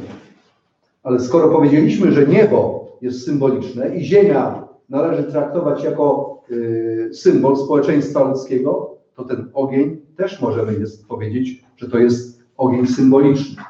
Ale 1.03 1.21
skoro 1.21 1.49
powiedzieliśmy, 1.49 2.13
że 2.13 2.27
niebo 2.27 2.87
jest 3.01 3.25
symboliczne 3.25 3.97
i 3.97 4.05
ziemia 4.05 4.69
należy 4.89 5.25
traktować 5.25 5.85
jako 5.85 6.39
y, 6.51 7.11
symbol 7.13 7.57
społeczeństwa 7.57 8.25
ludzkiego, 8.25 8.97
to 9.15 9.25
ten 9.25 9.51
ogień 9.55 10.01
też 10.17 10.41
możemy 10.41 10.73
jest 10.73 11.09
powiedzieć, 11.09 11.65
że 11.77 11.89
to 11.89 11.99
jest 11.99 12.43
ogień 12.57 12.87
symboliczny. 12.87 13.63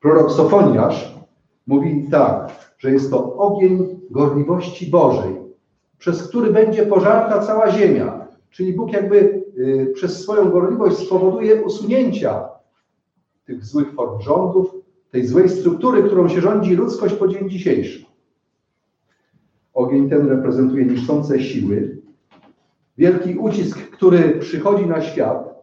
Prorok 0.00 0.30
Sofoniasz 0.30 1.14
mówi 1.66 2.08
tak, 2.10 2.52
że 2.78 2.90
jest 2.90 3.10
to 3.10 3.36
ogień 3.36 4.00
gorliwości 4.10 4.90
Bożej, 4.90 5.36
przez 5.98 6.28
który 6.28 6.52
będzie 6.52 6.86
pożarta 6.86 7.38
cała 7.38 7.70
ziemia. 7.70 8.26
Czyli 8.50 8.72
Bóg 8.72 8.92
jakby 8.92 9.43
przez 9.94 10.22
swoją 10.22 10.50
gorliwość 10.50 10.96
spowoduje 10.96 11.62
usunięcia 11.62 12.48
tych 13.44 13.64
złych 13.64 13.94
form 13.94 14.20
rządów, 14.20 14.74
tej 15.10 15.26
złej 15.26 15.48
struktury, 15.48 16.02
którą 16.02 16.28
się 16.28 16.40
rządzi 16.40 16.76
ludzkość 16.76 17.14
po 17.14 17.28
dzień 17.28 17.50
dzisiejszy. 17.50 18.04
Ogień 19.74 20.10
ten 20.10 20.28
reprezentuje 20.28 20.84
niszczące 20.84 21.40
siły, 21.40 21.98
wielki 22.98 23.36
ucisk, 23.38 23.90
który 23.90 24.38
przychodzi 24.38 24.86
na 24.86 25.00
świat, 25.00 25.54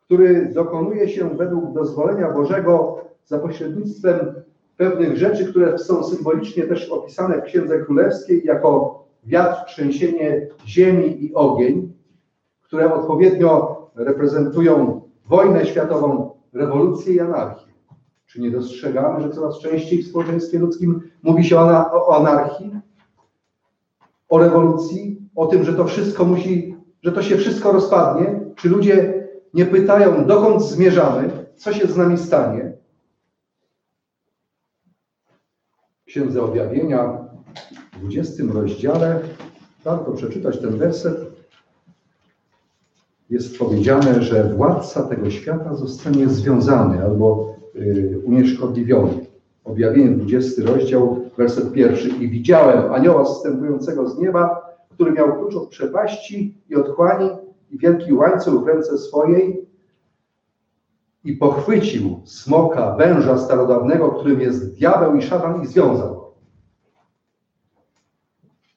który 0.00 0.52
dokonuje 0.54 1.08
się 1.08 1.36
według 1.36 1.74
dozwolenia 1.74 2.32
Bożego 2.32 3.00
za 3.24 3.38
pośrednictwem 3.38 4.18
pewnych 4.76 5.16
rzeczy, 5.16 5.44
które 5.46 5.78
są 5.78 6.04
symbolicznie 6.04 6.62
też 6.62 6.88
opisane 6.88 7.40
w 7.40 7.44
Księdze 7.44 7.78
Królewskiej 7.78 8.42
jako 8.44 9.04
wiatr, 9.24 9.64
trzęsienie 9.66 10.48
ziemi 10.66 11.24
i 11.24 11.34
ogień, 11.34 11.92
które 12.66 12.94
odpowiednio 12.94 13.76
reprezentują 13.94 15.00
wojnę 15.26 15.66
światową, 15.66 16.30
rewolucję 16.52 17.14
i 17.14 17.20
anarchię. 17.20 17.72
Czy 18.26 18.40
nie 18.40 18.50
dostrzegamy, 18.50 19.22
że 19.22 19.30
coraz 19.30 19.58
częściej 19.58 20.02
w 20.02 20.08
społeczeństwie 20.08 20.58
ludzkim 20.58 21.10
mówi 21.22 21.44
się 21.44 21.58
o 21.58 22.16
anarchii, 22.16 22.80
o 24.28 24.38
rewolucji, 24.38 25.28
o 25.34 25.46
tym, 25.46 25.64
że 25.64 25.74
to 25.74 25.84
wszystko 25.84 26.24
musi, 26.24 26.76
że 27.02 27.12
to 27.12 27.22
się 27.22 27.36
wszystko 27.36 27.72
rozpadnie? 27.72 28.40
Czy 28.56 28.68
ludzie 28.68 29.28
nie 29.54 29.66
pytają, 29.66 30.26
dokąd 30.26 30.62
zmierzamy, 30.62 31.46
co 31.56 31.72
się 31.72 31.86
z 31.86 31.96
nami 31.96 32.18
stanie? 32.18 32.72
W 36.02 36.04
Księdze 36.04 36.42
Objawienia 36.42 37.18
w 37.92 37.98
20 38.00 38.42
rozdziale 38.52 39.20
warto 39.84 40.12
przeczytać 40.12 40.60
ten 40.60 40.78
werset. 40.78 41.25
Jest 43.30 43.58
powiedziane, 43.58 44.22
że 44.22 44.54
władca 44.54 45.02
tego 45.02 45.30
świata 45.30 45.74
zostanie 45.74 46.28
związany 46.28 47.04
albo 47.04 47.54
y, 47.76 48.20
unieszkodliwiony. 48.24 49.26
Objawienie 49.64 50.10
20 50.10 50.62
rozdział, 50.64 51.16
werset 51.36 51.72
pierwszy. 51.72 52.08
I 52.08 52.28
widziałem 52.28 52.92
anioła 52.92 53.24
zstępującego 53.24 54.08
z 54.08 54.18
nieba, 54.18 54.66
który 54.90 55.12
miał 55.12 55.38
klucz 55.38 55.56
od 55.56 55.68
przepaści 55.68 56.54
i 56.70 56.76
otchłani 56.76 57.30
i 57.70 57.78
wielki 57.78 58.12
łańcuch 58.12 58.64
w 58.64 58.66
ręce 58.66 58.98
swojej 58.98 59.66
i 61.24 61.32
pochwycił 61.32 62.20
smoka, 62.24 62.96
węża 62.96 63.38
starodawnego, 63.38 64.10
którym 64.10 64.40
jest 64.40 64.74
diabeł 64.74 65.16
i 65.16 65.22
szatan 65.22 65.62
i 65.62 65.66
związał 65.66 66.26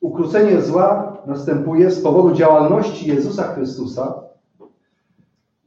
Ukrócenie 0.01 0.61
zła 0.61 1.17
następuje 1.25 1.91
z 1.91 2.01
powodu 2.01 2.35
działalności 2.35 3.07
Jezusa 3.07 3.43
Chrystusa. 3.43 4.28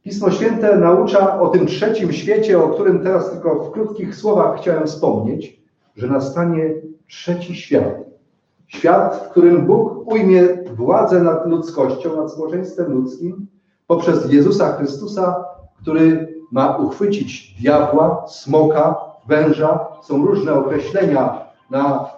Pismo 0.02 0.30
Święte 0.30 0.76
naucza 0.76 1.40
o 1.40 1.48
tym 1.48 1.66
trzecim 1.66 2.12
świecie, 2.12 2.64
o 2.64 2.68
którym 2.68 3.02
teraz 3.02 3.30
tylko 3.30 3.64
w 3.64 3.70
krótkich 3.70 4.16
słowach 4.16 4.60
chciałem 4.60 4.86
wspomnieć, 4.86 5.60
że 5.96 6.06
nastanie 6.06 6.70
trzeci 7.08 7.54
świat. 7.54 7.94
Świat, 8.66 9.24
w 9.26 9.30
którym 9.30 9.66
Bóg 9.66 10.12
ujmie 10.12 10.48
władzę 10.74 11.22
nad 11.22 11.46
ludzkością, 11.46 12.16
nad 12.16 12.32
społeczeństwem 12.32 12.92
ludzkim 12.92 13.46
poprzez 13.86 14.32
Jezusa 14.32 14.72
Chrystusa, 14.72 15.44
który 15.82 16.34
ma 16.52 16.76
uchwycić 16.76 17.56
diabła, 17.60 18.24
smoka, 18.28 18.96
węża. 19.28 19.86
Są 20.02 20.26
różne 20.26 20.54
określenia 20.54 21.44
na 21.70 22.10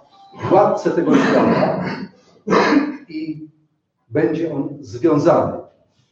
władcę 0.49 0.91
tego 0.91 1.15
świata 1.15 1.83
i 3.09 3.47
będzie 4.09 4.53
on 4.53 4.69
związany. 4.81 5.64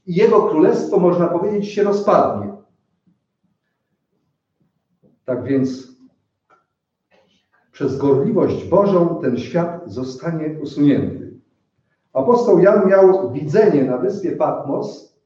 I 0.06 0.16
jego 0.16 0.41
królestwo, 0.41 0.99
można 0.99 1.28
powiedzieć, 1.28 1.72
się 1.72 1.84
rozpadnie. 1.84 2.54
Tak 5.26 5.43
więc 5.43 5.93
przez 7.72 7.97
gorliwość 7.97 8.66
Bożą 8.66 9.20
ten 9.22 9.38
świat 9.38 9.82
zostanie 9.86 10.60
usunięty. 10.62 11.39
Apostoł 12.14 12.60
Jan 12.60 12.88
miał 12.88 13.32
widzenie 13.32 13.84
na 13.84 13.97
wyspie 13.97 14.32
Patmos, 14.32 15.18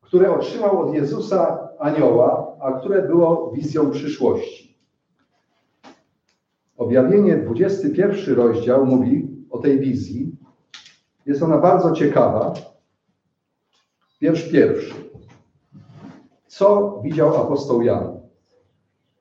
które 0.00 0.34
otrzymał 0.34 0.88
od 0.88 0.94
Jezusa 0.94 1.68
anioła, 1.78 2.56
a 2.60 2.72
które 2.72 3.02
było 3.02 3.52
wizją 3.52 3.90
przyszłości. 3.90 4.78
Objawienie 6.76 7.36
21 7.36 8.34
rozdział 8.34 8.86
mówi 8.86 9.28
o 9.50 9.58
tej 9.58 9.80
wizji. 9.80 10.36
Jest 11.26 11.42
ona 11.42 11.58
bardzo 11.58 11.92
ciekawa. 11.92 12.54
Wiersz 14.20 14.50
pierwszy. 14.50 14.94
Co 16.46 17.00
widział 17.04 17.36
apostoł 17.36 17.82
Jan? 17.82 18.20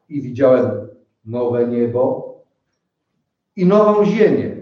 I 0.09 0.21
widziałem 0.21 0.87
nowe 1.25 1.67
niebo 1.67 2.35
i 3.55 3.65
nową 3.65 4.05
ziemię. 4.05 4.55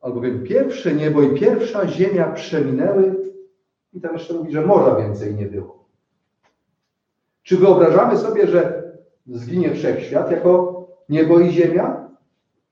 Albowiem 0.00 0.44
pierwsze 0.44 0.94
niebo 0.94 1.22
i 1.22 1.40
pierwsza 1.40 1.88
ziemia 1.88 2.32
przeminęły 2.32 3.32
i 3.92 4.00
tam 4.00 4.12
jeszcze 4.12 4.34
mówi, 4.34 4.52
że 4.52 4.66
morza 4.66 4.96
więcej 4.96 5.34
nie 5.34 5.46
było. 5.46 5.84
Czy 7.42 7.56
wyobrażamy 7.56 8.18
sobie, 8.18 8.46
że 8.46 8.92
zginie 9.26 9.74
wszechświat 9.74 10.30
jako 10.30 10.86
niebo 11.08 11.40
i 11.40 11.50
ziemia? 11.50 12.08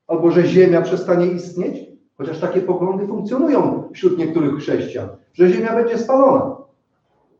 Albo 0.07 0.31
że 0.31 0.43
ziemia 0.47 0.81
przestanie 0.81 1.25
istnieć? 1.25 1.87
Chociaż 2.17 2.39
takie 2.39 2.61
poglądy 2.61 3.07
funkcjonują 3.07 3.89
wśród 3.93 4.17
niektórych 4.17 4.55
chrześcijan, 4.55 5.09
że 5.33 5.49
ziemia 5.49 5.75
będzie 5.75 5.97
spalona. 5.97 6.56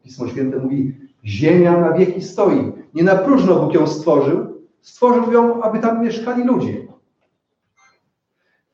Pismo 0.07 0.27
Święte 0.27 0.59
mówi, 0.59 0.95
ziemia 1.25 1.81
na 1.81 1.93
wieki 1.93 2.21
stoi. 2.21 2.71
Nie 2.93 3.03
na 3.03 3.15
próżno 3.15 3.55
Bóg 3.59 3.73
ją 3.73 3.87
stworzył, 3.87 4.47
stworzył 4.81 5.31
ją, 5.31 5.61
aby 5.61 5.79
tam 5.79 6.03
mieszkali 6.03 6.43
ludzie. 6.43 6.87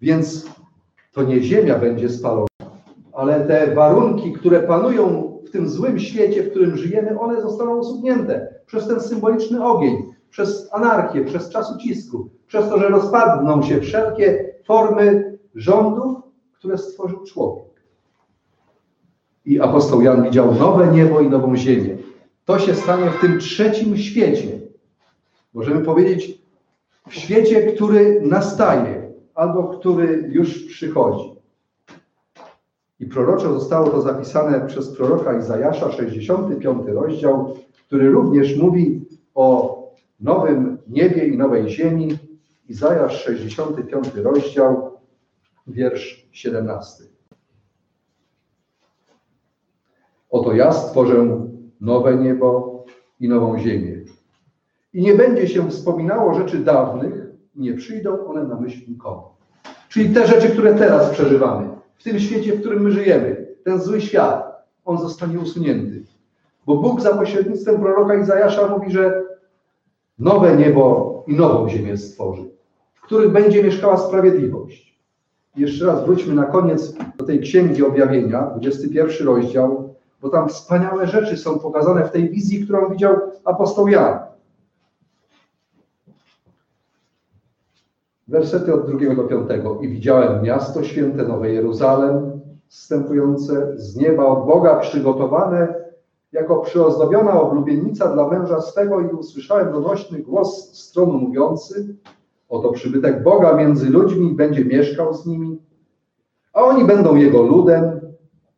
Więc 0.02 0.46
to 1.12 1.24
nie 1.24 1.42
ziemia 1.42 1.80
będzie 1.80 2.10
spalona, 2.10 2.48
ale 3.14 3.48
te 3.48 3.76
warunki, 3.76 4.34
które 4.34 4.60
panują 4.60 5.34
w 5.48 5.52
tym 5.52 5.70
złym 5.70 6.00
świecie, 6.00 6.44
w 6.44 6.50
którym 6.50 6.78
żyjemy, 6.78 7.20
one 7.20 7.42
zostaną 7.42 7.78
usunięte 7.78 8.56
przez 8.66 8.88
ten 8.88 9.00
symboliczny 9.00 9.66
ogień, 9.66 10.14
przez 10.30 10.74
anarchię, 10.74 11.26
przez 11.26 11.50
czas 11.50 11.76
ucisku, 11.76 12.30
przez 12.48 12.70
to, 12.70 12.80
że 12.80 12.90
rozpadną 12.90 13.64
się 13.64 13.82
wszelkie 13.82 14.54
formy 14.66 15.38
rządów, 15.56 16.18
które 16.54 16.78
stworzył 16.78 17.24
człowiek. 17.24 17.73
I 19.46 19.60
apostoł 19.60 20.02
Jan 20.02 20.24
widział 20.24 20.56
nowe 20.56 20.88
niebo 20.88 21.22
i 21.22 21.30
nową 21.30 21.58
ziemię. 21.58 21.98
To 22.46 22.60
się 22.60 22.76
stanie 22.76 23.10
w 23.10 23.22
tym 23.22 23.40
trzecim 23.40 23.98
świecie. 23.98 24.60
Możemy 25.54 25.86
powiedzieć, 25.86 26.44
w 27.10 27.14
świecie, 27.14 27.62
który 27.62 28.22
nastaje, 28.22 29.12
albo 29.36 29.64
który 29.64 30.30
już 30.32 30.64
przychodzi. 30.64 31.34
I 33.00 33.06
proroczo 33.06 33.60
zostało 33.60 33.90
to 33.90 34.02
zapisane 34.02 34.68
przez 34.68 34.96
proroka 34.96 35.40
Izajasza, 35.40 35.92
65 35.92 36.88
rozdział, 36.88 37.56
który 37.88 38.12
również 38.12 38.58
mówi 38.58 39.06
o 39.36 39.78
nowym 40.20 40.78
niebie 40.88 41.28
i 41.28 41.38
nowej 41.38 41.70
ziemi. 41.70 42.18
Izajasz, 42.70 43.24
65 43.24 44.08
rozdział, 44.16 45.00
wiersz 45.68 46.28
17. 46.32 47.13
Oto 50.34 50.54
ja 50.54 50.72
stworzę 50.72 51.40
nowe 51.82 52.16
niebo 52.18 52.84
i 53.20 53.30
nową 53.30 53.60
ziemię. 53.60 54.02
I 54.94 55.02
nie 55.02 55.14
będzie 55.14 55.48
się 55.48 55.70
wspominało 55.70 56.34
rzeczy 56.34 56.58
dawnych, 56.58 57.14
nie 57.56 57.74
przyjdą 57.74 58.26
one 58.26 58.44
na 58.44 58.60
myśl 58.60 58.80
nikomu. 58.88 59.22
Czyli 59.90 60.14
te 60.14 60.28
rzeczy, 60.28 60.50
które 60.50 60.74
teraz 60.74 61.10
przeżywamy, 61.10 61.70
w 61.96 62.04
tym 62.04 62.20
świecie, 62.20 62.54
w 62.54 62.60
którym 62.60 62.84
my 62.84 62.92
żyjemy, 62.92 63.48
ten 63.64 63.82
zły 63.82 64.02
świat, 64.02 64.66
on 64.86 64.98
zostanie 64.98 65.40
usunięty. 65.40 66.04
Bo 66.66 66.76
Bóg 66.76 67.02
za 67.02 67.18
pośrednictwem 67.18 67.80
proroka 67.80 68.16
Izajasza 68.16 68.68
mówi, 68.68 68.92
że 68.92 69.24
nowe 70.20 70.58
niebo 70.58 71.24
i 71.28 71.36
nową 71.36 71.70
ziemię 71.70 71.98
stworzy, 71.98 72.44
w 72.94 73.02
których 73.02 73.32
będzie 73.32 73.64
mieszkała 73.64 73.98
sprawiedliwość. 73.98 75.00
Jeszcze 75.56 75.86
raz 75.86 76.06
wróćmy 76.06 76.34
na 76.34 76.46
koniec 76.46 76.96
do 77.18 77.26
tej 77.26 77.40
księgi 77.40 77.84
objawienia, 77.84 78.42
21 78.42 79.28
rozdział, 79.28 79.93
bo 80.24 80.30
tam 80.30 80.50
wspaniałe 80.50 81.08
rzeczy 81.08 81.38
są 81.38 81.60
pokazane 81.60 82.06
w 82.06 82.12
tej 82.12 82.30
wizji, 82.30 82.64
którą 82.64 82.90
widział 82.90 83.16
apostoł 83.46 83.88
Jan. 83.88 84.20
Wersety 88.28 88.74
od 88.74 88.86
drugiego 88.86 89.16
do 89.16 89.24
piątego. 89.24 89.80
I 89.82 89.88
widziałem 89.88 90.44
miasto 90.44 90.84
święte, 90.84 91.24
Nowe 91.24 91.50
Jeruzalem, 91.50 92.42
wstępujące 92.68 93.74
z 93.76 93.96
nieba 93.96 94.26
od 94.26 94.46
Boga, 94.48 94.76
przygotowane 94.76 95.84
jako 96.32 96.62
przyozdobiona 96.62 97.42
oblubienica 97.42 98.14
dla 98.14 98.28
męża 98.28 98.62
swego 98.62 99.02
i 99.02 99.06
usłyszałem 99.06 99.72
donośny 99.72 100.20
głos 100.20 100.78
stronu 100.78 101.14
mówiący, 101.14 101.96
Oto 102.50 102.72
przybytek 102.72 103.24
Boga 103.24 103.54
między 103.54 103.90
ludźmi 103.90 104.36
będzie 104.36 104.66
mieszkał 104.66 105.14
z 105.14 105.26
nimi, 105.26 105.62
a 106.54 106.62
oni 106.62 106.86
będą 106.86 107.16
Jego 107.16 107.42
ludem, 107.42 108.00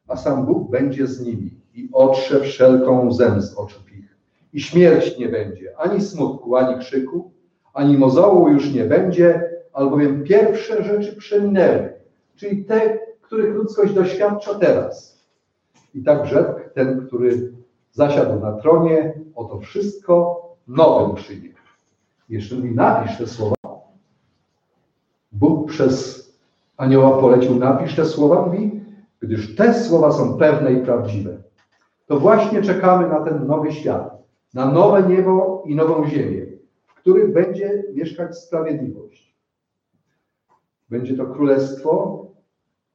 a 0.07 0.18
sam 0.18 0.45
Bóg 0.45 0.72
będzie 0.72 1.07
z 1.07 1.26
nimi 1.26 1.55
i 1.76 1.90
otrze 1.94 2.40
wszelką 2.40 3.08
łzę 3.08 3.42
z 3.42 3.58
oczu 3.58 3.80
ich. 3.98 4.18
i 4.54 4.62
śmierć 4.62 5.18
nie 5.18 5.30
będzie, 5.30 5.78
ani 5.78 6.02
smutku, 6.02 6.56
ani 6.56 6.80
krzyku, 6.80 7.32
ani 7.74 7.98
mozołu 7.98 8.50
już 8.50 8.74
nie 8.74 8.86
będzie, 8.86 9.50
albowiem 9.74 10.24
pierwsze 10.24 10.84
rzeczy 10.84 11.16
przeminęły, 11.16 11.94
czyli 12.36 12.66
te, 12.66 13.00
których 13.22 13.56
ludzkość 13.56 13.94
doświadcza 13.94 14.56
teraz. 14.56 15.26
I 15.94 16.04
tak 16.04 16.26
rzekł 16.26 16.60
ten, 16.74 17.08
który 17.08 17.52
zasiadł 17.92 18.40
na 18.40 18.52
tronie, 18.52 19.14
oto 19.36 19.60
wszystko 19.60 20.42
nowym. 20.68 21.16
Jeszcze 22.30 22.56
mówi, 22.56 22.72
napisz 22.72 23.18
te 23.18 23.28
słowa. 23.28 23.56
Bóg 25.32 25.70
przez 25.70 26.26
anioła 26.78 27.22
polecił, 27.22 27.56
napisz 27.56 27.96
te 27.96 28.06
słowa, 28.06 28.46
mówi, 28.46 28.82
gdyż 29.20 29.56
te 29.56 29.74
słowa 29.74 30.12
są 30.12 30.38
pewne 30.38 30.74
i 30.74 30.78
prawdziwe. 30.78 31.38
To 32.06 32.20
właśnie 32.20 32.62
czekamy 32.62 33.10
na 33.10 33.20
ten 33.20 33.47
nowy 33.47 33.72
świat, 33.72 34.24
na 34.53 34.72
nowe 34.72 35.03
niebo 35.03 35.64
i 35.66 35.76
nową 35.76 36.08
ziemię, 36.08 36.45
w 36.88 36.93
których 36.93 37.34
będzie 37.34 37.84
mieszkać 37.93 38.38
sprawiedliwość. 38.38 39.36
Będzie 40.89 41.18
to 41.18 41.26
królestwo, 41.26 42.26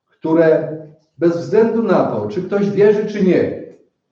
które 0.07 0.79
bez 1.19 1.37
względu 1.37 1.83
na 1.83 2.05
to, 2.05 2.29
czy 2.29 2.43
ktoś 2.43 2.71
wierzy, 2.71 3.07
czy 3.07 3.25
nie, 3.25 3.63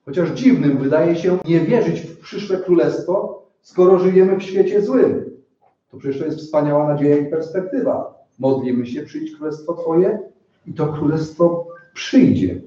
chociaż 0.05 0.29
dziwnym 0.29 0.77
wydaje 0.77 1.15
się 1.15 1.37
nie 1.45 1.59
wierzyć 1.59 2.01
w 2.01 2.19
przyszłe 2.19 2.57
królestwo, 2.57 3.43
skoro 3.61 3.99
żyjemy 3.99 4.37
w 4.37 4.43
świecie 4.43 4.81
złym. 4.81 5.29
To 5.91 5.97
przecież 5.97 6.19
to 6.19 6.25
jest 6.25 6.39
wspaniała 6.39 6.87
nadzieja 6.87 7.17
i 7.17 7.25
perspektywa. 7.29 8.13
Modlimy 8.39 8.85
się, 8.85 9.01
przyjdź 9.01 9.35
królestwo 9.35 9.73
Twoje 9.73 10.19
i 10.65 10.73
to 10.73 10.87
królestwo 10.87 11.67
przyjdzie. 11.93 12.61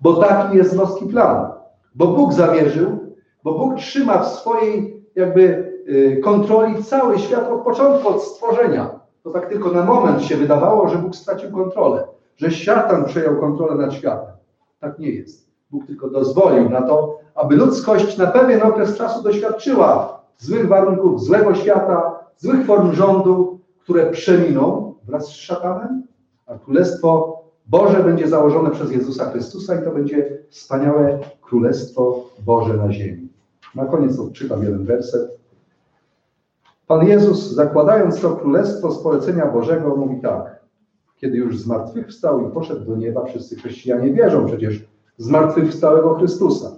Bo 0.00 0.16
taki 0.16 0.56
jest 0.56 0.76
boski 0.76 1.06
plan. 1.06 1.51
Bo 1.94 2.06
Bóg 2.06 2.32
zamierzył, 2.32 2.98
bo 3.44 3.52
Bóg 3.52 3.76
trzyma 3.76 4.18
w 4.18 4.28
swojej 4.28 5.02
jakby 5.14 5.72
y, 5.88 6.20
kontroli 6.24 6.84
cały 6.84 7.18
świat 7.18 7.52
od 7.52 7.62
początku, 7.62 8.08
od 8.08 8.22
stworzenia. 8.22 9.00
To 9.22 9.30
tak 9.30 9.48
tylko 9.48 9.70
na 9.70 9.84
moment 9.84 10.22
się 10.22 10.36
wydawało, 10.36 10.88
że 10.88 10.98
Bóg 10.98 11.16
stracił 11.16 11.52
kontrolę, 11.52 12.04
że 12.36 12.50
szatan 12.50 13.04
przejął 13.04 13.40
kontrolę 13.40 13.74
nad 13.74 13.94
światem. 13.94 14.34
Tak 14.80 14.98
nie 14.98 15.10
jest. 15.10 15.50
Bóg 15.70 15.86
tylko 15.86 16.10
dozwolił 16.10 16.70
na 16.70 16.82
to, 16.82 17.18
aby 17.34 17.56
ludzkość 17.56 18.18
na 18.18 18.26
pewien 18.26 18.62
okres 18.62 18.96
czasu 18.96 19.22
doświadczyła 19.22 20.20
złych 20.38 20.68
warunków, 20.68 21.22
złego 21.22 21.54
świata, 21.54 22.18
złych 22.36 22.66
form 22.66 22.92
rządu, 22.92 23.58
które 23.78 24.10
przeminą 24.10 24.94
wraz 25.04 25.26
z 25.26 25.30
szatanem, 25.30 26.02
a 26.46 26.58
Królestwo 26.58 27.41
Boże 27.66 28.04
będzie 28.04 28.28
założone 28.28 28.70
przez 28.70 28.90
Jezusa 28.90 29.30
Chrystusa 29.30 29.80
i 29.80 29.84
to 29.84 29.90
będzie 29.90 30.38
wspaniałe 30.50 31.18
Królestwo 31.40 32.24
Boże 32.46 32.74
na 32.74 32.92
ziemi. 32.92 33.28
Na 33.74 33.84
koniec 33.84 34.18
odczytam 34.18 34.62
jeden 34.62 34.84
werset. 34.84 35.38
Pan 36.86 37.06
Jezus, 37.06 37.50
zakładając 37.50 38.20
to 38.20 38.36
Królestwo 38.36 38.90
z 38.90 39.02
polecenia 39.02 39.46
Bożego, 39.46 39.96
mówi 39.96 40.20
tak. 40.20 40.62
Kiedy 41.16 41.36
już 41.38 41.58
zmartwychwstał 41.58 42.48
i 42.48 42.52
poszedł 42.52 42.84
do 42.84 42.96
nieba, 42.96 43.24
wszyscy 43.24 43.56
chrześcijanie 43.56 44.12
wierzą 44.12 44.46
przecież 44.46 44.84
zmartwychwstałego 45.16 46.14
Chrystusa. 46.14 46.70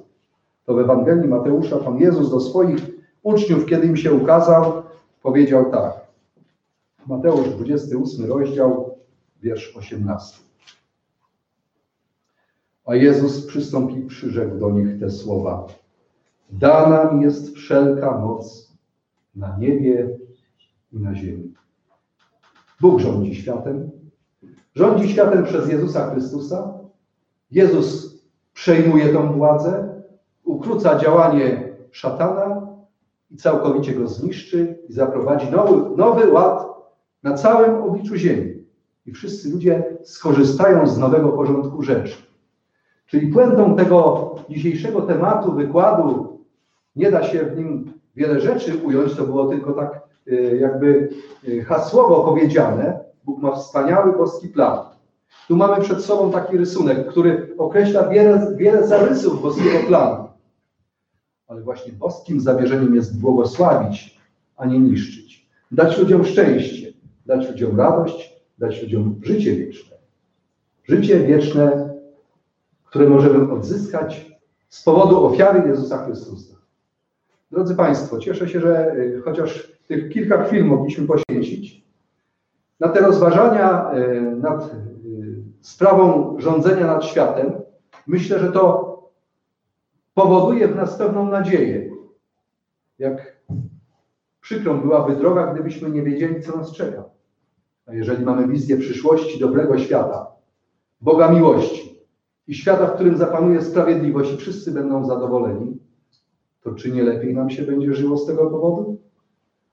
To 0.67 0.75
w 0.75 0.79
Ewangelii 0.79 1.29
Mateusza 1.29 1.77
Pan 1.77 1.99
Jezus 1.99 2.31
do 2.31 2.41
swoich 2.41 2.79
uczniów, 3.23 3.67
kiedy 3.67 3.87
im 3.87 3.97
się 3.97 4.13
ukazał, 4.13 4.83
powiedział 5.23 5.71
tak. 5.71 5.93
Mateusz 7.07 7.49
28 7.49 8.27
rozdział, 8.27 8.99
wiersz 9.43 9.77
18. 9.77 10.44
A 12.87 12.95
Jezus 12.95 13.47
przystąpiwszy, 13.47 14.31
rzekł 14.31 14.59
do 14.59 14.71
nich 14.71 15.01
te 15.01 15.11
słowa. 15.11 15.67
Dana 16.51 17.13
mi 17.13 17.23
jest 17.23 17.55
wszelka 17.55 18.19
moc 18.19 18.73
na 19.37 19.57
niebie 19.59 20.19
i 20.93 20.99
na 20.99 21.15
ziemi. 21.15 21.55
Bóg 22.81 23.01
rządzi 23.01 23.35
światem. 23.35 23.91
Rządzi 24.75 25.09
światem 25.09 25.45
przez 25.45 25.69
Jezusa 25.69 26.11
Chrystusa. 26.11 26.79
Jezus 27.51 28.19
przejmuje 28.55 29.09
tą 29.09 29.33
władzę, 29.33 30.03
ukróca 30.45 30.99
działanie 30.99 31.77
szatana 31.91 32.67
i 33.31 33.37
całkowicie 33.37 33.95
go 33.95 34.09
zniszczy 34.09 34.79
i 34.89 34.93
zaprowadzi 34.93 35.51
nowy, 35.51 35.97
nowy 35.97 36.33
ład 36.33 36.67
na 37.23 37.35
całym 37.35 37.83
obliczu 37.83 38.17
ziemi. 38.17 38.65
I 39.07 39.13
wszyscy 39.13 39.51
ludzie 39.51 39.97
skorzystają 40.03 40.87
z 40.87 40.99
nowego 40.99 41.29
porządku 41.29 41.83
rzeczy. 41.83 42.34
Czyli 43.07 43.27
puentą 43.27 43.77
tego 43.77 44.35
dzisiejszego 44.51 45.03
tematu, 45.03 45.53
wykładu, 45.53 46.39
nie 46.97 47.11
da 47.11 47.23
się 47.23 47.45
w 47.45 47.57
nim 47.57 47.93
wiele 48.17 48.41
rzeczy 48.41 48.77
ująć, 48.77 49.15
to 49.15 49.25
było 49.25 49.47
tylko 49.47 49.73
tak 49.73 50.01
y, 50.29 50.59
jakby 50.61 51.09
y, 51.49 51.65
hasłowo 51.65 52.25
powiedziane. 52.25 53.05
Bóg 53.25 53.43
ma 53.43 53.57
wspaniały 53.57 54.19
boski 54.19 54.49
plan. 54.49 54.79
Tu 55.49 55.57
mamy 55.57 55.85
przed 55.85 56.05
sobą 56.05 56.31
taki 56.31 56.57
rysunek, 56.57 57.09
który 57.09 57.55
określa 57.59 58.09
wiele, 58.09 58.57
wiele 58.57 58.87
zarysów 58.87 59.43
boskiego 59.43 59.79
planu. 59.87 60.29
Ale 61.47 61.63
właśnie 61.63 61.93
boskim 61.93 62.41
zamierzeniem 62.41 62.95
jest 62.95 63.21
błogosławić, 63.21 64.21
a 64.57 64.67
nie 64.67 64.79
niszczyć. 64.79 65.49
Dać 65.73 65.99
ludziom 65.99 66.25
szczęście, 66.25 66.93
dać 67.27 67.49
ludziom 67.49 67.81
radość, 67.81 68.35
dać 68.59 68.83
ludziom 68.83 69.21
życie 69.23 69.57
wieczne. 69.57 69.97
Życie 70.89 71.19
wieczne, 71.19 71.84
które 72.95 73.09
możemy 73.09 73.53
odzyskać 73.53 74.37
z 74.69 74.83
powodu 74.83 75.27
ofiary 75.27 75.69
Jezusa 75.69 76.05
Chrystusa. 76.05 76.55
Drodzy 77.51 77.75
Państwo, 77.75 78.19
cieszę 78.19 78.49
się, 78.49 78.61
że 78.61 78.95
y, 78.97 79.23
chociaż 79.25 79.73
tych 79.89 80.13
kilka 80.13 80.45
chwil 80.45 80.65
mogliśmy 80.65 81.07
poświęcić 81.07 81.85
na 82.81 82.89
te 82.89 83.01
rozważania 83.01 83.95
y, 83.95 84.21
nad 84.37 84.65
y, 84.65 84.69
sprawą 85.61 86.37
rządzenia 86.41 86.87
nad 86.87 87.05
światem. 87.05 87.53
Myślę, 88.07 88.39
że 88.39 88.53
to 88.53 88.95
powoduje 90.15 90.69
w 90.69 90.77
nas 90.77 90.97
pewną 90.97 91.29
nadzieję. 91.29 91.91
Jak 92.99 93.37
przykrą 94.41 94.81
byłaby 94.81 95.17
droga, 95.17 95.47
gdybyśmy 95.47 95.91
nie 95.91 96.03
wiedzieli, 96.03 96.43
co 96.43 96.57
nas 96.57 96.73
czeka. 96.73 97.05
A 97.87 97.95
jeżeli 97.95 98.25
mamy 98.25 98.49
wizję 98.49 98.77
przyszłości 98.77 99.41
dobrego 99.41 99.79
świata, 99.79 100.27
Boga 101.01 101.29
miłości 101.29 101.84
i 102.49 102.55
świata, 102.55 102.87
w 102.87 102.95
którym 102.95 103.17
zapanuje 103.17 103.63
sprawiedliwość 103.63 104.33
i 104.33 104.37
wszyscy 104.37 104.73
będą 104.73 105.05
zadowoleni, 105.05 105.79
to 106.63 106.75
czy 106.75 106.91
nie 106.91 107.03
lepiej 107.03 107.35
nam 107.35 107.51
się 107.51 107.63
będzie 107.63 107.95
żyło 107.95 108.19
z 108.19 108.27
tego 108.27 108.51
powodu? 108.51 108.99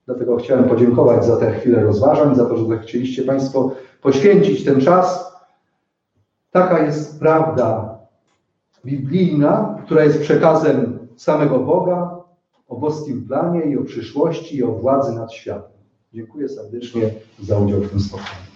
Dlatego 0.06 0.38
chciałem 0.38 0.64
podziękować 0.64 1.26
za 1.26 1.38
tę 1.38 1.52
chwilę 1.52 1.84
rozważań, 1.84 2.36
za 2.36 2.46
to, 2.46 2.58
że 2.58 2.80
chcieliście 2.80 3.24
Państwo 3.24 3.72
poświęcić 4.02 4.66
ten 4.66 4.82
czas. 4.82 5.36
Taka 6.52 6.86
jest 6.86 7.20
prawda 7.20 7.98
biblijna, 8.86 9.78
która 9.86 10.04
jest 10.04 10.22
przekazem 10.22 11.08
samego 11.16 11.60
Boga 11.60 12.22
o 12.68 12.76
boskim 12.76 13.28
planie 13.28 13.62
i 13.62 13.78
o 13.78 13.84
przyszłości 13.84 14.58
i 14.58 14.64
o 14.64 14.72
władzy 14.72 15.16
nad 15.16 15.34
światem. 15.34 15.72
Dziękuję 16.14 16.50
serdecznie 16.50 17.12
za 17.40 17.58
udział 17.58 17.82
w 17.82 17.90
tym 17.90 18.00
spotkaniu. 18.00 18.51